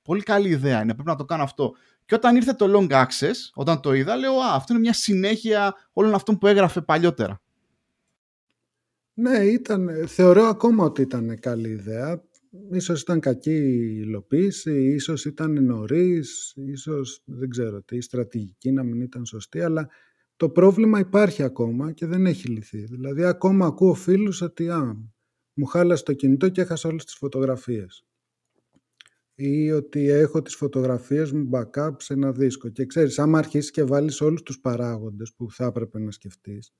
πολύ 0.01 0.23
καλή 0.23 0.49
ιδέα 0.49 0.81
είναι, 0.81 0.93
πρέπει 0.93 1.09
να 1.09 1.15
το 1.15 1.25
κάνω 1.25 1.43
αυτό. 1.43 1.73
Και 2.07 2.15
όταν 2.15 2.35
ήρθε 2.35 2.53
το 2.53 2.65
long 2.69 2.91
access, 2.91 3.35
όταν 3.53 3.81
το 3.81 3.93
είδα, 3.93 4.15
λέω 4.15 4.33
Α, 4.33 4.55
αυτό 4.55 4.73
είναι 4.73 4.81
μια 4.81 4.93
συνέχεια 4.93 5.75
όλων 5.93 6.13
αυτών 6.13 6.37
που 6.37 6.47
έγραφε 6.47 6.81
παλιότερα. 6.81 7.41
Ναι, 9.13 9.37
ήταν, 9.37 9.89
θεωρώ 10.07 10.43
ακόμα 10.43 10.83
ότι 10.83 11.01
ήταν 11.01 11.39
καλή 11.39 11.69
ιδέα. 11.69 12.23
Ίσως 12.71 13.01
ήταν 13.01 13.19
κακή 13.19 13.55
υλοποίηση, 14.01 14.93
ίσως 14.93 15.25
ήταν 15.25 15.63
νωρίς, 15.63 16.53
ίσως 16.55 17.21
δεν 17.25 17.49
ξέρω 17.49 17.81
τι, 17.81 17.95
η 17.95 18.01
στρατηγική 18.01 18.71
να 18.71 18.83
μην 18.83 19.01
ήταν 19.01 19.25
σωστή, 19.25 19.61
αλλά 19.61 19.89
το 20.35 20.49
πρόβλημα 20.49 20.99
υπάρχει 20.99 21.43
ακόμα 21.43 21.91
και 21.91 22.05
δεν 22.05 22.25
έχει 22.25 22.47
λυθεί. 22.47 22.83
Δηλαδή 22.83 23.23
ακόμα 23.23 23.65
ακούω 23.65 23.93
φίλους 23.93 24.41
ότι 24.41 24.69
α, 24.69 24.95
μου 25.53 25.65
χάλασε 25.65 26.03
το 26.03 26.13
κινητό 26.13 26.49
και 26.49 26.61
έχασα 26.61 26.89
όλες 26.89 27.05
τις 27.05 27.13
φωτογραφίες 27.15 28.06
ή 29.39 29.71
ότι 29.71 30.09
έχω 30.09 30.41
τις 30.41 30.55
φωτογραφίες 30.55 31.31
μου 31.31 31.49
backup 31.51 31.91
σε 31.97 32.13
ένα 32.13 32.31
δίσκο. 32.31 32.69
Και 32.69 32.85
ξέρεις, 32.85 33.19
άμα 33.19 33.37
αρχίσεις 33.37 33.71
και 33.71 33.83
βάλεις 33.83 34.21
όλους 34.21 34.43
τους 34.43 34.59
παράγοντες 34.59 35.33
που 35.37 35.51
θα 35.51 35.65
έπρεπε 35.65 35.99
να 35.99 36.11
σκεφτείς, 36.11 36.73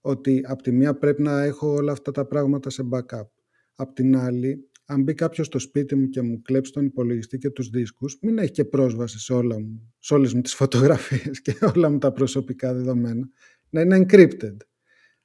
ότι 0.00 0.42
από 0.46 0.62
τη 0.62 0.72
μία 0.72 0.98
πρέπει 0.98 1.22
να 1.22 1.42
έχω 1.42 1.72
όλα 1.72 1.92
αυτά 1.92 2.10
τα 2.10 2.26
πράγματα 2.26 2.70
σε 2.70 2.88
backup. 2.92 3.28
Απ' 3.74 3.94
την 3.94 4.16
άλλη, 4.16 4.70
αν 4.84 5.02
μπει 5.02 5.14
κάποιος 5.14 5.46
στο 5.46 5.58
σπίτι 5.58 5.94
μου 5.94 6.08
και 6.08 6.22
μου 6.22 6.42
κλέψει 6.42 6.72
τον 6.72 6.84
υπολογιστή 6.84 7.38
και 7.38 7.50
τους 7.50 7.68
δίσκους, 7.68 8.18
μην 8.22 8.38
έχει 8.38 8.50
και 8.50 8.64
πρόσβαση 8.64 9.18
σε, 9.18 9.32
όλα 9.32 9.60
μου, 9.60 9.92
σε 9.98 10.14
όλες 10.14 10.34
μου 10.34 10.40
τις 10.40 10.54
φωτογραφίες 10.54 11.40
και 11.44 11.54
όλα 11.74 11.90
μου 11.90 11.98
τα 11.98 12.12
προσωπικά 12.12 12.74
δεδομένα. 12.74 13.28
Να 13.70 13.80
είναι 13.80 14.06
encrypted. 14.06 14.56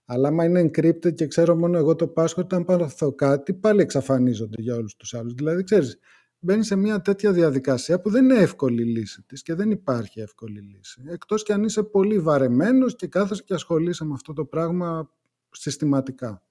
Αλλά 0.05 0.27
άμα 0.27 0.45
είναι 0.45 0.61
encrypted 0.61 1.13
και 1.13 1.27
ξέρω 1.27 1.55
μόνο 1.55 1.77
εγώ 1.77 1.95
το 1.95 2.13
password, 2.15 2.53
αν 2.53 2.63
πάθω 2.65 3.13
κάτι, 3.13 3.53
πάλι 3.53 3.81
εξαφανίζονται 3.81 4.61
για 4.61 4.75
όλους 4.75 4.95
τους 4.95 5.13
άλλους. 5.13 5.33
Δηλαδή, 5.33 5.63
ξέρεις, 5.63 5.99
μπαίνει 6.39 6.63
σε 6.63 6.75
μια 6.75 7.01
τέτοια 7.01 7.31
διαδικασία 7.31 8.01
που 8.01 8.09
δεν 8.09 8.23
είναι 8.23 8.39
εύκολη 8.39 8.81
η 8.81 8.85
λύση 8.85 9.23
της 9.23 9.41
και 9.41 9.53
δεν 9.53 9.71
υπάρχει 9.71 10.19
εύκολη 10.19 10.59
λύση. 10.59 11.01
Εκτός 11.05 11.43
και 11.43 11.53
αν 11.53 11.63
είσαι 11.63 11.83
πολύ 11.83 12.19
βαρεμένος 12.19 12.95
και 12.95 13.07
κάθεσαι 13.07 13.43
και 13.43 13.53
ασχολείσαι 13.53 14.05
με 14.05 14.13
αυτό 14.13 14.33
το 14.33 14.45
πράγμα 14.45 15.09
συστηματικά. 15.51 16.43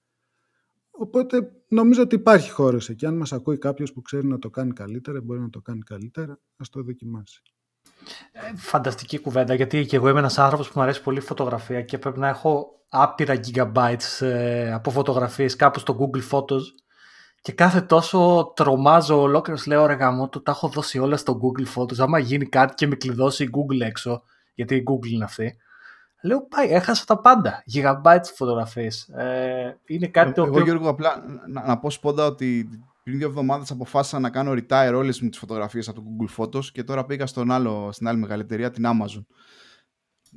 Οπότε 0.91 1.51
νομίζω 1.68 2.03
ότι 2.03 2.14
υπάρχει 2.14 2.51
χώρος 2.51 2.89
εκεί. 2.89 3.07
Αν 3.07 3.16
μας 3.16 3.32
ακούει 3.32 3.59
κάποιος 3.59 3.93
που 3.93 4.03
ξέρει 4.03 4.26
να 4.26 4.39
το 4.39 4.51
κάνει 4.51 4.72
καλύτερα, 4.72 5.20
μπορεί 5.20 5.41
να 5.41 5.51
το 5.51 5.61
κάνει 5.61 5.80
καλύτερα, 5.80 6.39
ας 6.57 6.68
το 6.68 6.82
δοκιμάσει. 6.82 7.43
Ε, 8.32 8.57
φανταστική 8.57 9.18
κουβέντα, 9.18 9.55
γιατί 9.55 9.87
και 9.87 9.97
εγώ 9.97 10.09
είμαι 10.09 10.18
ένας 10.18 10.39
άνθρωπος 10.39 10.66
που 10.66 10.72
μου 10.76 10.82
αρέσει 10.82 11.03
πολύ 11.03 11.18
η 11.18 11.20
φωτογραφία 11.20 11.82
και 11.82 11.99
πρέπει 11.99 12.18
να 12.18 12.28
έχω 12.28 12.85
άπειρα 12.89 13.35
gigabytes 13.35 14.20
ε, 14.20 14.72
από 14.72 14.91
φωτογραφίες 14.91 15.57
κάπου 15.57 15.78
στο 15.78 15.97
Google 16.01 16.30
Photos 16.30 16.62
και 17.45 17.53
κάθε 17.53 17.81
τόσο 17.81 18.53
τρομάζω 18.57 19.21
ολόκληρος, 19.21 19.67
λέω 19.67 19.87
ρε 19.87 19.95
γαμό, 19.95 20.29
του 20.29 20.43
τα 20.43 20.51
έχω 20.51 20.69
δώσει 20.69 20.99
όλα 20.99 21.17
στο 21.17 21.41
Google 21.43 21.67
Photos. 21.75 21.99
Άμα 21.99 22.19
γίνει 22.19 22.47
κάτι 22.47 22.75
και 22.75 22.87
με 22.87 22.95
κλειδώσει 22.95 23.45
η 23.45 23.51
Google 23.53 23.81
έξω, 23.81 24.23
γιατί 24.55 24.75
η 24.75 24.83
Google 24.91 25.07
είναι 25.07 25.25
αυτή, 25.25 25.57
λέω 26.23 26.47
πάει, 26.47 26.69
έχασα 26.69 27.05
τα 27.05 27.21
πάντα. 27.21 27.65
Gigabytes 27.75 28.33
φωτογραφίες. 28.35 29.09
Ε, 29.09 29.79
είναι 29.87 30.07
κάτι 30.07 30.33
το 30.33 30.43
οποίο. 30.43 30.55
Εγώ, 30.55 30.65
Γιώργο, 30.65 30.89
απλά 30.89 31.25
να, 31.49 31.67
να 31.67 31.79
πω 31.79 31.91
σπόντα 31.91 32.27
ότι 32.27 32.69
πριν 33.03 33.19
δύο 33.19 33.27
εβδομάδες 33.27 33.71
αποφάσισα 33.71 34.19
να 34.19 34.31
κάνω 34.31 34.53
retire 34.53 34.93
όλες 34.95 35.21
μου 35.21 35.29
τις 35.29 35.39
φωτογραφίες 35.39 35.89
από 35.89 36.01
το 36.01 36.07
Google 36.19 36.43
Photos 36.43 36.65
και 36.65 36.85
τώρα 36.85 37.05
πήγα 37.05 37.27
στον 37.27 37.51
άλλο, 37.51 37.89
στην 37.93 38.09
άλλη 38.09 38.19
μεγάλη 38.19 38.43
εταιρεία, 38.43 38.71
την 38.71 38.85
Amazon. 38.87 39.25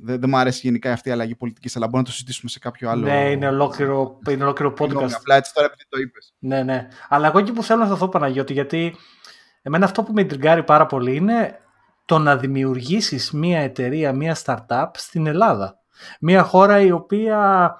Δεν, 0.00 0.20
δεν 0.20 0.28
μου 0.28 0.36
αρέσει 0.36 0.60
γενικά 0.62 0.92
αυτή 0.92 1.08
η 1.08 1.12
αλλαγή 1.12 1.34
πολιτικής, 1.34 1.76
αλλά 1.76 1.84
μπορούμε 1.84 2.02
να 2.02 2.08
το 2.08 2.14
συζητήσουμε 2.14 2.50
σε 2.50 2.58
κάποιο 2.58 2.90
άλλο. 2.90 3.06
Ναι, 3.06 3.30
είναι 3.30 3.48
ολόκληρο, 3.48 4.18
είναι 4.30 4.42
ολόκληρο 4.42 4.72
podcast. 4.72 4.78
Συγγνώμη, 4.78 5.14
απλά 5.14 5.36
έτσι 5.36 5.54
τώρα 5.54 5.66
επειδή 5.66 5.84
το 5.88 5.98
είπες. 5.98 6.34
Ναι, 6.38 6.62
ναι. 6.62 6.88
Αλλά 7.08 7.26
εγώ 7.26 7.38
εκεί 7.38 7.52
που 7.52 7.62
θέλω 7.62 7.80
να 7.80 7.86
σταθώ, 7.86 8.08
Παναγιώτη, 8.08 8.52
γιατί 8.52 8.96
εμένα 9.62 9.84
αυτό 9.84 10.02
που 10.02 10.12
με 10.12 10.24
τριγκάρει 10.24 10.62
πάρα 10.62 10.86
πολύ 10.86 11.16
είναι 11.16 11.58
το 12.04 12.18
να 12.18 12.36
δημιουργήσεις 12.36 13.30
μία 13.30 13.60
εταιρεία, 13.60 14.12
μία 14.12 14.36
startup 14.44 14.90
στην 14.94 15.26
Ελλάδα. 15.26 15.78
Μία 16.20 16.42
χώρα 16.42 16.80
η 16.80 16.90
οποία 16.90 17.72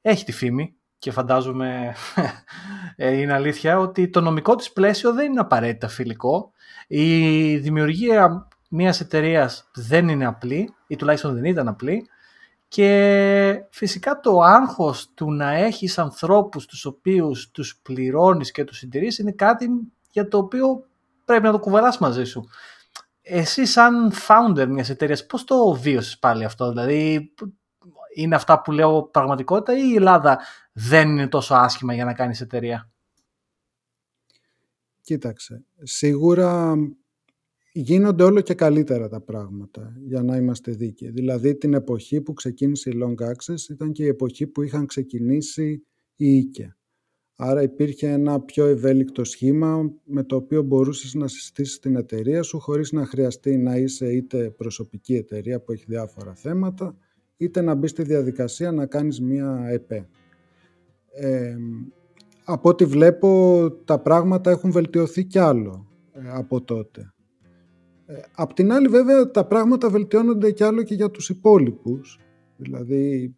έχει 0.00 0.24
τη 0.24 0.32
φήμη 0.32 0.74
και 0.98 1.10
φαντάζομαι 1.10 1.94
ε, 2.96 3.16
είναι 3.16 3.32
αλήθεια 3.32 3.78
ότι 3.78 4.08
το 4.08 4.20
νομικό 4.20 4.54
της 4.54 4.72
πλαίσιο 4.72 5.12
δεν 5.12 5.30
είναι 5.30 5.40
απαραίτητα 5.40 5.88
φιλικό. 5.88 6.52
Η 6.86 7.56
δημιουργία 7.56 8.48
μιας 8.74 9.00
εταιρείας 9.00 9.70
δεν 9.74 10.08
είναι 10.08 10.26
απλή 10.26 10.74
ή 10.86 10.96
τουλάχιστον 10.96 11.34
δεν 11.34 11.44
ήταν 11.44 11.68
απλή 11.68 12.08
και 12.68 13.64
φυσικά 13.70 14.20
το 14.20 14.40
άγχος 14.40 15.10
του 15.14 15.32
να 15.32 15.50
έχεις 15.50 15.98
ανθρώπους 15.98 16.66
τους 16.66 16.84
οποίους 16.84 17.50
τους 17.50 17.80
πληρώνεις 17.82 18.50
και 18.50 18.64
τους 18.64 18.76
συντηρείς 18.78 19.18
είναι 19.18 19.32
κάτι 19.32 19.68
για 20.10 20.28
το 20.28 20.38
οποίο 20.38 20.86
πρέπει 21.24 21.42
να 21.42 21.52
το 21.52 21.58
κουβαλάς 21.58 21.98
μαζί 21.98 22.24
σου. 22.24 22.48
Εσύ 23.22 23.66
σαν 23.66 24.12
founder 24.12 24.66
μιας 24.68 24.90
εταιρείας 24.90 25.26
πώς 25.26 25.44
το 25.44 25.72
βίωσες 25.72 26.18
πάλι 26.18 26.44
αυτό, 26.44 26.68
δηλαδή 26.68 27.32
είναι 28.14 28.34
αυτά 28.34 28.60
που 28.60 28.72
λέω 28.72 29.02
πραγματικότητα 29.02 29.78
ή 29.78 29.90
η 29.92 29.94
Ελλάδα 29.94 30.40
δεν 30.72 31.08
είναι 31.08 31.28
τόσο 31.28 31.54
άσχημα 31.54 31.94
για 31.94 32.04
να 32.04 32.14
κάνεις 32.14 32.40
εταιρεία; 32.40 32.90
Κοίταξε, 35.02 35.64
σίγουρα 35.82 36.74
γίνονται 37.72 38.24
όλο 38.24 38.40
και 38.40 38.54
καλύτερα 38.54 39.08
τα 39.08 39.20
πράγματα, 39.20 39.96
για 40.04 40.22
να 40.22 40.36
είμαστε 40.36 40.72
δίκαιοι. 40.72 41.10
Δηλαδή 41.10 41.56
την 41.56 41.74
εποχή 41.74 42.20
που 42.20 42.32
ξεκίνησε 42.32 42.90
η 42.90 42.98
Long 43.02 43.24
Access 43.24 43.70
ήταν 43.70 43.92
και 43.92 44.04
η 44.04 44.08
εποχή 44.08 44.46
που 44.46 44.62
είχαν 44.62 44.86
ξεκινήσει 44.86 45.86
οι 46.16 46.36
οίκια. 46.36 46.76
Άρα 47.36 47.62
υπήρχε 47.62 48.08
ένα 48.08 48.40
πιο 48.40 48.66
ευέλικτο 48.66 49.24
σχήμα 49.24 49.92
με 50.04 50.24
το 50.24 50.36
οποίο 50.36 50.62
μπορούσες 50.62 51.14
να 51.14 51.28
συστήσεις 51.28 51.78
την 51.78 51.96
εταιρεία 51.96 52.42
σου 52.42 52.58
χωρίς 52.60 52.92
να 52.92 53.06
χρειαστεί 53.06 53.56
να 53.56 53.76
είσαι 53.76 54.12
είτε 54.12 54.50
προσωπική 54.50 55.14
εταιρεία 55.14 55.60
που 55.60 55.72
έχει 55.72 55.84
διάφορα 55.88 56.34
θέματα 56.34 56.96
είτε 57.36 57.60
να 57.60 57.74
μπεις 57.74 57.90
στη 57.90 58.02
διαδικασία 58.02 58.72
να 58.72 58.86
κάνεις 58.86 59.20
μία 59.20 59.66
ΕΠΕ. 59.68 60.08
Ε, 61.14 61.56
από 62.44 62.68
ό,τι 62.68 62.84
βλέπω 62.84 63.70
τα 63.84 64.00
πράγματα 64.00 64.50
έχουν 64.50 64.70
βελτιωθεί 64.70 65.24
κι 65.24 65.38
άλλο 65.38 65.86
ε, 66.12 66.30
από 66.30 66.62
τότε. 66.62 67.11
Ε, 68.06 68.20
απ' 68.34 68.52
την 68.52 68.72
άλλη 68.72 68.88
βέβαια 68.88 69.30
τα 69.30 69.46
πράγματα 69.46 69.90
βελτιώνονται 69.90 70.50
κι 70.50 70.64
άλλο 70.64 70.82
και 70.82 70.94
για 70.94 71.10
τους 71.10 71.28
υπόλοιπους. 71.28 72.18
Δηλαδή 72.56 73.34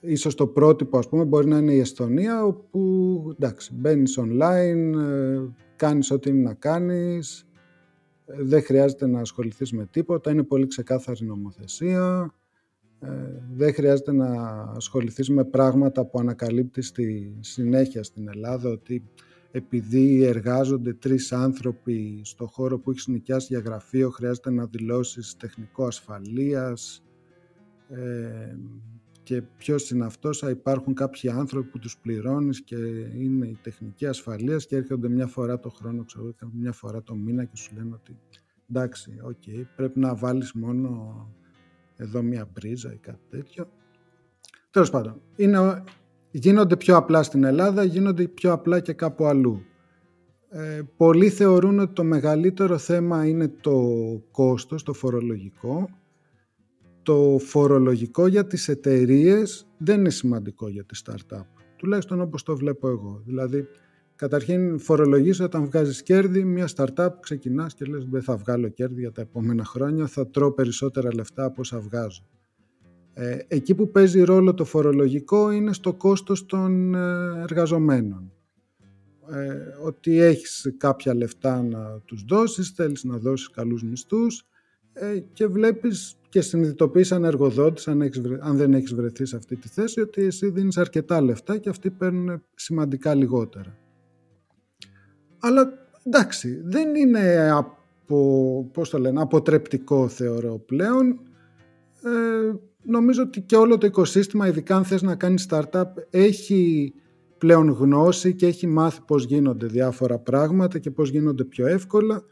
ίσως 0.00 0.34
το 0.34 0.46
πρότυπο 0.46 0.98
ας 0.98 1.08
πούμε 1.08 1.24
μπορεί 1.24 1.48
να 1.48 1.58
είναι 1.58 1.72
η 1.72 1.78
Εστονία 1.78 2.44
όπου 2.44 3.20
εντάξει 3.32 3.74
μπαίνεις 3.74 4.18
online, 4.20 4.92
ε, 4.98 5.40
κάνεις 5.76 6.10
ό,τι 6.10 6.30
είναι 6.30 6.42
να 6.42 6.54
κάνεις, 6.54 7.46
ε, 8.26 8.42
δεν 8.42 8.62
χρειάζεται 8.62 9.06
να 9.06 9.20
ασχοληθείς 9.20 9.72
με 9.72 9.86
τίποτα, 9.90 10.30
είναι 10.30 10.42
πολύ 10.42 10.66
ξεκάθαρη 10.66 11.24
νομοθεσία, 11.24 12.32
δεν 13.52 13.74
χρειάζεται 13.74 14.12
να 14.12 14.28
ασχοληθείς 14.76 15.30
με 15.30 15.44
πράγματα 15.44 16.06
που 16.06 16.18
ανακαλύπτεις 16.18 16.86
στη 16.86 17.36
συνέχεια 17.40 18.02
στην 18.02 18.28
Ελλάδα 18.28 18.70
ότι 18.70 19.04
επειδή 19.52 20.24
εργάζονται 20.24 20.92
τρεις 20.92 21.32
άνθρωποι 21.32 22.20
στο 22.24 22.46
χώρο 22.46 22.78
που 22.78 22.90
έχεις 22.90 23.06
νοικιάσει 23.06 23.46
για 23.50 23.58
γραφείο, 23.58 24.10
χρειάζεται 24.10 24.50
να 24.50 24.66
δηλώσεις 24.66 25.36
τεχνικό 25.36 25.86
ασφαλείας 25.86 27.04
ε, 27.88 28.56
και 29.22 29.42
ποιος 29.42 29.90
είναι 29.90 30.04
αυτός, 30.04 30.42
υπάρχουν 30.42 30.94
κάποιοι 30.94 31.30
άνθρωποι 31.30 31.68
που 31.68 31.78
τους 31.78 31.98
πληρώνεις 31.98 32.62
και 32.62 32.76
είναι 33.14 33.46
η 33.46 33.58
τεχνική 33.62 34.06
ασφαλείας 34.06 34.66
και 34.66 34.76
έρχονται 34.76 35.08
μια 35.08 35.26
φορά 35.26 35.58
το 35.58 35.68
χρόνο, 35.68 36.04
ξέρω, 36.04 36.34
μια 36.52 36.72
φορά 36.72 37.02
το 37.02 37.14
μήνα 37.14 37.44
και 37.44 37.56
σου 37.56 37.74
λένε 37.74 37.94
ότι 37.94 38.16
εντάξει, 38.70 39.12
okay, 39.24 39.64
πρέπει 39.76 39.98
να 39.98 40.14
βάλεις 40.14 40.52
μόνο 40.52 41.28
εδώ 41.96 42.22
μια 42.22 42.48
μπρίζα 42.52 42.92
ή 42.92 42.96
κάτι 42.98 43.24
τέτοιο. 43.30 43.68
Τέλος 44.70 44.90
πάντων, 44.90 45.20
είναι, 45.36 45.82
γίνονται 46.32 46.76
πιο 46.76 46.96
απλά 46.96 47.22
στην 47.22 47.44
Ελλάδα, 47.44 47.84
γίνονται 47.84 48.28
πιο 48.28 48.52
απλά 48.52 48.80
και 48.80 48.92
κάπου 48.92 49.24
αλλού. 49.24 49.62
Ε, 50.50 50.82
πολλοί 50.96 51.28
θεωρούν 51.28 51.78
ότι 51.78 51.92
το 51.92 52.04
μεγαλύτερο 52.04 52.78
θέμα 52.78 53.26
είναι 53.26 53.48
το 53.60 53.80
κόστος, 54.30 54.82
το 54.82 54.92
φορολογικό. 54.92 55.88
Το 57.02 57.38
φορολογικό 57.44 58.26
για 58.26 58.46
τις 58.46 58.68
εταιρείες 58.68 59.66
δεν 59.78 59.98
είναι 59.98 60.10
σημαντικό 60.10 60.68
για 60.68 60.84
τη 60.84 61.00
startup. 61.04 61.44
Τουλάχιστον 61.76 62.20
όπως 62.20 62.42
το 62.42 62.56
βλέπω 62.56 62.88
εγώ. 62.88 63.22
Δηλαδή, 63.24 63.66
καταρχήν 64.16 64.78
φορολογείς 64.78 65.40
όταν 65.40 65.64
βγάζεις 65.64 66.02
κέρδη, 66.02 66.44
μια 66.44 66.68
startup 66.76 67.08
ξεκινάς 67.20 67.74
και 67.74 67.84
λες 67.84 68.04
δεν 68.10 68.22
θα 68.22 68.36
βγάλω 68.36 68.68
κέρδη 68.68 69.00
για 69.00 69.12
τα 69.12 69.20
επόμενα 69.20 69.64
χρόνια, 69.64 70.06
θα 70.06 70.28
τρώω 70.28 70.52
περισσότερα 70.52 71.14
λεφτά 71.14 71.44
από 71.44 71.60
όσα 71.60 71.80
βγάζω. 71.80 72.22
Ε, 73.14 73.38
εκεί 73.48 73.74
που 73.74 73.90
παίζει 73.90 74.22
ρόλο 74.22 74.54
το 74.54 74.64
φορολογικό 74.64 75.50
είναι 75.50 75.72
στο 75.72 75.92
κόστος 75.92 76.46
των 76.46 76.94
ε, 76.94 77.40
εργαζομένων. 77.42 78.32
Ε, 79.30 79.56
ότι 79.84 80.18
έχεις 80.18 80.74
κάποια 80.76 81.14
λεφτά 81.14 81.62
να 81.62 82.00
τους 82.04 82.24
δώσεις, 82.28 82.70
θέλεις 82.70 83.04
να 83.04 83.16
δώσεις 83.16 83.50
καλούς 83.50 83.82
μισθούς 83.82 84.46
ε, 84.92 85.18
και 85.32 85.46
βλέπεις 85.46 86.16
και 86.28 86.40
συνειδητοποιείς 86.40 87.06
σαν 87.06 87.24
εργοδότης, 87.24 87.88
αν, 87.88 88.10
αν 88.40 88.56
δεν 88.56 88.74
έχεις 88.74 88.94
βρεθεί 88.94 89.24
σε 89.24 89.36
αυτή 89.36 89.56
τη 89.56 89.68
θέση, 89.68 90.00
ότι 90.00 90.22
εσύ 90.22 90.50
δίνεις 90.50 90.76
αρκετά 90.76 91.20
λεφτά 91.20 91.58
και 91.58 91.68
αυτοί 91.68 91.90
παίρνουν 91.90 92.42
σημαντικά 92.54 93.14
λιγότερα. 93.14 93.76
Αλλά 95.38 95.72
εντάξει, 96.02 96.60
δεν 96.64 96.94
είναι 96.94 97.50
από, 97.50 98.70
πώς 98.72 98.90
το 98.90 98.98
λένε, 98.98 99.20
αποτρεπτικό 99.20 100.08
θεωρώ 100.08 100.58
πλέον. 100.58 101.20
Ε, 102.02 102.52
νομίζω 102.82 103.22
ότι 103.22 103.40
και 103.40 103.56
όλο 103.56 103.78
το 103.78 103.86
οικοσύστημα, 103.86 104.46
ειδικά 104.46 104.76
αν 104.76 104.84
θες 104.84 105.02
να 105.02 105.14
κάνεις 105.14 105.46
startup, 105.50 105.84
έχει 106.10 106.92
πλέον 107.38 107.68
γνώση 107.68 108.34
και 108.34 108.46
έχει 108.46 108.66
μάθει 108.66 109.00
πώς 109.06 109.24
γίνονται 109.24 109.66
διάφορα 109.66 110.18
πράγματα 110.18 110.78
και 110.78 110.90
πώς 110.90 111.10
γίνονται 111.10 111.44
πιο 111.44 111.66
εύκολα 111.66 112.22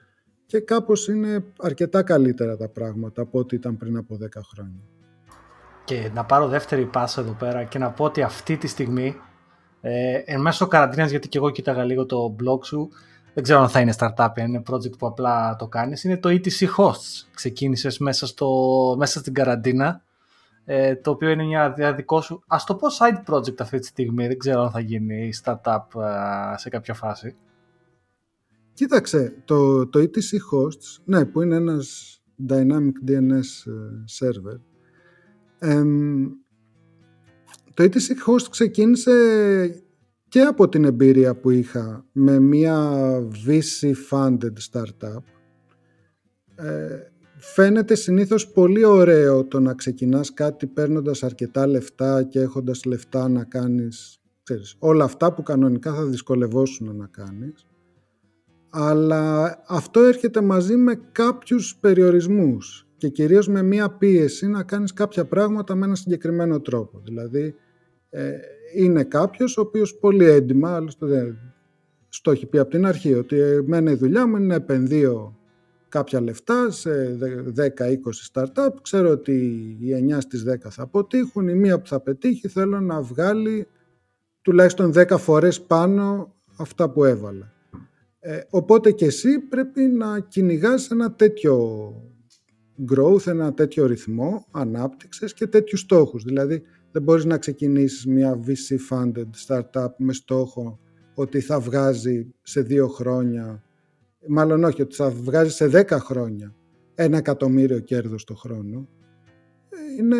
και 0.46 0.60
κάπως 0.60 1.08
είναι 1.08 1.44
αρκετά 1.58 2.02
καλύτερα 2.02 2.56
τα 2.56 2.68
πράγματα 2.68 3.22
από 3.22 3.38
ό,τι 3.38 3.56
ήταν 3.56 3.76
πριν 3.76 3.96
από 3.96 4.18
10 4.22 4.26
χρόνια. 4.52 4.80
Και 5.84 6.10
να 6.14 6.24
πάρω 6.24 6.48
δεύτερη 6.48 6.86
πάσα 6.86 7.20
εδώ 7.20 7.32
πέρα 7.32 7.64
και 7.64 7.78
να 7.78 7.90
πω 7.90 8.04
ότι 8.04 8.22
αυτή 8.22 8.56
τη 8.56 8.66
στιγμή 8.66 9.16
ε, 9.80 10.22
εν 10.24 10.40
μέσω 10.40 10.66
καραντίνας, 10.66 11.10
γιατί 11.10 11.28
και 11.28 11.38
εγώ 11.38 11.50
κοίταγα 11.50 11.84
λίγο 11.84 12.06
το 12.06 12.36
blog 12.38 12.64
σου, 12.64 12.88
δεν 13.34 13.42
ξέρω 13.42 13.60
αν 13.60 13.68
θα 13.68 13.80
είναι 13.80 13.94
startup, 13.98 14.28
αν 14.36 14.48
είναι 14.48 14.62
project 14.70 14.98
που 14.98 15.06
απλά 15.06 15.56
το 15.56 15.68
κάνεις, 15.68 16.04
είναι 16.04 16.16
το 16.16 16.28
ETC 16.28 16.66
Hosts. 16.76 17.28
Ξεκίνησες 17.34 17.98
μέσα, 17.98 18.26
στο, 18.26 18.48
μέσα 18.98 19.18
στην 19.18 19.34
καραντίνα 19.34 20.04
ε, 20.72 20.96
το 20.96 21.10
οποίο 21.10 21.28
είναι 21.30 21.44
μια 21.44 21.72
διαδικό 21.72 22.20
σου, 22.20 22.42
ας 22.46 22.64
το 22.64 22.74
πω 22.74 22.86
side 22.98 23.34
project 23.34 23.60
αυτή 23.60 23.78
τη 23.78 23.86
στιγμή, 23.86 24.26
δεν 24.26 24.38
ξέρω 24.38 24.62
αν 24.62 24.70
θα 24.70 24.80
γίνει 24.80 25.30
startup 25.44 26.00
ε, 26.00 26.56
σε 26.56 26.68
κάποια 26.68 26.94
φάση. 26.94 27.36
Κοίταξε, 28.72 29.42
το, 29.44 29.88
το 29.88 29.98
ETC 29.98 30.34
Hosts, 30.52 31.02
ναι, 31.04 31.24
που 31.24 31.42
είναι 31.42 31.56
ένας 31.56 32.20
Dynamic 32.48 33.08
DNS 33.08 33.66
ε, 33.66 34.04
server, 34.18 34.60
το 37.74 37.84
ETC 37.84 38.28
Host 38.28 38.46
ξεκίνησε 38.50 39.12
και 40.28 40.40
από 40.40 40.68
την 40.68 40.84
εμπειρία 40.84 41.36
που 41.36 41.50
είχα 41.50 42.06
με 42.12 42.38
μια 42.38 42.90
VC-funded 43.46 44.54
startup. 44.70 45.22
Ε, 46.54 47.09
φαίνεται 47.40 47.94
συνήθως 47.94 48.48
πολύ 48.50 48.84
ωραίο 48.84 49.44
το 49.44 49.60
να 49.60 49.74
ξεκινάς 49.74 50.34
κάτι 50.34 50.66
παίρνοντας 50.66 51.22
αρκετά 51.22 51.66
λεφτά 51.66 52.22
και 52.22 52.40
έχοντας 52.40 52.84
λεφτά 52.84 53.28
να 53.28 53.44
κάνεις 53.44 54.20
ξέρεις, 54.42 54.76
όλα 54.78 55.04
αυτά 55.04 55.32
που 55.32 55.42
κανονικά 55.42 55.94
θα 55.94 56.04
δυσκολευόσουν 56.04 56.96
να 56.96 57.06
κάνεις. 57.06 57.66
Αλλά 58.70 59.56
αυτό 59.66 60.00
έρχεται 60.00 60.40
μαζί 60.40 60.76
με 60.76 61.00
κάποιους 61.12 61.76
περιορισμούς 61.80 62.86
και 62.96 63.08
κυρίως 63.08 63.48
με 63.48 63.62
μία 63.62 63.90
πίεση 63.90 64.46
να 64.46 64.62
κάνεις 64.62 64.92
κάποια 64.92 65.24
πράγματα 65.24 65.74
με 65.74 65.84
ένα 65.84 65.94
συγκεκριμένο 65.94 66.60
τρόπο. 66.60 67.00
Δηλαδή 67.04 67.54
ε, 68.10 68.30
είναι 68.76 69.04
κάποιος 69.04 69.56
ο 69.56 69.60
οποίος 69.60 69.98
πολύ 69.98 70.24
έντιμα, 70.24 70.74
άλλωστε 70.74 71.36
στο 72.08 72.30
έχει 72.30 72.46
πει 72.46 72.58
από 72.58 72.70
την 72.70 72.86
αρχή, 72.86 73.14
ότι 73.14 73.38
εμένα 73.40 73.90
η 73.90 73.94
δουλειά 73.94 74.26
μου 74.26 74.36
είναι 74.36 74.46
να 74.46 74.54
επενδύω 74.54 75.39
κάποια 75.90 76.20
λεφτά 76.20 76.70
σε 76.70 77.18
10-20 77.56 77.92
startup. 78.32 78.70
Ξέρω 78.82 79.10
ότι 79.10 79.32
οι 79.80 80.14
9 80.14 80.20
στις 80.20 80.44
10 80.48 80.54
θα 80.70 80.82
αποτύχουν. 80.82 81.48
Η 81.48 81.54
μία 81.54 81.80
που 81.80 81.86
θα 81.86 82.00
πετύχει 82.00 82.48
θέλω 82.48 82.80
να 82.80 83.02
βγάλει 83.02 83.66
τουλάχιστον 84.42 84.92
10 84.96 85.18
φορές 85.18 85.60
πάνω 85.60 86.34
αυτά 86.56 86.90
που 86.90 87.04
έβαλα. 87.04 87.52
Ε, 88.20 88.40
οπότε 88.50 88.90
και 88.90 89.04
εσύ 89.04 89.38
πρέπει 89.38 89.82
να 89.82 90.20
κυνηγάς 90.20 90.90
ένα 90.90 91.12
τέτοιο 91.12 91.94
growth, 92.94 93.26
ένα 93.26 93.54
τέτοιο 93.54 93.86
ρυθμό 93.86 94.46
ανάπτυξης 94.50 95.34
και 95.34 95.46
τέτοιους 95.46 95.80
στόχους. 95.80 96.24
Δηλαδή 96.24 96.62
δεν 96.92 97.02
μπορείς 97.02 97.24
να 97.24 97.38
ξεκινήσεις 97.38 98.06
μια 98.06 98.40
VC-funded 98.46 99.28
startup 99.46 99.88
με 99.96 100.12
στόχο 100.12 100.78
ότι 101.14 101.40
θα 101.40 101.60
βγάζει 101.60 102.34
σε 102.42 102.60
δύο 102.60 102.88
χρόνια 102.88 103.62
μάλλον 104.28 104.64
όχι, 104.64 104.82
ότι 104.82 104.94
θα 104.94 105.10
βγάζει 105.10 105.50
σε 105.50 105.70
10 105.72 105.84
χρόνια 105.90 106.54
ένα 106.94 107.16
εκατομμύριο 107.16 107.80
κέρδος 107.80 108.24
το 108.24 108.34
χρόνο, 108.34 108.88
είναι 109.98 110.16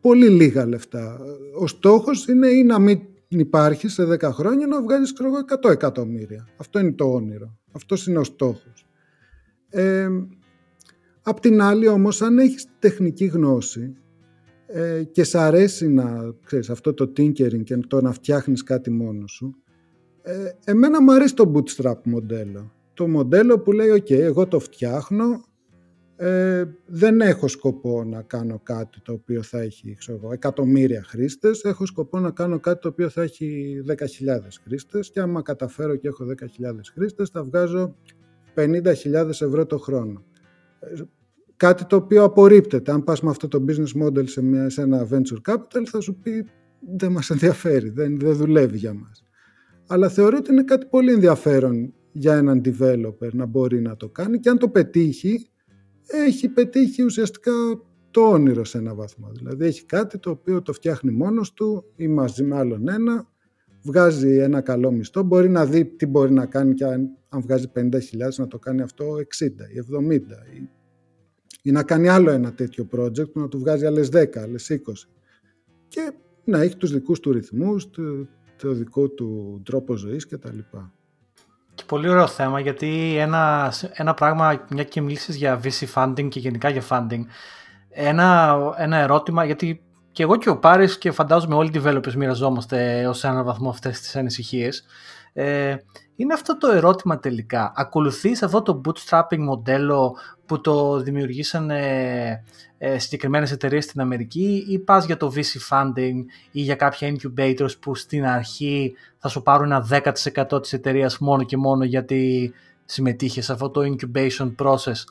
πολύ 0.00 0.28
λίγα 0.28 0.66
λεφτά. 0.66 1.20
Ο 1.58 1.66
στόχος 1.66 2.26
είναι 2.26 2.48
ή 2.48 2.64
να 2.64 2.78
μην 2.78 3.00
υπάρχει 3.28 3.88
σε 3.88 4.04
10 4.04 4.20
χρόνια 4.32 4.66
να 4.66 4.82
βγάζεις 4.82 5.12
ξέρω, 5.12 5.30
100 5.64 5.70
εκατομμύρια. 5.70 6.48
Αυτό 6.56 6.78
είναι 6.78 6.92
το 6.92 7.12
όνειρο. 7.12 7.58
Αυτός 7.72 8.06
είναι 8.06 8.18
ο 8.18 8.24
στόχος. 8.24 8.86
Ε, 9.68 10.08
απ' 11.22 11.40
την 11.40 11.60
άλλη 11.60 11.88
όμως 11.88 12.22
αν 12.22 12.38
έχεις 12.38 12.66
τεχνική 12.78 13.24
γνώση 13.24 13.94
ε, 14.66 15.02
και 15.04 15.24
σ' 15.24 15.34
αρέσει 15.34 15.88
να 15.88 16.34
ξέρεις 16.44 16.70
αυτό 16.70 16.94
το 16.94 17.12
tinkering 17.16 17.62
και 17.64 17.76
το 17.76 18.00
να 18.00 18.12
φτιάχνεις 18.12 18.62
κάτι 18.62 18.90
μόνος 18.90 19.32
σου 19.32 19.54
ε, 20.22 20.50
εμένα 20.64 21.02
μου 21.02 21.12
αρέσει 21.12 21.34
το 21.34 21.52
bootstrap 21.54 22.02
μοντέλο 22.04 22.72
το 23.00 23.08
μοντέλο 23.08 23.58
που 23.58 23.72
λέει 23.72 23.90
«ΟΚ, 23.90 24.10
εγώ 24.10 24.46
το 24.46 24.58
φτιάχνω, 24.58 25.44
ε, 26.16 26.64
δεν 26.86 27.20
έχω 27.20 27.48
σκοπό 27.48 28.04
να 28.04 28.22
κάνω 28.22 28.60
κάτι 28.62 29.00
το 29.00 29.12
οποίο 29.12 29.42
θα 29.42 29.60
έχει 29.60 29.94
ξέρω, 29.98 30.32
εκατομμύρια 30.32 31.02
χρήστες, 31.02 31.64
έχω 31.64 31.86
σκοπό 31.86 32.18
να 32.18 32.30
κάνω 32.30 32.60
κάτι 32.60 32.80
το 32.80 32.88
οποίο 32.88 33.08
θα 33.08 33.22
έχει 33.22 33.80
10.000 33.86 34.60
χρήστες 34.64 35.10
και 35.10 35.20
άμα 35.20 35.42
καταφέρω 35.42 35.96
και 35.96 36.08
έχω 36.08 36.24
10.000 36.24 36.46
χρήστες 36.94 37.28
θα 37.28 37.44
βγάζω 37.44 37.96
50.000 38.54 39.28
ευρώ 39.28 39.66
το 39.66 39.78
χρόνο. 39.78 40.24
Ε, 40.80 41.02
κάτι 41.56 41.84
το 41.84 41.96
οποίο 41.96 42.24
απορρίπτεται. 42.24 42.92
Αν 42.92 43.04
πας 43.04 43.20
με 43.22 43.30
αυτό 43.30 43.48
το 43.48 43.64
business 43.68 44.04
model 44.04 44.28
σε, 44.28 44.42
μια, 44.42 44.70
σε 44.70 44.82
ένα 44.82 45.08
venture 45.10 45.52
capital 45.52 45.82
θα 45.86 46.00
σου 46.00 46.14
πει 46.14 46.46
δεν 46.96 47.12
μας 47.12 47.30
ενδιαφέρει, 47.30 47.88
δεν, 47.90 48.18
δεν 48.18 48.34
δουλεύει 48.34 48.76
για 48.76 48.94
μας. 48.94 49.24
Αλλά 49.86 50.08
θεωρώ 50.08 50.36
ότι 50.36 50.52
είναι 50.52 50.64
κάτι 50.64 50.86
πολύ 50.86 51.12
ενδιαφέρον 51.12 51.94
για 52.12 52.36
έναν 52.36 52.62
developer 52.64 53.32
να 53.32 53.46
μπορεί 53.46 53.80
να 53.80 53.96
το 53.96 54.08
κάνει 54.08 54.38
και 54.38 54.48
αν 54.48 54.58
το 54.58 54.68
πετύχει, 54.68 55.50
έχει 56.06 56.48
πετύχει 56.48 57.02
ουσιαστικά 57.02 57.52
το 58.10 58.20
όνειρο 58.20 58.64
σε 58.64 58.78
ένα 58.78 58.94
βαθμό. 58.94 59.30
Δηλαδή 59.32 59.64
έχει 59.64 59.84
κάτι 59.84 60.18
το 60.18 60.30
οποίο 60.30 60.62
το 60.62 60.72
φτιάχνει 60.72 61.10
μόνος 61.10 61.52
του 61.52 61.84
ή 61.96 62.08
μαζί 62.08 62.42
με 62.42 62.56
άλλον 62.56 62.88
ένα, 62.88 63.28
βγάζει 63.82 64.36
ένα 64.36 64.60
καλό 64.60 64.90
μισθό, 64.90 65.22
μπορεί 65.22 65.48
να 65.48 65.66
δει 65.66 65.84
τι 65.84 66.06
μπορεί 66.06 66.32
να 66.32 66.46
κάνει 66.46 66.74
και 66.74 66.84
αν, 66.84 67.16
αν 67.28 67.40
βγάζει 67.40 67.70
50.000 67.74 67.80
να 68.36 68.46
το 68.46 68.58
κάνει 68.58 68.82
αυτό 68.82 69.14
60 69.14 69.20
ή 69.48 69.84
70 69.98 70.12
ή, 70.54 70.68
ή 71.62 71.70
να 71.70 71.82
κάνει 71.82 72.08
άλλο 72.08 72.30
ένα 72.30 72.52
τέτοιο 72.52 72.88
project 72.92 73.32
που 73.32 73.40
να 73.40 73.48
του 73.48 73.58
βγάζει 73.58 73.86
άλλες 73.86 74.08
10, 74.12 74.36
άλλες 74.36 74.70
20 74.70 74.76
και 75.88 76.12
να 76.44 76.60
έχει 76.60 76.76
τους 76.76 76.92
δικούς 76.92 77.20
του 77.20 77.32
ρυθμούς, 77.32 77.90
το, 77.90 78.02
το 78.56 78.72
δικό 78.72 79.08
του 79.08 79.60
τρόπο 79.64 79.96
ζωής 79.96 80.26
κτλ. 80.26 80.58
Και 81.90 81.96
πολύ 81.96 82.08
ωραίο 82.08 82.26
θέμα 82.26 82.60
γιατί 82.60 83.16
ένα, 83.18 83.72
ένα 83.92 84.14
πράγμα, 84.14 84.64
μια 84.68 84.84
και 84.84 85.00
μιλήσεις 85.00 85.36
για 85.36 85.60
VC 85.64 85.94
funding 85.94 86.28
και 86.28 86.38
γενικά 86.38 86.68
για 86.68 86.82
funding, 86.88 87.24
ένα, 87.90 88.58
ένα 88.76 88.96
ερώτημα, 88.96 89.44
γιατί 89.44 89.82
και 90.12 90.22
εγώ 90.22 90.36
και 90.36 90.48
ο 90.48 90.58
Πάρης 90.58 90.98
και 90.98 91.10
φαντάζομαι 91.10 91.54
όλοι 91.54 91.70
οι 91.74 91.82
developers 91.84 92.12
μοιραζόμαστε 92.12 93.06
ως 93.06 93.24
έναν 93.24 93.44
βαθμό 93.44 93.70
αυτές 93.70 94.00
τις 94.00 94.16
ανησυχίες, 94.16 94.84
ε, 95.32 95.76
είναι 96.20 96.34
αυτό 96.34 96.58
το 96.58 96.70
ερώτημα 96.70 97.18
τελικά. 97.18 97.72
Ακολουθείς 97.76 98.42
αυτό 98.42 98.62
το 98.62 98.80
bootstrapping 98.84 99.38
μοντέλο 99.38 100.16
που 100.46 100.60
το 100.60 101.00
δημιουργήσαν 101.00 101.70
ε, 101.70 102.44
ε, 102.78 102.98
συγκεκριμένες 102.98 103.52
εταιρείες 103.52 103.84
στην 103.84 104.00
Αμερική 104.00 104.64
ή 104.68 104.78
πας 104.78 105.04
για 105.04 105.16
το 105.16 105.32
VC 105.34 105.68
funding 105.70 106.24
ή 106.50 106.60
για 106.60 106.74
κάποια 106.74 107.12
incubators 107.12 107.80
που 107.80 107.94
στην 107.94 108.26
αρχή 108.26 108.94
θα 109.18 109.28
σου 109.28 109.42
πάρουν 109.42 109.72
ένα 109.72 109.86
10% 110.50 110.62
της 110.62 110.72
εταιρείας 110.72 111.18
μόνο 111.18 111.42
και 111.42 111.56
μόνο 111.56 111.84
γιατί 111.84 112.52
συμμετείχες 112.84 113.44
σε 113.44 113.52
αυτό 113.52 113.70
το 113.70 113.80
incubation 113.80 114.54
process 114.58 115.04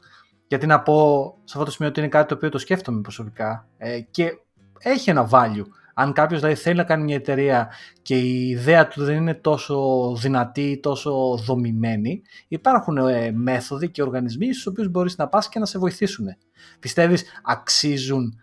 Γιατί 0.48 0.66
να 0.66 0.82
πω 0.82 1.34
σε 1.44 1.54
αυτό 1.54 1.64
το 1.64 1.72
σημείο 1.72 1.90
ότι 1.90 2.00
είναι 2.00 2.10
κάτι 2.10 2.28
το 2.28 2.36
οποίο 2.36 2.50
το 2.50 2.58
σκέφτομαι 2.58 3.02
προσωπικά 3.02 3.68
ε, 3.78 4.00
και 4.00 4.38
έχει 4.80 5.10
ένα 5.10 5.30
value. 5.32 5.66
Αν 6.02 6.14
κάποιος 6.14 6.40
δηλαδή 6.40 6.60
θέλει 6.60 6.76
να 6.76 6.84
κάνει 6.84 7.04
μια 7.04 7.16
εταιρεία 7.16 7.72
και 8.02 8.20
η 8.20 8.50
ιδέα 8.50 8.88
του 8.88 9.04
δεν 9.04 9.16
είναι 9.16 9.34
τόσο 9.34 9.78
δυνατή, 10.22 10.80
τόσο 10.82 11.38
δομημένη, 11.46 12.22
υπάρχουν 12.48 12.98
ε, 12.98 13.32
μέθοδοι 13.32 13.90
και 13.90 14.02
οργανισμοί 14.02 14.54
στους 14.54 14.66
οποίους 14.66 14.90
μπορείς 14.90 15.18
να 15.18 15.28
πας 15.28 15.50
και 15.50 15.60
να 15.60 15.66
σε 15.66 15.80
βοηθήσουν. 15.80 16.26
Πιστεύεις 16.80 17.24
αξίζουν 17.44 18.40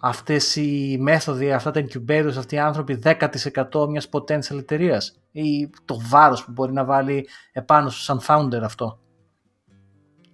αυτές 0.00 0.56
οι 0.56 0.96
μέθοδοι, 1.00 1.52
αυτά 1.52 1.70
τα 1.70 1.84
incubators, 1.84 2.34
αυτοί 2.36 2.54
οι 2.54 2.58
άνθρωποι 2.58 2.98
10% 3.04 3.88
μιας 3.88 4.08
potential 4.10 4.58
εταιρείας; 4.58 5.20
Ή 5.32 5.70
το 5.84 5.96
βάρος 6.08 6.44
που 6.44 6.52
μπορεί 6.52 6.72
να 6.72 6.84
βάλει 6.84 7.28
επάνω 7.52 7.90
σου 7.90 8.02
σαν 8.02 8.20
founder 8.26 8.60
αυτό; 8.62 9.00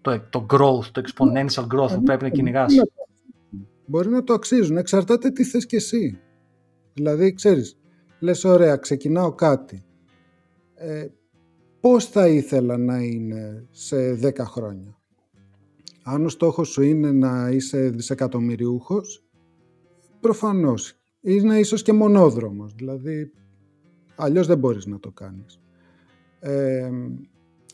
Το, 0.01 0.21
το 0.31 0.47
growth, 0.51 0.87
το 0.93 1.03
exponential 1.05 1.67
growth 1.75 1.95
που 1.95 2.03
πρέπει 2.03 2.23
να 2.23 2.29
κυνηγάς. 2.29 2.75
Μπορεί 3.87 4.09
να 4.09 4.25
το 4.25 4.33
αξίζουν, 4.33 4.77
εξαρτάται 4.77 5.31
τι 5.31 5.45
θες 5.45 5.67
και 5.67 5.77
εσύ. 5.77 6.21
Δηλαδή, 6.97 7.33
ξέρεις, 7.33 7.79
λες 8.21 8.45
ωραία, 8.45 8.77
ξεκινάω 8.77 9.33
κάτι. 9.33 9.85
Ε, 10.75 11.07
πώς 11.81 12.07
θα 12.07 12.29
ήθελα 12.29 12.77
να 12.77 12.99
είναι 12.99 13.67
σε 13.71 14.15
10 14.15 14.45
χρόνια; 14.45 14.99
Αν 16.03 16.25
ο 16.25 16.29
στόχος 16.29 16.69
σου 16.69 16.83
είναι 16.83 17.13
να 17.13 17.51
είσαι 17.51 17.89
δισεκατομμυριούχος, 17.91 19.25
προφανώς. 20.21 21.01
Είναι 21.21 21.59
ίσως 21.59 21.83
και 21.83 21.93
μονόδρομος, 21.93 22.75
δηλαδή 22.75 23.33
αλλιώς 24.17 24.47
δεν 24.47 24.59
μπορείς 24.59 24.87
να 24.87 24.99
το 25.01 25.11
κάνεις. 25.11 25.61
Ε, 26.41 26.91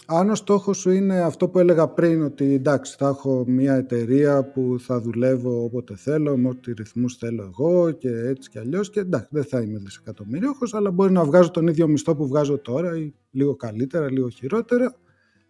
αν 0.07 0.31
ο 0.31 0.35
στόχος 0.35 0.79
σου 0.79 0.91
είναι 0.91 1.21
αυτό 1.21 1.49
που 1.49 1.59
έλεγα 1.59 1.89
πριν, 1.89 2.23
ότι 2.23 2.55
εντάξει 2.55 2.97
θα 2.99 3.09
έχω 3.09 3.45
μια 3.47 3.75
εταιρεία 3.75 4.45
που 4.45 4.77
θα 4.79 5.01
δουλεύω 5.01 5.65
όποτε 5.65 5.97
θέλω, 5.97 6.37
με 6.37 6.49
ό,τι 6.49 6.73
ρυθμούς 6.73 7.17
θέλω 7.17 7.43
εγώ 7.43 7.91
και 7.91 8.09
έτσι 8.09 8.51
και 8.51 8.59
αλλιώς 8.59 8.91
και 8.91 9.01
εντάξει 9.01 9.29
δεν 9.31 9.45
θα 9.45 9.61
είμαι 9.61 9.79
δισεκατομμυρίουχος, 9.79 10.75
αλλά 10.75 10.91
μπορεί 10.91 11.13
να 11.13 11.25
βγάζω 11.25 11.51
τον 11.51 11.67
ίδιο 11.67 11.89
μισθό 11.89 12.17
που 12.17 12.27
βγάζω 12.27 12.59
τώρα 12.59 12.97
ή 12.97 13.15
λίγο 13.31 13.57
καλύτερα, 13.57 14.11
λίγο 14.11 14.29
χειρότερα, 14.29 14.95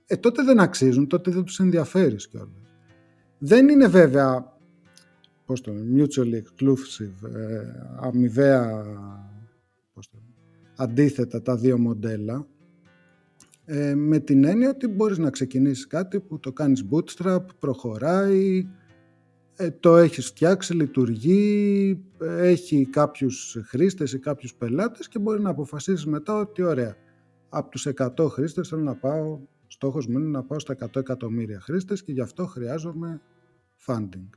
ε, 0.07 0.17
τότε 0.17 0.43
δεν 0.43 0.61
αξίζουν, 0.61 1.07
τότε 1.07 1.31
δεν 1.31 1.45
τους 1.45 1.59
ενδιαφέρεις 1.59 2.29
κιόλας. 2.29 2.71
Δεν 3.39 3.69
είναι 3.69 3.87
βέβαια 3.87 4.57
πώς 5.45 5.61
το, 5.61 5.73
mutually 5.97 6.35
exclusive, 6.35 7.31
ε, 7.35 7.61
αμοιβαία, 8.01 8.85
πώς 9.93 10.11
το, 10.11 10.19
αντίθετα 10.77 11.43
τα 11.43 11.57
δύο 11.57 11.79
μοντέλα, 11.79 12.47
ε, 13.75 13.95
με 13.95 14.19
την 14.19 14.45
έννοια 14.45 14.69
ότι 14.69 14.89
μπορείς 14.89 15.19
να 15.19 15.31
ξεκινήσεις 15.31 15.87
κάτι 15.87 16.21
που 16.21 16.39
το 16.41 16.53
κάνεις 16.53 16.85
bootstrap, 16.91 17.45
προχωράει, 17.59 18.69
ε, 19.57 19.71
το 19.71 19.97
έχεις 19.97 20.27
φτιάξει, 20.27 20.75
λειτουργεί, 20.75 22.05
έχει 22.21 22.87
κάποιους 22.87 23.57
χρήστες 23.65 24.13
ή 24.13 24.19
κάποιους 24.19 24.55
πελάτες 24.55 25.09
και 25.09 25.19
μπορεί 25.19 25.41
να 25.41 25.51
αποφασίσεις 25.51 26.07
μετά 26.07 26.35
ότι 26.35 26.63
ωραία, 26.63 26.97
από 27.49 27.71
τους 27.71 27.87
100 27.87 28.29
χρήστες 28.29 28.69
θέλω 28.69 28.83
να 28.83 28.95
πάω, 28.95 29.41
στόχος 29.67 30.07
μου 30.07 30.19
είναι 30.19 30.29
να 30.29 30.43
πάω 30.43 30.59
στα 30.59 30.73
100 30.73 31.01
εκατομμύρια 31.01 31.61
χρήστες 31.61 32.03
και 32.03 32.13
γι' 32.13 32.21
αυτό 32.21 32.47
χρειάζομαι 32.47 33.21
funding. 33.87 34.29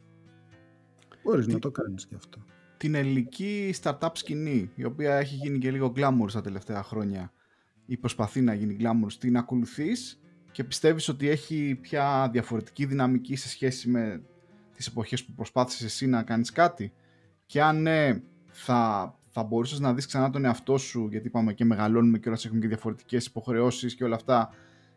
Μπορείς 1.23 1.47
να 1.47 1.59
το 1.59 1.71
κάνεις 1.71 2.05
γι' 2.09 2.15
αυτό. 2.15 2.45
Την 2.77 2.95
ελληνική 2.95 3.73
startup 3.81 4.09
σκηνή, 4.13 4.71
η 4.75 4.85
οποία 4.85 5.15
έχει 5.15 5.35
γίνει 5.35 5.57
και 5.57 5.71
λίγο 5.71 5.93
glamour 5.95 6.25
στα 6.27 6.41
τελευταία 6.41 6.83
χρόνια 6.83 7.31
ή 7.85 7.97
προσπαθεί 7.97 8.41
να 8.41 8.53
γίνει 8.53 8.77
glamour, 8.79 9.13
την 9.19 9.37
ακολουθείς 9.37 10.19
και 10.51 10.63
πιστεύεις 10.63 11.07
ότι 11.07 11.29
έχει 11.29 11.77
πια 11.81 12.29
διαφορετική 12.31 12.85
δυναμική 12.85 13.35
σε 13.35 13.49
σχέση 13.49 13.89
με 13.89 14.21
τις 14.75 14.87
εποχές 14.87 15.25
που 15.25 15.31
προσπάθησες 15.31 15.83
εσύ 15.83 16.07
να 16.07 16.23
κάνεις 16.23 16.51
κάτι; 16.51 16.93
Και 17.45 17.61
αν 17.61 17.81
ναι, 17.81 18.21
θα, 18.47 19.13
θα 19.29 19.43
μπορούσες 19.43 19.79
να 19.79 19.93
δεις 19.93 20.05
ξανά 20.05 20.29
τον 20.29 20.45
εαυτό 20.45 20.77
σου 20.77 21.07
γιατί 21.11 21.27
είπαμε 21.27 21.53
και 21.53 21.65
μεγαλώνουμε 21.65 22.19
και 22.19 22.29
όλα 22.29 22.37
έχουμε 22.45 22.59
και 22.59 22.67
διαφορετικές 22.67 23.25
υποχρεώσεις 23.25 23.95
και 23.95 24.03
όλα 24.03 24.15
αυτά 24.15 24.49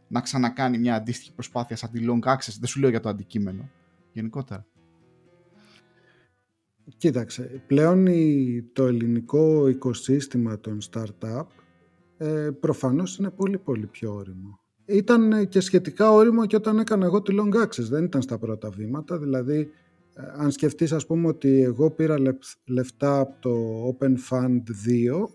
να 0.09 0.21
ξανακάνει 0.21 0.79
μια 0.79 0.95
αντίστοιχη 0.95 1.33
προσπάθεια 1.33 1.77
σαν 1.77 1.91
τη 1.91 2.05
long 2.07 2.29
access, 2.29 2.57
δεν 2.59 2.67
σου 2.67 2.81
λέω 2.81 2.91
για 2.91 3.01
το 3.01 3.09
αντικείμενο 3.09 3.71
γενικότερα. 4.13 4.67
Κοίταξε, 6.97 7.63
πλέον 7.67 8.07
το 8.73 8.87
ελληνικό 8.87 9.69
οικοσύστημα 9.69 10.61
των 10.61 10.79
startup 10.91 11.47
ε, 12.19 12.51
προφανώς 12.61 13.19
είναι 13.19 13.31
πολύ 13.31 13.59
πολύ 13.59 13.87
πιο 13.87 14.15
όριμο. 14.15 14.61
Ήταν 14.85 15.49
και 15.49 15.61
σχετικά 15.61 16.13
όριμο 16.13 16.47
και 16.47 16.57
όταν 16.57 16.79
έκανα 16.79 17.05
εγώ 17.05 17.23
τη 17.23 17.35
Long 17.39 17.57
Access, 17.65 17.89
δεν 17.89 18.05
ήταν 18.05 18.23
στα 18.23 18.39
πρώτα 18.39 18.71
βήματα, 18.71 19.19
δηλαδή 19.19 19.71
ε, 20.15 20.23
αν 20.37 20.51
σκεφτείς 20.51 20.93
ας 20.93 21.07
πούμε 21.07 21.29
ότι 21.29 21.63
εγώ 21.63 21.91
πήρα 21.91 22.17
λεφτά 22.65 23.19
από 23.19 23.35
το 23.41 23.87
Open 23.89 24.15
Fund 24.31 24.63
2 25.23 25.29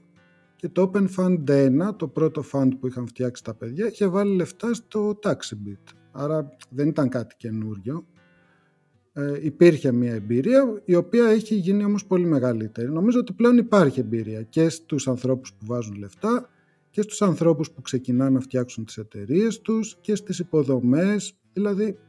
και 0.56 0.70
το 0.70 0.92
Open 0.94 1.08
Fund 1.18 1.50
1, 1.90 1.96
το 1.98 2.08
πρώτο 2.08 2.44
fund 2.52 2.70
που 2.80 2.88
είχαν 2.88 3.08
φτιάξει 3.08 3.44
τα 3.44 3.54
παιδιά, 3.54 3.88
είχε 3.88 4.08
βάλει 4.08 4.36
λεφτά 4.36 4.74
στο 4.74 5.20
Taxibit. 5.24 5.94
Άρα 6.12 6.50
δεν 6.70 6.88
ήταν 6.88 7.10
κάτι 7.10 7.36
καινούριο. 7.38 8.06
Ε, 9.14 9.40
υπήρχε 9.42 9.92
μια 9.92 10.14
εμπειρία 10.14 10.82
η 10.86 10.96
οποία 10.96 11.26
έχει 11.26 11.56
γίνει 11.56 11.84
όμως 11.84 12.06
πολύ 12.06 12.26
μεγαλύτερη. 12.26 12.92
Νομίζω 12.92 13.20
ότι 13.20 13.34
πλέον 13.34 13.58
υπάρχει 13.58 14.00
εμπειρία 14.00 14.42
και 14.42 14.70
στους 14.70 15.08
ανθρώπους 15.08 15.54
που 15.54 15.66
βάζουν 15.66 15.96
λεφτά 15.96 16.50
και 16.94 17.02
στους 17.02 17.22
ανθρώπους 17.22 17.72
που 17.72 17.82
ξεκινάνε 17.82 18.30
να 18.30 18.40
φτιάξουν 18.40 18.86
τις 18.86 18.98
εταιρείες 18.98 19.62
τους 19.62 19.98
και 20.02 20.16
στις 20.16 20.40
υποδομές, 20.40 21.38
δηλαδή 21.54 22.00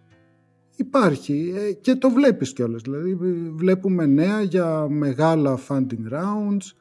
υπάρχει 0.76 1.52
ε, 1.56 1.72
και 1.72 1.94
το 1.94 2.10
βλέπεις 2.10 2.52
κιόλας, 2.52 2.82
δηλαδή 2.82 3.14
βλέπουμε 3.54 4.06
νέα 4.06 4.42
για 4.42 4.88
μεγάλα 4.88 5.58
funding 5.68 6.12
rounds, 6.12 6.72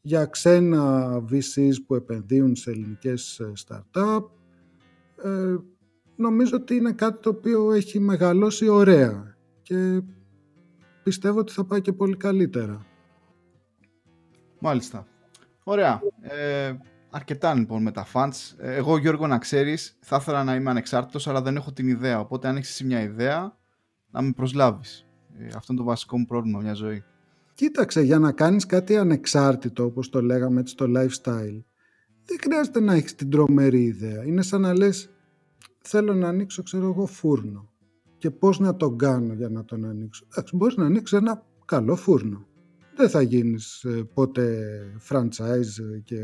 για 0.00 0.24
ξένα 0.24 1.14
VCs 1.30 1.74
που 1.86 1.94
επενδύουν 1.94 2.56
σε 2.56 2.70
ελληνικές 2.70 3.38
ε, 3.38 3.52
startup. 3.66 4.24
Ε, 5.24 5.56
νομίζω 6.16 6.56
ότι 6.56 6.74
είναι 6.74 6.92
κάτι 6.92 7.22
το 7.22 7.28
οποίο 7.28 7.72
έχει 7.72 8.00
μεγαλώσει 8.00 8.68
ωραία 8.68 9.36
και 9.62 10.02
πιστεύω 11.02 11.38
ότι 11.38 11.52
θα 11.52 11.64
πάει 11.64 11.80
και 11.80 11.92
πολύ 11.92 12.16
καλύτερα. 12.16 12.86
Μάλιστα. 14.58 15.06
Ωραία. 15.64 16.00
Ε, 16.20 16.76
αρκετά 17.10 17.54
λοιπόν 17.54 17.82
με 17.82 17.90
τα 17.90 18.06
fans. 18.12 18.54
Ε, 18.58 18.74
εγώ 18.74 18.98
Γιώργο 18.98 19.26
να 19.26 19.38
ξέρεις, 19.38 19.98
θα 20.00 20.16
ήθελα 20.20 20.44
να 20.44 20.54
είμαι 20.54 20.70
ανεξάρτητος 20.70 21.28
αλλά 21.28 21.42
δεν 21.42 21.56
έχω 21.56 21.72
την 21.72 21.88
ιδέα. 21.88 22.20
Οπότε 22.20 22.48
αν 22.48 22.56
έχεις 22.56 22.70
εσύ 22.70 22.84
μια 22.84 23.00
ιδέα, 23.00 23.56
να 24.10 24.22
με 24.22 24.32
προσλάβεις. 24.32 25.06
Ε, 25.38 25.46
αυτό 25.46 25.72
είναι 25.72 25.80
το 25.80 25.86
βασικό 25.86 26.18
μου 26.18 26.24
πρόβλημα 26.24 26.60
μια 26.60 26.74
ζωή. 26.74 27.04
Κοίταξε, 27.54 28.00
για 28.00 28.18
να 28.18 28.32
κάνεις 28.32 28.66
κάτι 28.66 28.96
ανεξάρτητο, 28.96 29.84
όπως 29.84 30.08
το 30.08 30.22
λέγαμε 30.22 30.60
έτσι, 30.60 30.72
στο 30.72 30.86
lifestyle, 30.88 31.62
δεν 32.24 32.38
χρειάζεται 32.40 32.80
να 32.80 32.94
έχεις 32.94 33.14
την 33.14 33.30
τρομερή 33.30 33.82
ιδέα. 33.82 34.24
Είναι 34.24 34.42
σαν 34.42 34.60
να 34.60 34.74
λες, 34.74 35.10
θέλω 35.78 36.14
να 36.14 36.28
ανοίξω, 36.28 36.62
ξέρω 36.62 36.86
εγώ, 36.88 37.06
φούρνο. 37.06 37.70
Και 38.18 38.30
πώς 38.30 38.58
να 38.58 38.76
τον 38.76 38.98
κάνω 38.98 39.32
για 39.32 39.48
να 39.48 39.64
τον 39.64 39.84
ανοίξω. 39.84 40.26
Εντάξει, 40.30 40.56
μπορείς 40.56 40.76
να 40.76 40.84
ανοίξεις 40.84 41.18
ένα 41.18 41.46
καλό 41.64 41.96
φούρνο. 41.96 42.46
Δεν 42.96 43.08
θα 43.08 43.22
γίνεις 43.22 43.84
ε, 43.84 44.08
ποτέ 44.14 44.78
franchise 45.08 46.00
και 46.04 46.16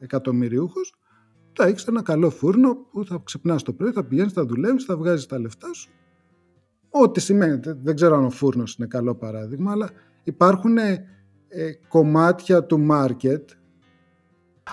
εκατομμυριούχος, 0.00 0.94
θα 1.52 1.64
έχεις 1.64 1.84
ένα 1.84 2.02
καλό 2.02 2.30
φούρνο 2.30 2.74
που 2.74 3.04
θα 3.04 3.20
ξυπνάς 3.24 3.62
το 3.62 3.72
πρωί, 3.72 3.90
θα 3.90 4.04
πηγαίνεις, 4.04 4.32
θα 4.32 4.44
δουλεύεις, 4.44 4.84
θα 4.84 4.96
βγάζεις 4.96 5.26
τα 5.26 5.38
λεφτά 5.38 5.72
σου. 5.72 5.90
Ό,τι 6.90 7.20
σημαίνει. 7.20 7.60
Δεν 7.82 7.94
ξέρω 7.94 8.16
αν 8.16 8.24
ο 8.24 8.30
φούρνος 8.30 8.74
είναι 8.74 8.86
καλό 8.86 9.14
παράδειγμα, 9.14 9.72
αλλά 9.72 9.90
υπάρχουν 10.24 10.78
ε, 10.78 11.06
κομμάτια 11.88 12.64
του 12.64 12.86
market. 12.90 13.42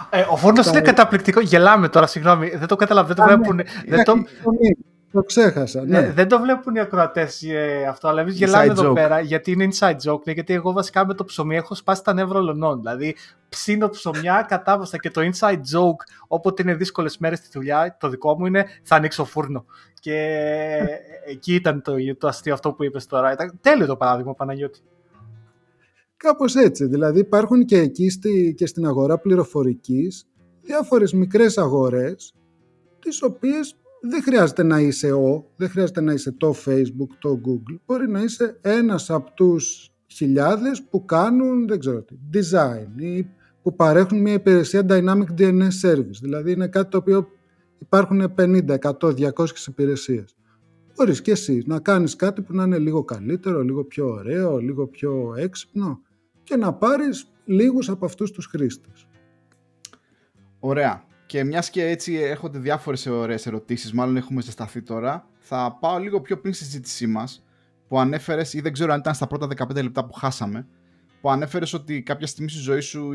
Ε, 0.10 0.22
ο 0.32 0.36
φούρνος 0.36 0.68
είναι 0.68 0.82
καταπληκτικό. 0.82 1.40
Γελάμε 1.40 1.90
τώρα, 1.90 2.08
συγγνώμη. 2.08 2.50
Δεν 2.50 2.68
το 2.68 2.76
καταλαβαίνω. 2.76 3.16
Δεν 3.16 3.26
το 3.26 3.44
βλέπουν. 3.44 3.62
Δεν 3.88 4.04
το... 4.04 4.14
Το 5.18 5.24
ξέχασα. 5.24 5.86
Ναι. 5.86 6.00
ναι. 6.00 6.12
δεν 6.12 6.28
το 6.28 6.40
βλέπουν 6.40 6.76
οι 6.76 6.80
ακροατές 6.80 7.44
ε, 7.44 7.86
αυτό, 7.90 8.08
αλλά 8.08 8.22
εμείς 8.22 8.36
γελάμε 8.36 8.66
εδώ 8.66 8.94
πέρα 8.94 9.20
γιατί 9.20 9.52
είναι 9.52 9.68
inside 9.72 9.96
joke. 10.04 10.24
Ναι, 10.24 10.32
γιατί 10.32 10.54
εγώ 10.54 10.72
βασικά 10.72 11.06
με 11.06 11.14
το 11.14 11.24
ψωμί 11.24 11.56
έχω 11.56 11.76
σπάσει 11.76 12.04
τα 12.04 12.14
νεύρα 12.14 12.40
ολονών. 12.40 12.80
Δηλαδή, 12.80 13.16
ψήνω 13.50 13.90
ψωμιά 13.90 14.46
κατάβαστα 14.48 14.98
και 14.98 15.12
το 15.12 15.22
inside 15.22 15.54
joke, 15.54 16.02
όποτε 16.28 16.62
είναι 16.62 16.76
δύσκολες 16.76 17.18
μέρες 17.18 17.38
στη 17.38 17.48
δουλειά, 17.52 17.98
το 18.00 18.10
δικό 18.10 18.40
μου 18.40 18.46
είναι 18.46 18.66
θα 18.84 18.96
ανοίξω 18.96 19.26
φούρνο. 19.26 19.66
Και 20.00 20.40
εκεί 21.26 21.54
ήταν 21.54 21.82
το, 21.82 21.94
το 22.18 22.28
αστείο 22.28 22.54
αυτό 22.54 22.72
που 22.72 22.84
είπες 22.84 23.06
τώρα. 23.06 23.32
Ήταν 23.32 23.60
τέλειο 23.62 23.86
το 23.86 23.96
παράδειγμα, 23.96 24.34
Παναγιώτη. 24.34 24.80
Κάπως 26.18 26.56
έτσι. 26.56 26.86
Δηλαδή 26.86 27.20
υπάρχουν 27.20 27.66
και 27.66 27.78
εκεί 27.78 28.10
στη, 28.10 28.54
και 28.58 28.66
στην 28.66 28.86
αγορά 28.86 29.18
πληροφορικής 29.20 30.28
διάφορες 30.62 31.14
μικρές 31.14 31.58
αγορές 31.58 32.34
τις 33.00 33.22
οποίες 33.22 33.78
δεν 34.10 34.22
χρειάζεται 34.24 34.64
να 34.64 34.80
είσαι 34.80 35.12
ο, 35.12 35.52
δεν 35.56 35.70
χρειάζεται 35.70 36.02
να 36.02 36.14
είσαι 36.14 36.32
το 36.32 36.56
Facebook, 36.66 37.10
το 37.20 37.42
Google. 37.46 37.78
Μπορεί 37.86 38.10
να 38.10 38.22
είσαι 38.22 38.58
ένας 38.62 39.10
από 39.10 39.32
τους 39.32 39.92
χιλιάδες 40.08 40.84
που 40.90 41.06
κάνουν, 41.06 41.68
δεν 41.68 41.80
ξέρω 41.80 42.02
τι, 42.02 42.16
design 42.34 43.02
ή 43.02 43.28
που 43.62 43.76
παρέχουν 43.76 44.22
μια 44.22 44.34
υπηρεσία 44.34 44.86
Dynamic 44.90 45.40
DNS 45.40 45.70
Service. 45.82 46.20
Δηλαδή 46.22 46.52
είναι 46.52 46.68
κάτι 46.68 46.90
το 46.90 46.98
οποίο 46.98 47.28
υπάρχουν 47.80 48.34
50, 48.38 48.78
100, 48.80 49.32
200 49.34 49.68
υπηρεσίες. 49.68 50.36
μπορείς 50.96 51.22
και 51.22 51.32
εσύ 51.32 51.64
να 51.66 51.80
κάνεις 51.80 52.16
κάτι 52.16 52.42
που 52.42 52.54
να 52.54 52.64
είναι 52.64 52.78
λίγο 52.78 53.04
καλύτερο, 53.04 53.62
λίγο 53.62 53.84
πιο 53.84 54.08
ωραίο, 54.08 54.58
λίγο 54.58 54.88
πιο 54.88 55.34
έξυπνο 55.38 56.02
και 56.44 56.56
να 56.56 56.74
πάρεις 56.74 57.32
λίγους 57.46 57.90
από 57.90 58.06
αυτούς 58.06 58.32
τους 58.32 58.46
χρήστες. 58.46 59.08
Ωραία. 60.60 61.07
Και 61.28 61.44
μιας 61.44 61.70
και 61.70 61.86
έτσι 61.86 62.14
έρχονται 62.14 62.60
διάφορες 62.60 63.06
ωραίες 63.06 63.46
ερωτήσεις, 63.46 63.94
μάλλον 63.94 64.18
έχουμε 64.18 64.42
ζεσταθεί 64.42 64.82
τώρα, 64.82 65.28
θα 65.40 65.78
πάω 65.80 65.98
λίγο 65.98 66.22
πιο 66.22 66.40
πριν 66.40 66.54
στη 66.54 66.64
συζήτησή 66.64 67.08
μας 67.08 67.46
που 67.88 68.00
ανέφερες, 68.00 68.54
ή 68.54 68.62
δεν 68.62 68.74
ξέρω 68.74 68.94
αν 68.94 69.00
ήταν 69.00 69.14
στα 69.14 69.28
πρώτα 69.28 69.48
15 69.48 69.82
λεπτά 69.84 70.06
που 70.06 70.14
χάσαμε, 70.14 70.68
που 71.22 71.30
ανέφερες 71.30 71.74
ότι 71.74 72.02
κάποια 72.02 72.28
στιγμή 72.28 72.50
στη 72.50 72.60
ζωή 72.60 72.80
σου 72.80 73.12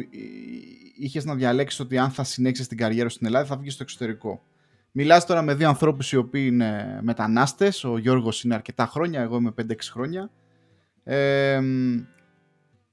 είχες 0.99 1.25
να 1.25 1.35
διαλέξεις 1.35 1.81
ότι 1.81 1.99
αν 1.99 2.11
θα 2.11 2.25
συνέχισε 2.25 2.69
την 2.69 2.77
καριέρα 2.77 3.09
στην 3.09 3.27
Ελλάδα 3.27 3.47
θα 3.47 3.57
βγεις 3.57 3.73
στο 3.73 3.83
εξωτερικό. 3.83 4.43
Μιλάς 4.93 5.27
τώρα 5.27 5.43
με 5.43 5.55
δύο 5.55 5.69
ανθρώπους 5.69 6.13
οι 6.13 6.17
οποίοι 6.17 6.49
είναι 6.53 6.99
μετανάστες. 7.03 7.85
Ο 7.85 7.99
Γιώργος 7.99 8.45
είναι 8.45 8.55
αρκετά 8.55 8.87
χρόνια, 8.87 9.21
εγώ 9.21 9.37
είμαι 9.37 9.51
5-6 9.51 9.75
χρόνια. 9.93 10.31
Ε, 11.05 11.61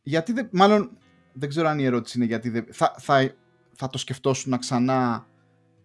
γιατί 0.01 0.33
δεν, 0.33 0.49
μάλλον 0.51 0.97
δεν 1.33 1.49
ξέρω 1.49 1.67
αν 1.67 1.79
η 1.79 1.83
ερώτηση 1.83 2.17
είναι 2.17 2.27
γιατί 2.27 2.49
δεν, 2.49 2.65
θα, 2.69 2.95
θα, 2.97 3.31
θα 3.79 3.89
το 3.89 3.97
σκεφτόσουν 3.97 4.51
να 4.51 4.57
ξανά 4.57 5.27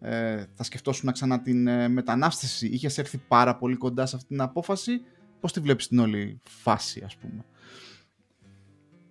ε, 0.01 0.45
θα 0.55 0.63
σκεφτόσουν 0.63 1.07
να 1.07 1.13
ξανά 1.13 1.41
την 1.43 1.67
ε, 1.67 1.89
μετανάστευση. 1.89 2.67
Είχες 2.67 2.99
έρθει 2.99 3.19
πάρα 3.29 3.57
πολύ 3.57 3.77
κοντά 3.77 4.07
σε 4.07 4.17
αυτή 4.17 4.29
την 4.29 4.41
απόφαση. 4.41 5.01
Πώς 5.41 5.53
τη 5.53 5.61
βλέπεις 5.61 5.89
την 5.89 5.99
όλη 5.99 6.41
φάση, 6.43 7.03
ας 7.05 7.17
πούμε; 7.17 7.45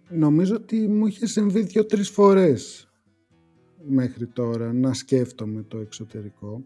Νομίζω 0.09 0.55
ότι 0.55 0.87
μου 0.87 1.07
είχε 1.07 1.25
συμβεί 1.25 1.61
δύο-τρεις 1.61 2.09
φορές 2.09 2.89
μέχρι 3.87 4.27
τώρα 4.27 4.73
να 4.73 4.93
σκέφτομαι 4.93 5.63
το 5.63 5.77
εξωτερικό. 5.77 6.63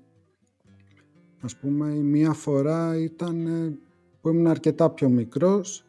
Ας 1.41 1.55
πούμε, 1.55 1.93
η 1.93 2.01
μία 2.01 2.33
φορά 2.33 2.97
ήταν 2.97 3.45
ε, 3.47 3.77
που 4.21 4.29
ήμουν 4.29 4.47
αρκετά 4.47 4.89
πιο 4.89 5.09
μικρός 5.09 5.85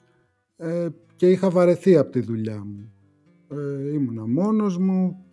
ε, 0.56 0.88
και 1.16 1.30
είχα 1.30 1.50
βαρεθεί 1.50 1.96
από 1.96 2.10
τη 2.10 2.20
δουλειά 2.20 2.64
μου. 2.64 2.92
Ε, 3.50 3.92
ήμουνα 3.92 4.26
μόνος 4.26 4.78
μου, 4.78 5.24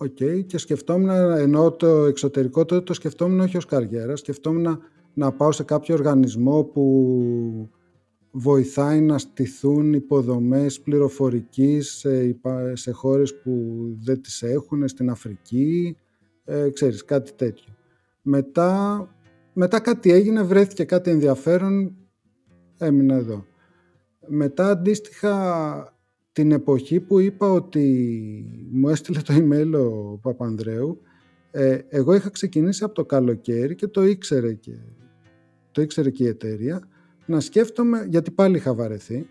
Ok, 0.00 0.16
okay, 0.20 0.44
και 0.46 0.58
σκεφτόμουν, 0.58 1.10
ενώ 1.38 1.72
το 1.72 1.86
εξωτερικό 1.86 2.64
τότε 2.64 2.82
το 2.82 2.92
σκεφτόμουν 2.92 3.40
όχι 3.40 3.56
ως 3.56 3.64
καριέρα, 3.64 4.16
σκεφτόμουν 4.16 4.82
να 5.14 5.32
πάω 5.32 5.52
σε 5.52 5.62
κάποιο 5.62 5.94
οργανισμό 5.94 6.64
που 6.64 7.70
βοηθάει 8.30 9.00
να 9.00 9.18
στηθούν 9.18 9.92
υποδομές 9.92 10.80
πληροφορικής 10.80 11.90
σε, 11.90 12.38
σε 12.72 12.90
χώρες 12.90 13.40
που 13.40 13.76
δεν 14.00 14.20
τις 14.20 14.42
έχουν, 14.42 14.88
στην 14.88 15.10
Αφρική, 15.10 15.96
ε, 16.44 16.70
ξέρεις, 16.70 17.04
κάτι 17.04 17.32
τέτοιο. 17.32 17.72
Μετά, 18.22 19.08
μετά 19.52 19.80
κάτι 19.80 20.12
έγινε, 20.12 20.42
βρέθηκε 20.42 20.84
κάτι 20.84 21.10
ενδιαφέρον, 21.10 21.96
έμεινα 22.78 23.14
εδώ. 23.14 23.44
Μετά 24.26 24.70
αντίστοιχα 24.70 25.97
την 26.38 26.52
εποχή 26.52 27.00
που 27.00 27.18
είπα 27.18 27.50
ότι 27.50 27.86
μου 28.70 28.88
έστειλε 28.88 29.20
το 29.20 29.34
email 29.34 29.72
ο 29.74 30.16
Παπανδρέου, 30.16 31.00
ε, 31.50 31.78
εγώ 31.88 32.14
είχα 32.14 32.30
ξεκινήσει 32.30 32.84
από 32.84 32.94
το 32.94 33.04
καλοκαίρι 33.04 33.74
και 33.74 33.86
το 33.86 34.04
ήξερε 34.04 34.52
και, 34.52 34.78
το 35.70 35.82
ήξερε 35.82 36.10
και 36.10 36.24
η 36.24 36.26
εταιρεία, 36.26 36.88
να 37.26 37.40
σκέφτομαι, 37.40 38.06
γιατί 38.08 38.30
πάλι 38.30 38.56
είχα 38.56 38.74
βαρεθεί, 38.74 39.28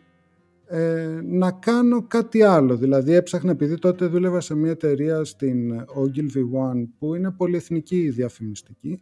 ε, 0.66 1.20
να 1.24 1.52
κάνω 1.52 2.08
κάτι 2.08 2.42
άλλο. 2.42 2.78
Δηλαδή 2.78 3.14
έψαχνα, 3.14 3.52
επειδή 3.52 3.78
τότε 3.78 4.06
δούλευα 4.06 4.42
σε 4.42 4.56
μια 4.56 4.72
εταιρεία 4.72 5.24
στην 5.24 5.82
Ogilvy 5.82 6.42
One 6.42 6.88
που 7.00 7.16
είναι 7.16 7.32
πολυεθνική 7.32 8.10
διαφημιστική, 8.10 9.02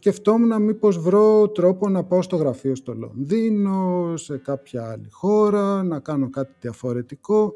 σκεφτόμουν 0.00 0.62
μήπως 0.62 0.98
βρω 0.98 1.48
τρόπο 1.48 1.88
να 1.88 2.04
πάω 2.04 2.22
στο 2.22 2.36
γραφείο 2.36 2.74
στο 2.74 2.94
Λονδίνο, 2.94 4.12
σε 4.16 4.36
κάποια 4.36 4.90
άλλη 4.90 5.08
χώρα, 5.10 5.82
να 5.82 5.98
κάνω 5.98 6.30
κάτι 6.30 6.52
διαφορετικό. 6.60 7.54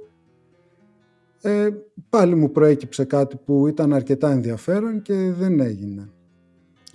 Ε, 1.40 1.68
πάλι 2.08 2.34
μου 2.34 2.50
προέκυψε 2.50 3.04
κάτι 3.04 3.36
που 3.44 3.66
ήταν 3.66 3.92
αρκετά 3.92 4.30
ενδιαφέρον 4.30 5.02
και 5.02 5.32
δεν 5.38 5.60
έγινε. 5.60 6.10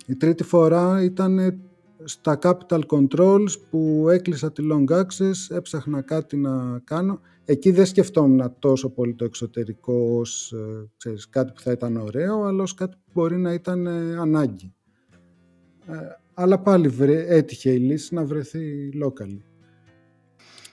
Η 0.06 0.16
τρίτη 0.16 0.42
φορά 0.42 1.02
ήταν 1.02 1.60
στα 2.04 2.38
Capital 2.42 2.80
Controls 2.86 3.52
που 3.70 4.06
έκλεισα 4.10 4.52
τη 4.52 4.62
Long 4.72 4.92
Access, 4.92 5.56
έψαχνα 5.56 6.02
κάτι 6.02 6.36
να 6.36 6.78
κάνω. 6.84 7.20
Εκεί 7.44 7.70
δεν 7.70 7.86
σκεφτόμουν 7.86 8.54
τόσο 8.58 8.90
πολύ 8.90 9.14
το 9.14 9.24
εξωτερικό 9.24 10.16
ως 10.18 10.52
ε, 10.52 10.90
ξέρεις, 10.96 11.28
κάτι 11.28 11.52
που 11.52 11.60
θα 11.60 11.70
ήταν 11.70 11.96
ωραίο, 11.96 12.42
αλλά 12.42 12.62
ως 12.62 12.74
κάτι 12.74 12.96
που 12.96 13.10
μπορεί 13.12 13.36
να 13.36 13.52
ήταν 13.52 13.86
ε, 13.86 14.16
ανάγκη. 14.18 14.74
Ε, 15.90 16.18
αλλά 16.34 16.58
πάλι 16.58 16.88
βρε, 16.88 17.36
έτυχε 17.36 17.70
η 17.70 17.78
λύση 17.78 18.14
να 18.14 18.24
βρεθεί 18.24 18.90
locally. 19.04 19.40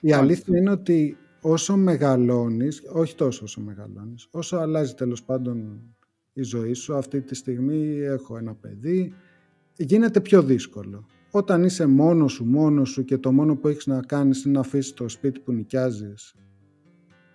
Η 0.01 0.13
αλήθεια 0.13 0.57
είναι 0.57 0.71
ότι 0.71 1.17
όσο 1.41 1.77
μεγαλώνεις, 1.77 2.81
όχι 2.93 3.15
τόσο 3.15 3.43
όσο 3.43 3.61
μεγαλώνεις, 3.61 4.27
όσο 4.31 4.57
αλλάζει 4.57 4.93
τέλος 4.93 5.23
πάντων 5.23 5.81
η 6.33 6.41
ζωή 6.43 6.73
σου, 6.73 6.95
αυτή 6.95 7.21
τη 7.21 7.35
στιγμή 7.35 7.99
έχω 7.99 8.37
ένα 8.37 8.55
παιδί, 8.55 9.13
γίνεται 9.77 10.21
πιο 10.21 10.43
δύσκολο. 10.43 11.05
Όταν 11.31 11.63
είσαι 11.63 11.85
μόνος 11.85 12.31
σου, 12.31 12.45
μόνος 12.45 12.89
σου 12.89 13.03
και 13.03 13.17
το 13.17 13.31
μόνο 13.31 13.55
που 13.55 13.67
έχεις 13.67 13.85
να 13.85 14.01
κάνεις 14.01 14.43
είναι 14.43 14.53
να 14.53 14.59
αφήσεις 14.59 14.93
το 14.93 15.09
σπίτι 15.09 15.39
που 15.39 15.51
νοικιάζεις 15.51 16.35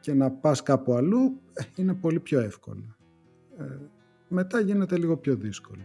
και 0.01 0.15
να 0.15 0.31
πας 0.31 0.63
κάπου 0.63 0.95
αλλού, 0.95 1.41
ε, 1.53 1.63
είναι 1.77 1.95
πολύ 1.95 2.21
πιο 2.21 2.41
εύκολο. 2.41 2.97
Ε, 3.59 3.65
μετά 4.29 4.61
γίνεται 4.61 4.99
λίγο 4.99 5.17
πιο 5.17 5.37
δύσκολο. 5.37 5.83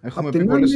Έχουμε 0.00 0.30
πει 0.30 0.44
πολλές... 0.44 0.72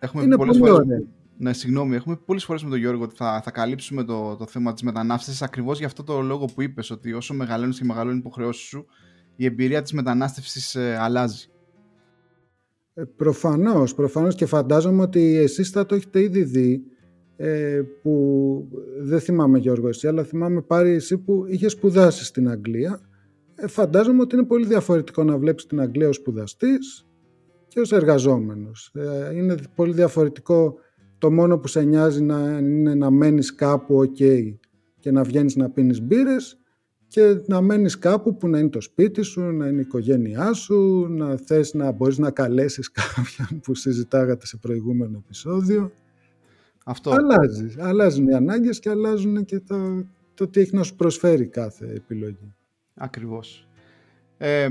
Έχουμε 0.00 0.22
είναι 0.22 0.36
πολλές 0.36 0.58
πολύ 0.58 0.70
φορές... 0.70 1.04
Ναι, 1.42 1.52
συγγνώμη, 1.52 1.94
έχουμε 1.94 2.16
πει 2.16 2.22
πολλές 2.26 2.44
φορές 2.44 2.64
με 2.64 2.70
τον 2.70 2.78
Γιώργο 2.78 3.02
ότι 3.02 3.14
θα, 3.16 3.40
θα 3.44 3.50
καλύψουμε 3.50 4.04
το, 4.04 4.36
το 4.36 4.46
θέμα 4.46 4.72
της 4.72 4.82
μετανάστευσης 4.82 5.42
ακριβώς 5.42 5.78
για 5.78 5.86
αυτό 5.86 6.04
το 6.04 6.20
λόγο 6.20 6.44
που 6.54 6.62
είπες, 6.62 6.90
ότι 6.90 7.12
όσο 7.12 7.34
μεγαλώνεις 7.34 7.78
και 7.78 7.84
μεγαλώνει 7.84 8.16
η 8.16 8.18
υποχρεώση 8.18 8.64
σου, 8.64 8.86
η 9.36 9.44
εμπειρία 9.44 9.82
της 9.82 9.92
μετανάστευσης 9.92 10.74
ε, 10.74 10.96
αλλάζει. 11.00 11.48
Ε, 12.94 13.02
προφανώς, 13.16 13.94
προφανώς 13.94 14.34
και 14.34 14.46
φαντάζομαι 14.46 15.02
ότι 15.02 15.36
εσείς 15.36 15.70
θα 15.70 15.86
το 15.86 15.94
έχετε 15.94 16.22
ήδη 16.22 16.42
δει, 16.42 16.82
ε, 17.36 17.82
που 18.02 18.68
δεν 19.00 19.20
θυμάμαι 19.20 19.58
Γιώργο 19.58 19.88
εσύ, 19.88 20.08
αλλά 20.08 20.24
θυμάμαι 20.24 20.62
πάρει 20.62 20.90
εσύ 20.90 21.18
που 21.18 21.44
είχε 21.48 21.68
σπουδάσει 21.68 22.24
στην 22.24 22.48
Αγγλία. 22.48 23.00
Ε, 23.54 23.66
φαντάζομαι 23.66 24.20
ότι 24.20 24.36
είναι 24.36 24.44
πολύ 24.44 24.66
διαφορετικό 24.66 25.24
να 25.24 25.38
βλέπεις 25.38 25.66
την 25.66 25.80
Αγγλία 25.80 26.08
ως 26.08 26.16
σπουδαστής 26.16 27.09
και 27.70 27.80
ως 27.80 27.92
εργαζόμενος. 27.92 28.92
Ε, 28.94 29.34
είναι 29.36 29.54
πολύ 29.74 29.92
διαφορετικό 29.92 30.74
το 31.18 31.32
μόνο 31.32 31.58
που 31.58 31.68
σε 31.68 31.82
νοιάζει 31.82 32.22
να 32.22 32.58
είναι 32.58 32.94
να 32.94 33.10
μένεις 33.10 33.54
κάπου 33.54 34.00
ok 34.02 34.54
και 34.98 35.10
να 35.10 35.22
βγαίνεις 35.22 35.56
να 35.56 35.70
πίνεις 35.70 36.02
μπύρες 36.02 36.58
και 37.06 37.42
να 37.46 37.60
μένεις 37.60 37.98
κάπου 37.98 38.36
που 38.36 38.48
να 38.48 38.58
είναι 38.58 38.68
το 38.68 38.80
σπίτι 38.80 39.22
σου, 39.22 39.40
να 39.40 39.66
είναι 39.66 39.78
η 39.78 39.80
οικογένειά 39.80 40.52
σου, 40.52 41.06
να 41.08 41.36
θες 41.36 41.74
να 41.74 41.92
μπορείς 41.92 42.18
να 42.18 42.30
καλέσεις 42.30 42.90
κάποιον 43.00 43.60
που 43.60 43.74
συζητάγατε 43.74 44.46
σε 44.46 44.56
προηγούμενο 44.56 45.22
επεισόδιο. 45.24 45.92
Αυτό. 46.84 47.10
Αλλάζει. 47.10 47.74
Αλλάζουν 47.78 48.28
οι 48.28 48.34
ανάγκες 48.34 48.78
και 48.78 48.90
αλλάζουν 48.90 49.44
και 49.44 49.60
το, 49.60 50.04
το 50.34 50.48
τι 50.48 50.60
έχει 50.60 50.74
να 50.74 50.82
σου 50.82 50.96
προσφέρει 50.96 51.46
κάθε 51.46 51.92
επιλογή. 51.94 52.54
Ακριβώς. 52.94 53.68
Ε, 54.38 54.68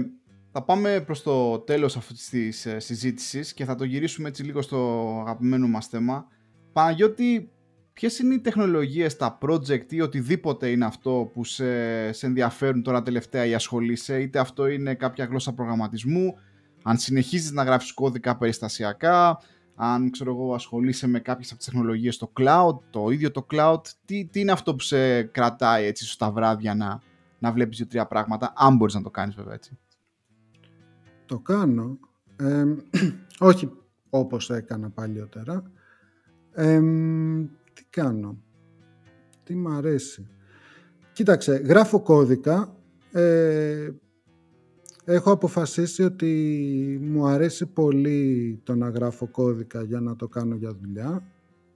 θα 0.52 0.64
πάμε 0.64 1.02
προς 1.02 1.24
το 1.24 1.60
τέλος 1.60 1.98
αυτής 1.98 2.30
της 2.30 2.66
ε, 2.66 2.80
συζήτησης 2.80 3.54
και 3.54 3.66
θα 3.66 3.76
το 3.76 3.84
γυρίσουμε 3.84 4.28
έτσι 4.28 4.44
λίγο 4.44 4.62
στο 4.62 5.10
αγαπημένο 5.22 5.68
μας 5.68 5.88
θέμα. 5.88 6.28
Παναγιώτη, 6.74 7.52
ποιες 7.94 8.20
είναι 8.20 8.34
οι 8.34 8.40
τεχνολογίες, 8.40 9.18
τα 9.18 9.38
project 9.42 9.92
ή 9.94 10.02
οτιδήποτε 10.02 10.70
είναι 10.70 10.86
αυτό 10.86 11.30
που 11.34 11.44
σε, 11.44 12.12
σε 12.12 12.26
ενδιαφέρουν 12.26 12.84
τώρα 12.84 13.02
τελευταία 13.02 13.46
ή 13.46 13.54
ασχολείσαι, 13.54 14.22
είτε 14.22 14.40
αυτό 14.40 14.68
είναι 14.68 14.94
κάποια 14.94 15.26
γλώσσα 15.26 15.54
προγραμματισμού, 15.54 16.36
αν 16.84 16.98
συνεχίζεις 16.98 17.52
να 17.52 17.64
γράφεις 17.64 17.94
κώδικα 17.94 18.38
περιστασιακά, 18.38 19.40
αν 19.76 20.12
ξέρω 20.12 20.32
εγώ 20.32 20.54
ασχολείσαι 20.54 21.08
με 21.08 21.20
κάποιες 21.20 21.50
από 21.50 21.58
τις 21.58 21.68
τεχνολογίες 21.68 22.16
στο 22.16 22.32
cloud, 22.40 22.80
το 22.90 23.10
ίδιο 23.10 23.32
το 23.32 23.46
cloud, 23.52 23.82
τι, 24.06 24.26
τι 24.26 24.40
είναι 24.40 24.52
αυτό 24.52 24.76
που 24.76 24.84
σε 24.84 25.24
κρατάει 25.24 25.86
έτσι 25.86 26.06
στα 26.06 26.32
βράδια 26.32 26.76
να, 26.76 27.02
να 27.40 27.52
βλέπεις 27.52 27.78
δύο-τρία 27.78 28.08
πράγματα, 28.08 28.54
αν 28.56 28.76
μπορείς 28.76 28.94
να 28.94 29.02
το 29.02 29.10
κάνεις 29.10 29.36
βέβαια 29.36 29.54
έτσι. 29.54 29.78
Το 31.30 31.40
κάνω, 31.40 32.00
όχι 33.40 33.72
όπως 34.10 34.50
έκανα 34.50 34.90
παλιότερα, 34.90 35.72
τι 37.74 37.84
κάνω, 37.90 38.38
τι 39.44 39.56
μ' 39.56 39.68
αρέσει. 39.68 40.28
Κοίταξε, 41.14 41.56
γράφω 41.56 42.02
κώδικα, 42.02 42.76
ε, 43.12 43.90
έχω 45.06 45.32
αποφασίσει 45.32 46.04
ότι 46.04 47.00
μου 47.02 47.26
αρέσει 47.26 47.66
πολύ 47.66 48.60
το 48.64 48.76
να 48.76 48.90
γράφω 48.90 49.28
κώδικα 49.28 49.84
για 49.84 50.00
να 50.00 50.16
το 50.16 50.28
κάνω 50.28 50.56
για 50.56 50.74
δουλειά 50.74 51.24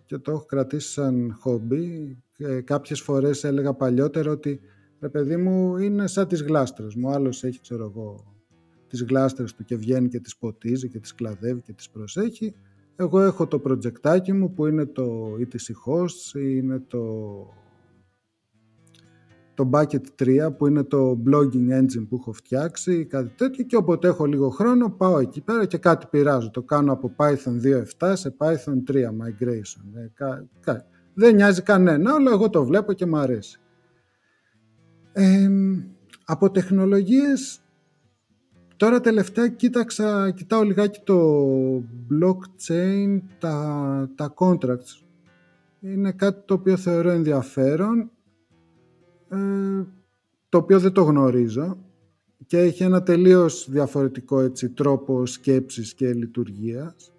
και 0.06 0.18
το 0.18 0.32
έχω 0.32 0.45
κρατήσει 0.45 0.91
σαν 0.91 1.36
χόμπι. 1.39 2.18
Ε, 2.38 2.62
κάποιες 2.62 3.01
φορές 3.01 3.43
έλεγα 3.43 3.74
παλιότερα 3.74 4.32
ότι 4.32 4.60
ρε 4.99 5.10
παιδί 5.10 5.38
μου 5.38 5.78
είναι 5.78 6.08
σαν 6.08 6.28
τις 6.28 6.41
γλάστρες 6.41 6.95
μου, 6.95 7.10
άλλος 7.10 7.43
έχει 7.43 7.62
ξέρω 7.62 7.84
εγώ 7.84 8.32
τις 8.94 9.04
γλάστρες 9.04 9.54
του 9.54 9.64
και 9.64 9.76
βγαίνει 9.76 10.08
και 10.08 10.20
τις 10.20 10.38
ποτίζει 10.38 10.89
και 10.89 11.00
τις 11.00 11.16
κλαδεύει 11.16 11.62
και 11.62 11.74
τις 11.74 11.89
προσέχει 11.89 12.54
Εγώ 12.96 13.22
έχω 13.22 13.48
το 13.48 13.62
projectάκι 13.66 14.32
μου 14.34 14.54
που 14.54 14.68
είναι 14.68 14.86
το 14.86 15.36
ETC 15.39 15.72
Hosts, 15.86 16.39
είναι 16.39 16.80
το, 16.80 17.04
το 19.54 19.70
Bucket 19.74 20.24
3 20.24 20.50
που 20.58 20.68
είναι 20.68 20.84
το 20.84 21.22
blogging 21.26 21.80
engine 21.80 22.08
που 22.10 22.18
έχω 22.20 22.32
φτιάξει, 22.32 23.06
κάτι 23.06 23.30
τέτοιο 23.36 23.66
και 23.66 23.76
όποτε 23.76 24.08
έχω 24.08 24.26
λίγο 24.26 24.50
χρόνο 24.50 24.89
πάω 24.89 25.20
εκεί 25.20 25.41
πέρα 25.41 25.66
και 25.66 25.78
κάτι 25.78 26.08
πειράζω. 26.10 26.50
Το 26.50 26.62
κάνω 26.62 26.91
από 26.91 27.16
Python 27.18 27.84
2.7 28.00 28.12
σε 28.16 28.36
Python 28.38 28.91
3 28.91 28.96
migration. 28.96 29.84
Ε, 29.94 30.08
κα, 30.14 30.48
κα, 30.60 30.86
δεν 31.14 31.36
νοιάζει 31.36 31.62
κανένα, 31.62 32.14
αλλά 32.14 32.32
εγώ 32.32 32.50
το 32.50 32.66
βλέπω 32.66 32.94
και 32.94 33.06
μου 33.06 33.18
αρέσει. 33.18 33.60
Ε, 35.14 35.50
από 36.26 36.52
τεχνολογίες 36.52 37.62
Τώρα 38.84 39.01
τελευταία 39.01 39.47
κοίταξα, 39.47 40.31
κοιτάω 40.31 40.63
λιγάκι 40.63 40.99
το 41.03 41.17
blockchain, 42.09 43.19
τα, 43.39 44.09
τα 44.15 44.34
contracts. 44.38 45.03
Είναι 45.79 46.11
κάτι 46.11 46.41
το 46.45 46.53
οποίο 46.53 46.77
θεωρώ 46.77 47.09
ενδιαφέρον, 47.09 48.11
ε, 49.29 49.38
το 50.49 50.57
οποίο 50.57 50.79
δεν 50.79 50.91
το 50.91 51.01
γνωρίζω 51.01 51.77
και 52.45 52.57
έχει 52.57 52.84
ένα 52.84 53.03
τελείως 53.03 53.67
διαφορετικό 53.69 54.39
έτσι, 54.39 54.69
τρόπο 54.69 55.25
σκέψης 55.25 55.93
και 55.93 56.13
λειτουργίας. 56.13 57.13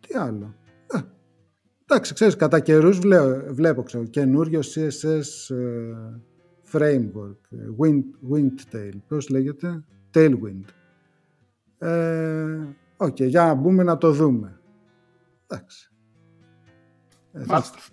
Τι 0.00 0.14
άλλο; 0.18 0.54
Ε, 0.86 0.98
εντάξει, 1.86 2.14
ξέρεις, 2.14 2.36
κατά 2.36 2.60
καιρούς 2.60 2.98
βλέπω, 2.98 3.54
βλέπω 3.54 3.82
ξέρω, 3.82 4.04
καινούριο 4.04 4.60
CSS 4.60 5.54
ε, 5.54 5.94
framework, 6.72 7.38
ε, 7.50 7.56
wind, 7.78 8.32
Windtail, 8.32 8.94
πώς 9.08 9.28
λέγεται, 9.28 9.84
Tailwind. 10.14 10.64
Ε, 11.78 12.68
Ok, 12.96 13.16
okay, 13.16 13.28
για 13.28 13.44
να 13.44 13.54
μπούμε 13.54 13.82
να 13.82 13.98
το 13.98 14.12
δούμε. 14.12 14.60
Εντάξει. 15.46 15.90
Ε, 17.32 17.44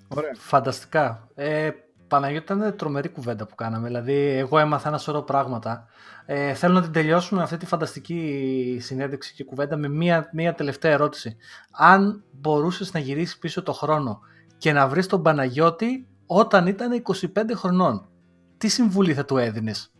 Ωραία. 0.08 0.32
Φανταστικά. 0.38 1.30
Ε, 1.36 1.70
Παναγιώτη 2.08 2.54
ήταν 2.54 2.76
τρομερή 2.76 3.10
κουβέντα 3.10 3.46
που 3.46 3.56
κάναμε. 3.56 3.88
Δηλαδή, 3.88 4.14
εγώ 4.14 4.60
έμαθα 4.60 4.88
ένα 4.88 4.98
σωρό 4.98 5.22
πράγματα. 5.22 5.88
Ε, 6.26 6.54
θέλω 6.54 6.74
να 6.74 6.82
την 6.82 6.92
τελειώσουμε 6.92 7.42
αυτή 7.42 7.58
τη 7.58 7.66
φανταστική 7.66 8.78
συνέντευξη 8.82 9.34
και 9.34 9.44
κουβέντα 9.44 9.78
με 9.78 9.88
μία, 9.88 10.30
μία 10.34 10.54
τελευταία 10.54 10.92
ερώτηση. 10.92 11.36
Αν 11.72 12.24
μπορούσες 12.32 12.94
να 12.94 13.00
γυρίσεις 13.00 13.38
πίσω 13.38 13.64
το 13.64 13.74
χρόνο 13.74 14.20
και 14.58 14.72
να 14.72 14.88
βρεις 14.88 15.08
τον 15.08 15.22
Παναγιώτη 15.22 16.08
όταν 16.26 16.68
ήταν 16.68 17.04
25 17.36 17.52
χρονών, 17.54 18.10
τι 18.58 18.68
συμβουλή 18.68 19.14
θα 19.14 19.26
του 19.26 19.38
έδινες; 19.38 19.92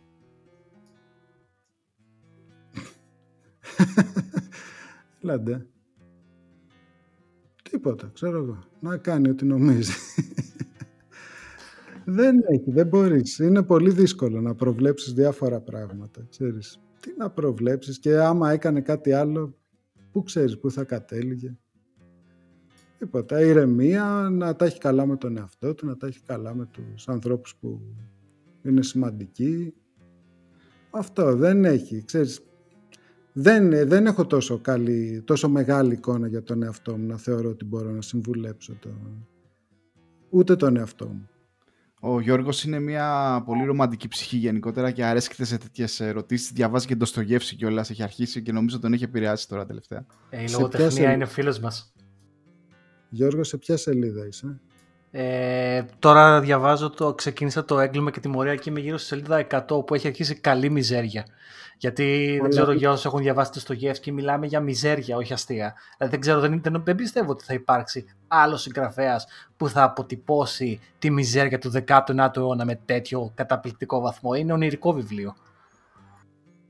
Λάντε. 5.20 5.66
Τίποτα, 7.70 8.10
ξέρω 8.14 8.36
εγώ. 8.38 8.58
Να 8.80 8.96
κάνει 8.96 9.28
ό,τι 9.28 9.44
νομίζει. 9.44 9.92
δεν 12.04 12.36
έχει, 12.48 12.70
δεν 12.70 12.86
μπορείς. 12.86 13.38
Είναι 13.38 13.62
πολύ 13.62 13.90
δύσκολο 13.90 14.40
να 14.40 14.54
προβλέψεις 14.54 15.12
διάφορα 15.12 15.60
πράγματα, 15.60 16.26
ξέρεις. 16.30 16.80
Τι 17.00 17.10
να 17.16 17.30
προβλέψεις 17.30 17.98
και 17.98 18.18
άμα 18.18 18.50
έκανε 18.50 18.80
κάτι 18.80 19.12
άλλο, 19.12 19.58
πού 20.12 20.22
ξέρεις 20.22 20.58
πού 20.58 20.70
θα 20.70 20.84
κατέληγε. 20.84 21.56
Τίποτα. 22.98 23.40
Ηρεμία, 23.40 24.28
να 24.32 24.56
τα 24.56 24.64
έχει 24.64 24.78
καλά 24.78 25.06
με 25.06 25.16
τον 25.16 25.36
εαυτό 25.36 25.74
του, 25.74 25.86
να 25.86 25.96
τα 25.96 26.06
έχει 26.06 26.22
καλά 26.22 26.54
με 26.54 26.66
τους 26.66 27.08
ανθρώπους 27.08 27.56
που 27.56 27.80
είναι 28.62 28.82
σημαντικοί. 28.82 29.74
Αυτό 30.90 31.36
δεν 31.36 31.64
έχει. 31.64 32.04
Ξέρεις, 32.04 32.47
δεν, 33.40 33.88
δεν 33.88 34.06
έχω 34.06 34.26
τόσο, 34.26 34.58
καλή, 34.58 35.22
τόσο 35.26 35.48
μεγάλη 35.48 35.92
εικόνα 35.92 36.26
για 36.26 36.42
τον 36.42 36.62
εαυτό 36.62 36.96
μου 36.96 37.06
να 37.06 37.16
θεωρώ 37.16 37.48
ότι 37.48 37.64
μπορώ 37.64 37.90
να 37.90 38.02
συμβουλέψω 38.02 38.74
το... 38.80 38.88
ούτε 40.28 40.56
τον 40.56 40.76
εαυτό 40.76 41.06
μου. 41.06 41.28
Ο 42.00 42.20
Γιώργος 42.20 42.64
είναι 42.64 42.80
μια 42.80 43.42
πολύ 43.46 43.64
ρομαντική 43.64 44.08
ψυχή 44.08 44.36
γενικότερα 44.36 44.90
και 44.90 45.04
αρέσκεται 45.04 45.44
σε 45.44 45.58
τέτοιες 45.58 46.00
ερωτήσεις. 46.00 46.52
Διαβάζει 46.52 46.86
και 46.86 46.96
το 46.96 47.04
στο 47.04 47.20
γεύση 47.20 47.56
κιόλας. 47.56 47.90
Έχει 47.90 48.02
αρχίσει 48.02 48.42
και 48.42 48.52
νομίζω 48.52 48.78
τον 48.78 48.92
έχει 48.92 49.04
επηρεάσει 49.04 49.48
τώρα 49.48 49.66
τελευταία. 49.66 50.06
Ε, 50.30 50.42
η 50.42 50.48
λογοτεχνία 50.50 51.12
είναι 51.12 51.24
φίλος 51.24 51.60
μας. 51.60 51.92
Γιώργος, 53.08 53.48
σε 53.48 53.56
ποια 53.58 53.76
σελίδα 53.76 54.26
είσαι; 54.26 54.60
Ε, 55.10 55.82
τώρα 55.98 56.40
διαβάζω 56.40 56.90
το, 56.90 57.14
ξεκίνησα 57.14 57.64
το 57.64 57.80
έγκλημα 57.80 58.10
και 58.10 58.20
τιμωρία 58.20 58.54
και 58.54 58.70
είμαι 58.70 58.80
γύρω 58.80 58.96
στη 58.96 59.06
σελίδα 59.06 59.46
100 59.50 59.86
που 59.86 59.94
έχει 59.94 60.06
αρχίσει 60.06 60.34
καλή 60.34 60.70
μιζέρια. 60.70 61.26
Γιατί 61.78 62.38
δεν 62.40 62.50
ξέρω 62.50 62.72
για 62.72 62.90
όσους 62.90 63.04
έχουν 63.04 63.20
διαβάσει 63.20 63.64
το 63.64 63.74
και 63.74 64.12
μιλάμε 64.12 64.46
για 64.46 64.60
μιζέρια, 64.60 65.16
όχι 65.16 65.32
αστεία. 65.32 65.74
Δηλαδή 65.96 66.14
δεν 66.14 66.20
ξέρω, 66.20 66.40
δεν, 66.40 66.60
δεν, 66.62 66.82
δεν 66.84 66.94
πιστεύω 66.94 67.30
ότι 67.30 67.44
θα 67.44 67.54
υπάρξει 67.54 68.04
άλλος 68.26 68.62
συγγραφέας 68.62 69.26
που 69.56 69.68
θα 69.68 69.82
αποτυπώσει 69.82 70.80
τη 70.98 71.10
μιζέρια 71.10 71.58
του 71.58 71.72
19ου 71.86 72.36
αιώνα 72.36 72.64
με 72.64 72.80
τέτοιο 72.84 73.32
καταπληκτικό 73.34 74.00
βαθμό. 74.00 74.34
Είναι 74.34 74.52
ονειρικό 74.52 74.92
βιβλίο. 74.92 75.34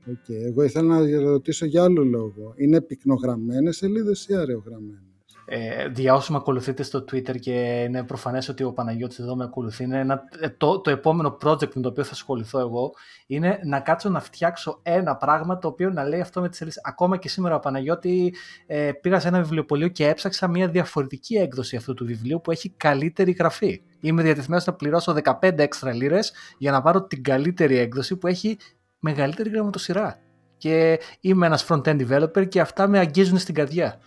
Okay. 0.07 0.45
Εγώ 0.45 0.63
ήθελα 0.63 0.99
να 0.99 1.19
ρωτήσω 1.19 1.65
για 1.65 1.83
άλλο 1.83 2.03
λόγο. 2.03 2.53
Είναι 2.55 2.81
πυκνογραμμένες 2.81 3.77
σελίδες 3.77 4.27
ή 4.27 4.35
αραιογραμμένες; 4.35 5.08
Ε, 5.51 5.91
για 5.95 6.13
όσους 6.13 6.29
με 6.29 6.37
ακολουθείτε 6.37 6.83
στο 6.83 6.99
Twitter 6.99 7.39
και 7.39 7.83
είναι 7.87 8.03
προφανές 8.03 8.49
ότι 8.49 8.63
ο 8.63 8.73
Παναγιώτης 8.73 9.19
εδώ 9.19 9.35
με 9.35 9.43
ακολουθεί, 9.43 9.83
είναι 9.83 9.99
ένα, 9.99 10.21
ε, 10.39 10.49
το, 10.49 10.79
το 10.79 10.89
επόμενο 10.89 11.37
project 11.43 11.73
με 11.73 11.81
το 11.81 11.89
οποίο 11.89 12.03
θα 12.03 12.11
ασχοληθώ 12.11 12.59
εγώ 12.59 12.91
είναι 13.27 13.59
να 13.63 13.79
κάτσω 13.79 14.09
να 14.09 14.19
φτιάξω 14.19 14.79
ένα 14.83 15.15
πράγμα 15.15 15.57
το 15.57 15.67
οποίο 15.67 15.89
να 15.89 16.03
λέει 16.03 16.21
αυτό 16.21 16.41
με 16.41 16.49
τις 16.49 16.57
σελίδες. 16.57 16.81
Ακόμα 16.83 17.17
και 17.17 17.29
σήμερα 17.29 17.55
ο 17.55 17.59
Παναγιώτη 17.59 18.33
ε, 18.65 18.91
πήγα 18.91 19.19
σε 19.19 19.27
ένα 19.27 19.41
βιβλιοπωλείο 19.41 19.87
και 19.87 20.07
έψαξα 20.07 20.47
μια 20.47 20.67
διαφορετική 20.67 21.35
έκδοση 21.35 21.75
αυτού 21.75 21.93
του 21.93 22.05
βιβλίου 22.05 22.41
που 22.41 22.51
έχει 22.51 22.69
καλύτερη 22.69 23.31
γραφή. 23.31 23.81
Είμαι 23.99 24.23
διατεθειμένος 24.23 24.65
να 24.65 24.73
πληρώσω 24.73 25.15
15 25.23 25.57
έξτρα 25.57 25.93
λίρες 25.93 26.33
για 26.57 26.71
να 26.71 26.81
πάρω 26.81 27.03
την 27.03 27.23
καλύτερη 27.23 27.77
έκδοση 27.77 28.15
που 28.15 28.27
έχει 28.27 28.57
μεγαλύτερη 28.99 29.49
γραμματοσυρά. 29.49 30.19
Και 30.57 30.99
είμαι 31.19 31.45
ένας 31.45 31.65
front-end 31.69 32.07
developer 32.07 32.47
και 32.47 32.59
αυτά 32.59 32.87
με 32.87 32.99
αγγίζουν 32.99 33.37
στην 33.37 33.55
καρδιά. 33.55 33.99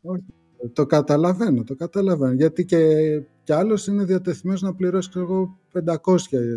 Το 0.72 0.86
καταλαβαίνω, 0.86 1.64
το 1.64 1.74
καταλαβαίνω. 1.74 2.32
Γιατί 2.32 2.64
και, 2.64 2.86
και 3.42 3.54
άλλος 3.54 3.86
είναι 3.86 4.04
διατεθειμένος 4.04 4.62
να 4.62 4.74
πληρώσει 4.74 5.10
εγώ, 5.16 5.58
500 5.72 6.16
ε, 6.30 6.56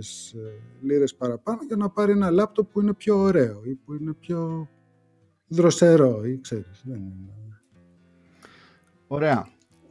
λίρες 0.81 1.15
παραπάνω 1.15 1.59
για 1.67 1.75
να 1.75 1.89
πάρει 1.89 2.11
ένα 2.11 2.29
λάπτοπ 2.29 2.71
που 2.71 2.81
είναι 2.81 2.93
πιο 2.93 3.17
ωραίο 3.17 3.61
ή 3.63 3.75
που 3.75 3.93
είναι 3.93 4.13
πιο 4.13 4.69
δροσερό 5.47 6.25
ή 6.25 6.39
ξέρεις. 6.39 6.81
Δεν 6.83 6.95
είναι. 6.95 7.33
Ωραία. 9.07 9.47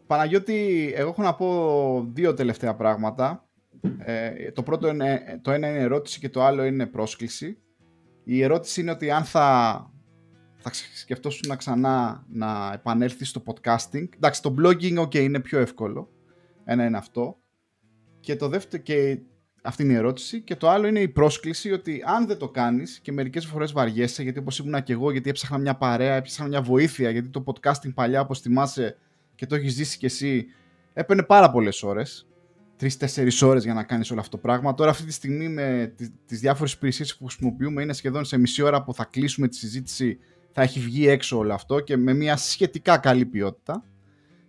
Παναγιώτη, 0.06 0.92
εγώ 0.96 1.08
έχω 1.08 1.22
να 1.22 1.34
πω 1.34 2.10
δύο 2.12 2.34
τελευταία 2.34 2.74
πράγματα. 2.74 3.48
Ε, 3.98 4.50
το 4.52 4.62
πρώτο 4.62 4.88
είναι, 4.88 5.40
το 5.42 5.50
ένα 5.50 5.68
είναι 5.68 5.78
ερώτηση 5.78 6.20
και 6.20 6.28
το 6.28 6.42
άλλο 6.42 6.64
είναι 6.64 6.86
πρόσκληση. 6.86 7.58
Η 8.24 8.42
ερώτηση 8.42 8.80
είναι 8.80 8.90
ότι 8.90 9.10
αν 9.10 9.24
θα 9.24 9.91
θα 10.62 10.70
σκεφτόσουν 10.94 11.56
ξανά 11.56 12.24
να 12.28 12.70
επανέλθει 12.74 13.24
στο 13.24 13.42
podcasting. 13.46 14.08
Εντάξει, 14.16 14.42
το 14.42 14.54
blogging, 14.58 14.98
ok, 14.98 15.14
είναι 15.14 15.40
πιο 15.40 15.58
εύκολο. 15.58 16.10
Ένα 16.64 16.84
είναι 16.84 16.96
αυτό. 16.96 17.36
Και 18.20 18.36
το 18.36 18.48
δεύτερο, 18.48 18.82
και 18.82 19.18
αυτή 19.62 19.82
είναι 19.82 19.92
η 19.92 19.96
ερώτηση. 19.96 20.40
Και 20.40 20.56
το 20.56 20.68
άλλο 20.68 20.86
είναι 20.86 21.00
η 21.00 21.08
πρόσκληση 21.08 21.72
ότι 21.72 22.02
αν 22.06 22.26
δεν 22.26 22.38
το 22.38 22.48
κάνεις 22.48 22.98
και 23.02 23.12
μερικές 23.12 23.46
φορές 23.46 23.72
βαριέσαι, 23.72 24.22
γιατί 24.22 24.38
όπως 24.38 24.58
ήμουν 24.58 24.82
και 24.82 24.92
εγώ, 24.92 25.10
γιατί 25.10 25.30
έψαχνα 25.30 25.58
μια 25.58 25.74
παρέα, 25.74 26.14
έψαχνα 26.14 26.48
μια 26.48 26.62
βοήθεια, 26.62 27.10
γιατί 27.10 27.28
το 27.28 27.44
podcasting 27.46 27.94
παλιά, 27.94 28.20
όπως 28.20 28.40
θυμάσαι 28.40 28.96
και 29.34 29.46
το 29.46 29.54
έχεις 29.54 29.72
ζήσει 29.72 29.98
κι 29.98 30.06
εσύ, 30.06 30.46
έπαιρνε 30.92 31.22
πάρα 31.22 31.50
πολλές 31.50 31.82
ώρες. 31.82 32.26
Τρει-τέσσερι 32.76 33.30
ώρες 33.42 33.64
για 33.64 33.74
να 33.74 33.82
κάνεις 33.82 34.10
όλο 34.10 34.20
αυτό 34.20 34.36
το 34.36 34.42
πράγμα. 34.42 34.74
Τώρα, 34.74 34.90
αυτή 34.90 35.04
τη 35.04 35.12
στιγμή, 35.12 35.48
με 35.48 35.94
τις 36.26 36.40
διάφορες 36.40 36.72
υπηρεσίες 36.72 37.16
που 37.16 37.24
χρησιμοποιούμε, 37.24 37.82
είναι 37.82 37.92
σχεδόν 37.92 38.24
σε 38.24 38.38
μισή 38.38 38.62
ώρα 38.62 38.82
που 38.82 38.94
θα 38.94 39.04
κλείσουμε 39.04 39.48
τη 39.48 39.56
συζήτηση 39.56 40.18
θα 40.52 40.62
έχει 40.62 40.80
βγει 40.80 41.08
έξω 41.08 41.38
όλο 41.38 41.54
αυτό 41.54 41.80
και 41.80 41.96
με 41.96 42.12
μια 42.12 42.36
σχετικά 42.36 42.98
καλή 42.98 43.24
ποιότητα 43.24 43.84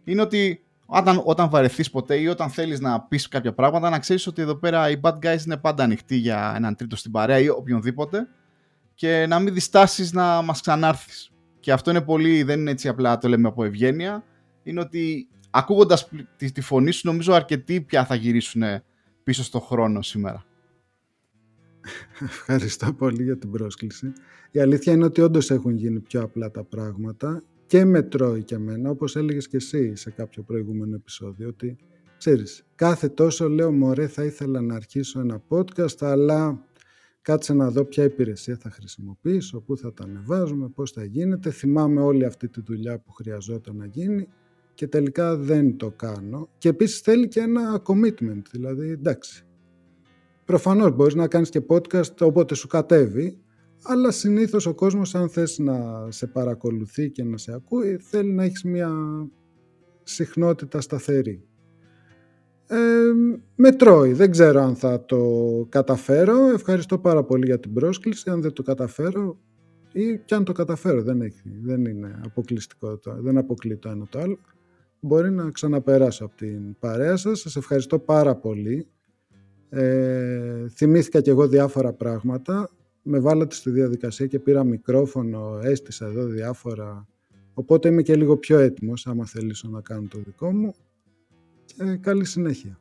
είναι 0.03 0.21
ότι 0.21 0.63
όταν, 0.85 1.21
όταν 1.25 1.49
βαρεθείς 1.49 1.89
ποτέ 1.89 2.15
ή 2.15 2.27
όταν 2.27 2.49
θέλεις 2.49 2.79
να 2.79 3.01
πεις 3.01 3.27
κάποια 3.27 3.53
πράγματα 3.53 3.89
να 3.89 3.99
ξέρεις 3.99 4.27
ότι 4.27 4.41
εδώ 4.41 4.55
πέρα 4.55 4.89
οι 4.89 4.99
bad 5.01 5.19
guys 5.19 5.45
είναι 5.45 5.57
πάντα 5.57 5.83
ανοιχτοί 5.83 6.15
για 6.15 6.53
έναν 6.55 6.75
τρίτο 6.75 6.95
στην 6.95 7.11
παρέα 7.11 7.39
ή 7.39 7.49
οποιονδήποτε 7.49 8.27
και 8.93 9.25
να 9.27 9.39
μην 9.39 9.53
διστάσεις 9.53 10.13
να 10.13 10.41
μας 10.41 10.61
ξανάρθεις. 10.61 11.31
Και 11.59 11.71
αυτό 11.71 11.89
είναι 11.89 12.01
πολύ, 12.01 12.43
δεν 12.43 12.59
είναι 12.59 12.71
έτσι 12.71 12.87
απλά 12.87 13.17
το 13.17 13.27
λέμε 13.27 13.47
από 13.47 13.63
ευγένεια, 13.63 14.23
είναι 14.63 14.79
ότι 14.79 15.27
ακούγοντας 15.49 16.09
τη, 16.37 16.51
τη 16.51 16.61
φωνή 16.61 16.91
σου 16.91 17.01
νομίζω 17.07 17.33
αρκετοί 17.33 17.81
πια 17.81 18.05
θα 18.05 18.15
γυρίσουν 18.15 18.63
πίσω 19.23 19.43
στον 19.43 19.61
χρόνο 19.61 20.01
σήμερα. 20.01 20.45
Ευχαριστώ 22.19 22.93
πολύ 22.93 23.23
για 23.23 23.37
την 23.37 23.51
πρόσκληση. 23.51 24.13
Η 24.51 24.59
αλήθεια 24.59 24.93
είναι 24.93 25.05
ότι 25.05 25.21
όντως 25.21 25.51
έχουν 25.51 25.75
γίνει 25.75 25.99
πιο 25.99 26.21
απλά 26.21 26.51
τα 26.51 26.63
πράγματα 26.63 27.43
και 27.65 27.85
με 27.85 28.01
τρώει 28.01 28.43
και 28.43 28.55
εμένα, 28.55 28.89
όπως 28.89 29.15
έλεγες 29.15 29.47
και 29.47 29.57
εσύ 29.57 29.95
σε 29.95 30.11
κάποιο 30.11 30.43
προηγούμενο 30.43 30.95
επεισόδιο, 30.95 31.47
ότι 31.47 31.77
ξέρεις, 32.17 32.65
κάθε 32.75 33.09
τόσο 33.09 33.49
λέω 33.49 33.71
μωρέ 33.71 34.07
θα 34.07 34.23
ήθελα 34.23 34.61
να 34.61 34.75
αρχίσω 34.75 35.19
ένα 35.19 35.43
podcast, 35.47 35.97
αλλά 35.99 36.67
κάτσε 37.21 37.53
να 37.53 37.69
δω 37.69 37.85
ποια 37.85 38.03
υπηρεσία 38.03 38.57
θα 38.57 38.69
χρησιμοποιήσω, 38.69 39.61
πού 39.61 39.77
θα 39.77 39.93
τα 39.93 40.03
ανεβάζουμε, 40.03 40.69
πώς 40.69 40.91
θα 40.91 41.03
γίνεται. 41.03 41.51
Θυμάμαι 41.51 42.01
όλη 42.01 42.25
αυτή 42.25 42.49
τη 42.49 42.61
δουλειά 42.61 42.99
που 42.99 43.11
χρειαζόταν 43.11 43.75
να 43.75 43.85
γίνει 43.85 44.27
και 44.73 44.87
τελικά 44.87 45.35
δεν 45.37 45.77
το 45.77 45.91
κάνω. 45.91 46.49
Και 46.57 46.69
επίσης 46.69 46.99
θέλει 46.99 47.27
και 47.27 47.39
ένα 47.39 47.81
commitment, 47.85 48.41
δηλαδή 48.51 48.89
εντάξει. 48.89 49.45
Προφανώς 50.45 50.91
μπορείς 50.91 51.15
να 51.15 51.27
κάνεις 51.27 51.49
και 51.49 51.61
podcast 51.67 52.17
όποτε 52.19 52.55
σου 52.55 52.67
κατέβει, 52.67 53.37
αλλά 53.83 54.11
συνήθως 54.11 54.65
ο 54.65 54.73
κόσμος 54.73 55.15
αν 55.15 55.29
θες 55.29 55.59
να 55.59 56.07
σε 56.11 56.27
παρακολουθεί 56.27 57.09
και 57.09 57.23
να 57.23 57.37
σε 57.37 57.53
ακούει, 57.53 57.97
θέλει 57.97 58.31
να 58.31 58.43
έχεις 58.43 58.63
μια 58.63 58.91
συχνότητα 60.03 60.81
σταθερή. 60.81 61.47
Ε, 62.67 62.77
μετρώει, 63.55 64.13
δεν 64.13 64.31
ξέρω 64.31 64.61
αν 64.61 64.75
θα 64.75 65.05
το 65.05 65.21
καταφέρω. 65.69 66.49
Ευχαριστώ 66.53 66.99
πάρα 66.99 67.23
πολύ 67.23 67.45
για 67.45 67.59
την 67.59 67.73
πρόσκληση. 67.73 68.29
Αν 68.29 68.41
δεν 68.41 68.53
το 68.53 68.63
καταφέρω 68.63 69.37
ή 69.93 70.17
και 70.25 70.35
αν 70.35 70.43
το 70.43 70.51
καταφέρω, 70.51 71.03
δεν, 71.03 71.21
έχει, 71.21 71.41
δεν 71.61 71.85
είναι 71.85 72.21
αποκλειστικό, 72.25 72.97
το, 72.97 73.15
δεν 73.21 73.37
αποκλεί 73.37 73.77
το 73.77 73.89
ένα 73.89 74.07
το 74.09 74.19
άλλο. 74.19 74.39
Μπορεί 74.99 75.31
να 75.31 75.51
ξαναπεράσω 75.51 76.25
από 76.25 76.35
την 76.35 76.79
παρέα 76.79 77.17
σας. 77.17 77.39
Σας 77.39 77.55
ευχαριστώ 77.55 77.99
πάρα 77.99 78.35
πολύ. 78.35 78.87
Ε, 79.75 80.67
θυμήθηκα 80.69 81.21
και 81.21 81.29
εγώ 81.29 81.47
διάφορα 81.47 81.93
πράγματα. 81.93 82.69
Με 83.01 83.19
βάλατε 83.19 83.55
στη 83.55 83.69
διαδικασία 83.69 84.27
και 84.27 84.39
πήρα 84.39 84.63
μικρόφωνο, 84.63 85.59
έστησα 85.63 86.05
εδώ 86.05 86.25
διάφορα. 86.25 87.07
Οπότε 87.53 87.87
είμαι 87.89 88.01
και 88.01 88.15
λίγο 88.15 88.37
πιο 88.37 88.59
έτοιμος 88.59 89.07
άμα 89.07 89.25
θελήσω 89.25 89.67
να 89.69 89.81
κάνω 89.81 90.07
το 90.09 90.19
δικό 90.25 90.51
μου. 90.51 90.73
Και 91.65 91.95
καλή 91.95 92.25
συνέχεια. 92.25 92.79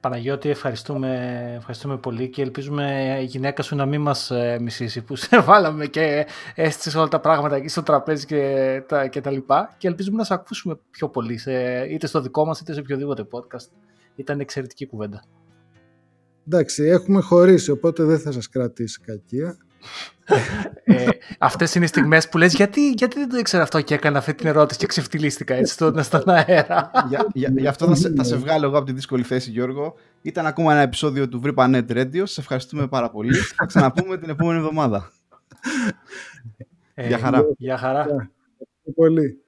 Παναγιώτη, 0.00 0.48
ευχαριστούμε, 0.48 1.52
ευχαριστούμε 1.56 1.96
πολύ 1.96 2.28
και 2.28 2.42
ελπίζουμε 2.42 3.18
η 3.20 3.24
γυναίκα 3.24 3.62
σου 3.62 3.76
να 3.76 3.86
μην 3.86 4.00
μας 4.00 4.30
ε, 4.30 4.58
μισήσει 4.60 5.02
που 5.02 5.16
σε 5.16 5.40
βάλαμε 5.40 5.86
και 5.86 6.26
έστησες 6.54 6.94
όλα 6.94 7.08
τα 7.08 7.20
πράγματα 7.20 7.56
εκεί 7.56 7.68
στο 7.68 7.82
τραπέζι 7.82 8.26
και 8.26 8.82
τα, 8.88 9.06
και 9.06 9.20
τα 9.20 9.30
λοιπά 9.30 9.74
και 9.78 9.88
ελπίζουμε 9.88 10.16
να 10.16 10.24
σε 10.24 10.34
ακούσουμε 10.34 10.78
πιο 10.90 11.08
πολύ 11.08 11.38
σε, 11.38 11.84
είτε 11.90 12.06
στο 12.06 12.20
δικό 12.20 12.44
μας 12.44 12.60
είτε 12.60 12.72
σε 12.72 12.80
οποιοδήποτε 12.80 13.26
podcast. 13.30 13.68
Ήταν 14.18 14.40
εξαιρετική 14.40 14.86
κουβέντα. 14.86 15.24
Εντάξει, 16.46 16.84
έχουμε 16.84 17.20
χωρίσει 17.20 17.70
οπότε 17.70 18.04
δεν 18.04 18.18
θα 18.18 18.32
σας 18.32 18.48
κρατήσει 18.48 19.00
κακία 19.00 19.58
ε, 20.84 21.06
αυτές 21.38 21.74
είναι 21.74 21.84
οι 21.84 21.88
στιγμές 21.88 22.28
που 22.28 22.38
λες 22.38 22.54
γιατί, 22.54 22.90
γιατί 22.90 23.18
δεν 23.18 23.28
το 23.28 23.36
ήξερα 23.36 23.62
αυτό 23.62 23.80
και 23.80 23.94
έκανα 23.94 24.18
αυτή 24.18 24.34
την 24.34 24.46
ερώτηση 24.46 24.78
και 24.78 24.86
ξεφτυλίστηκα 24.86 25.54
έτσι 25.54 25.72
στο, 25.72 25.94
στον 26.02 26.22
αέρα. 26.26 26.90
Γι' 27.34 27.66
αυτό 27.66 27.86
θα 27.86 27.94
σε, 27.94 28.12
θα 28.16 28.24
σε 28.24 28.36
βγάλω 28.36 28.66
εγώ 28.66 28.76
από 28.76 28.86
τη 28.86 28.92
δύσκολη 28.92 29.22
θέση 29.22 29.50
Γιώργο. 29.50 29.94
Ήταν 30.22 30.46
ακόμα 30.46 30.72
ένα 30.72 30.80
επεισόδιο 30.80 31.28
του 31.28 31.40
VRIPANET 31.44 31.86
Radio. 31.88 32.16
Σας 32.16 32.38
ευχαριστούμε 32.38 32.88
πάρα 32.88 33.10
πολύ. 33.10 33.34
Θα 33.34 33.66
ξαναπούμε 33.66 34.18
την 34.18 34.28
επόμενη 34.28 34.58
εβδομάδα. 34.58 35.12
Ε, 36.94 37.06
Γεια 37.06 37.18
χαρά. 37.18 37.44
Γεια 37.58 37.76
χαρά. 37.76 38.30
πολύ. 38.94 39.42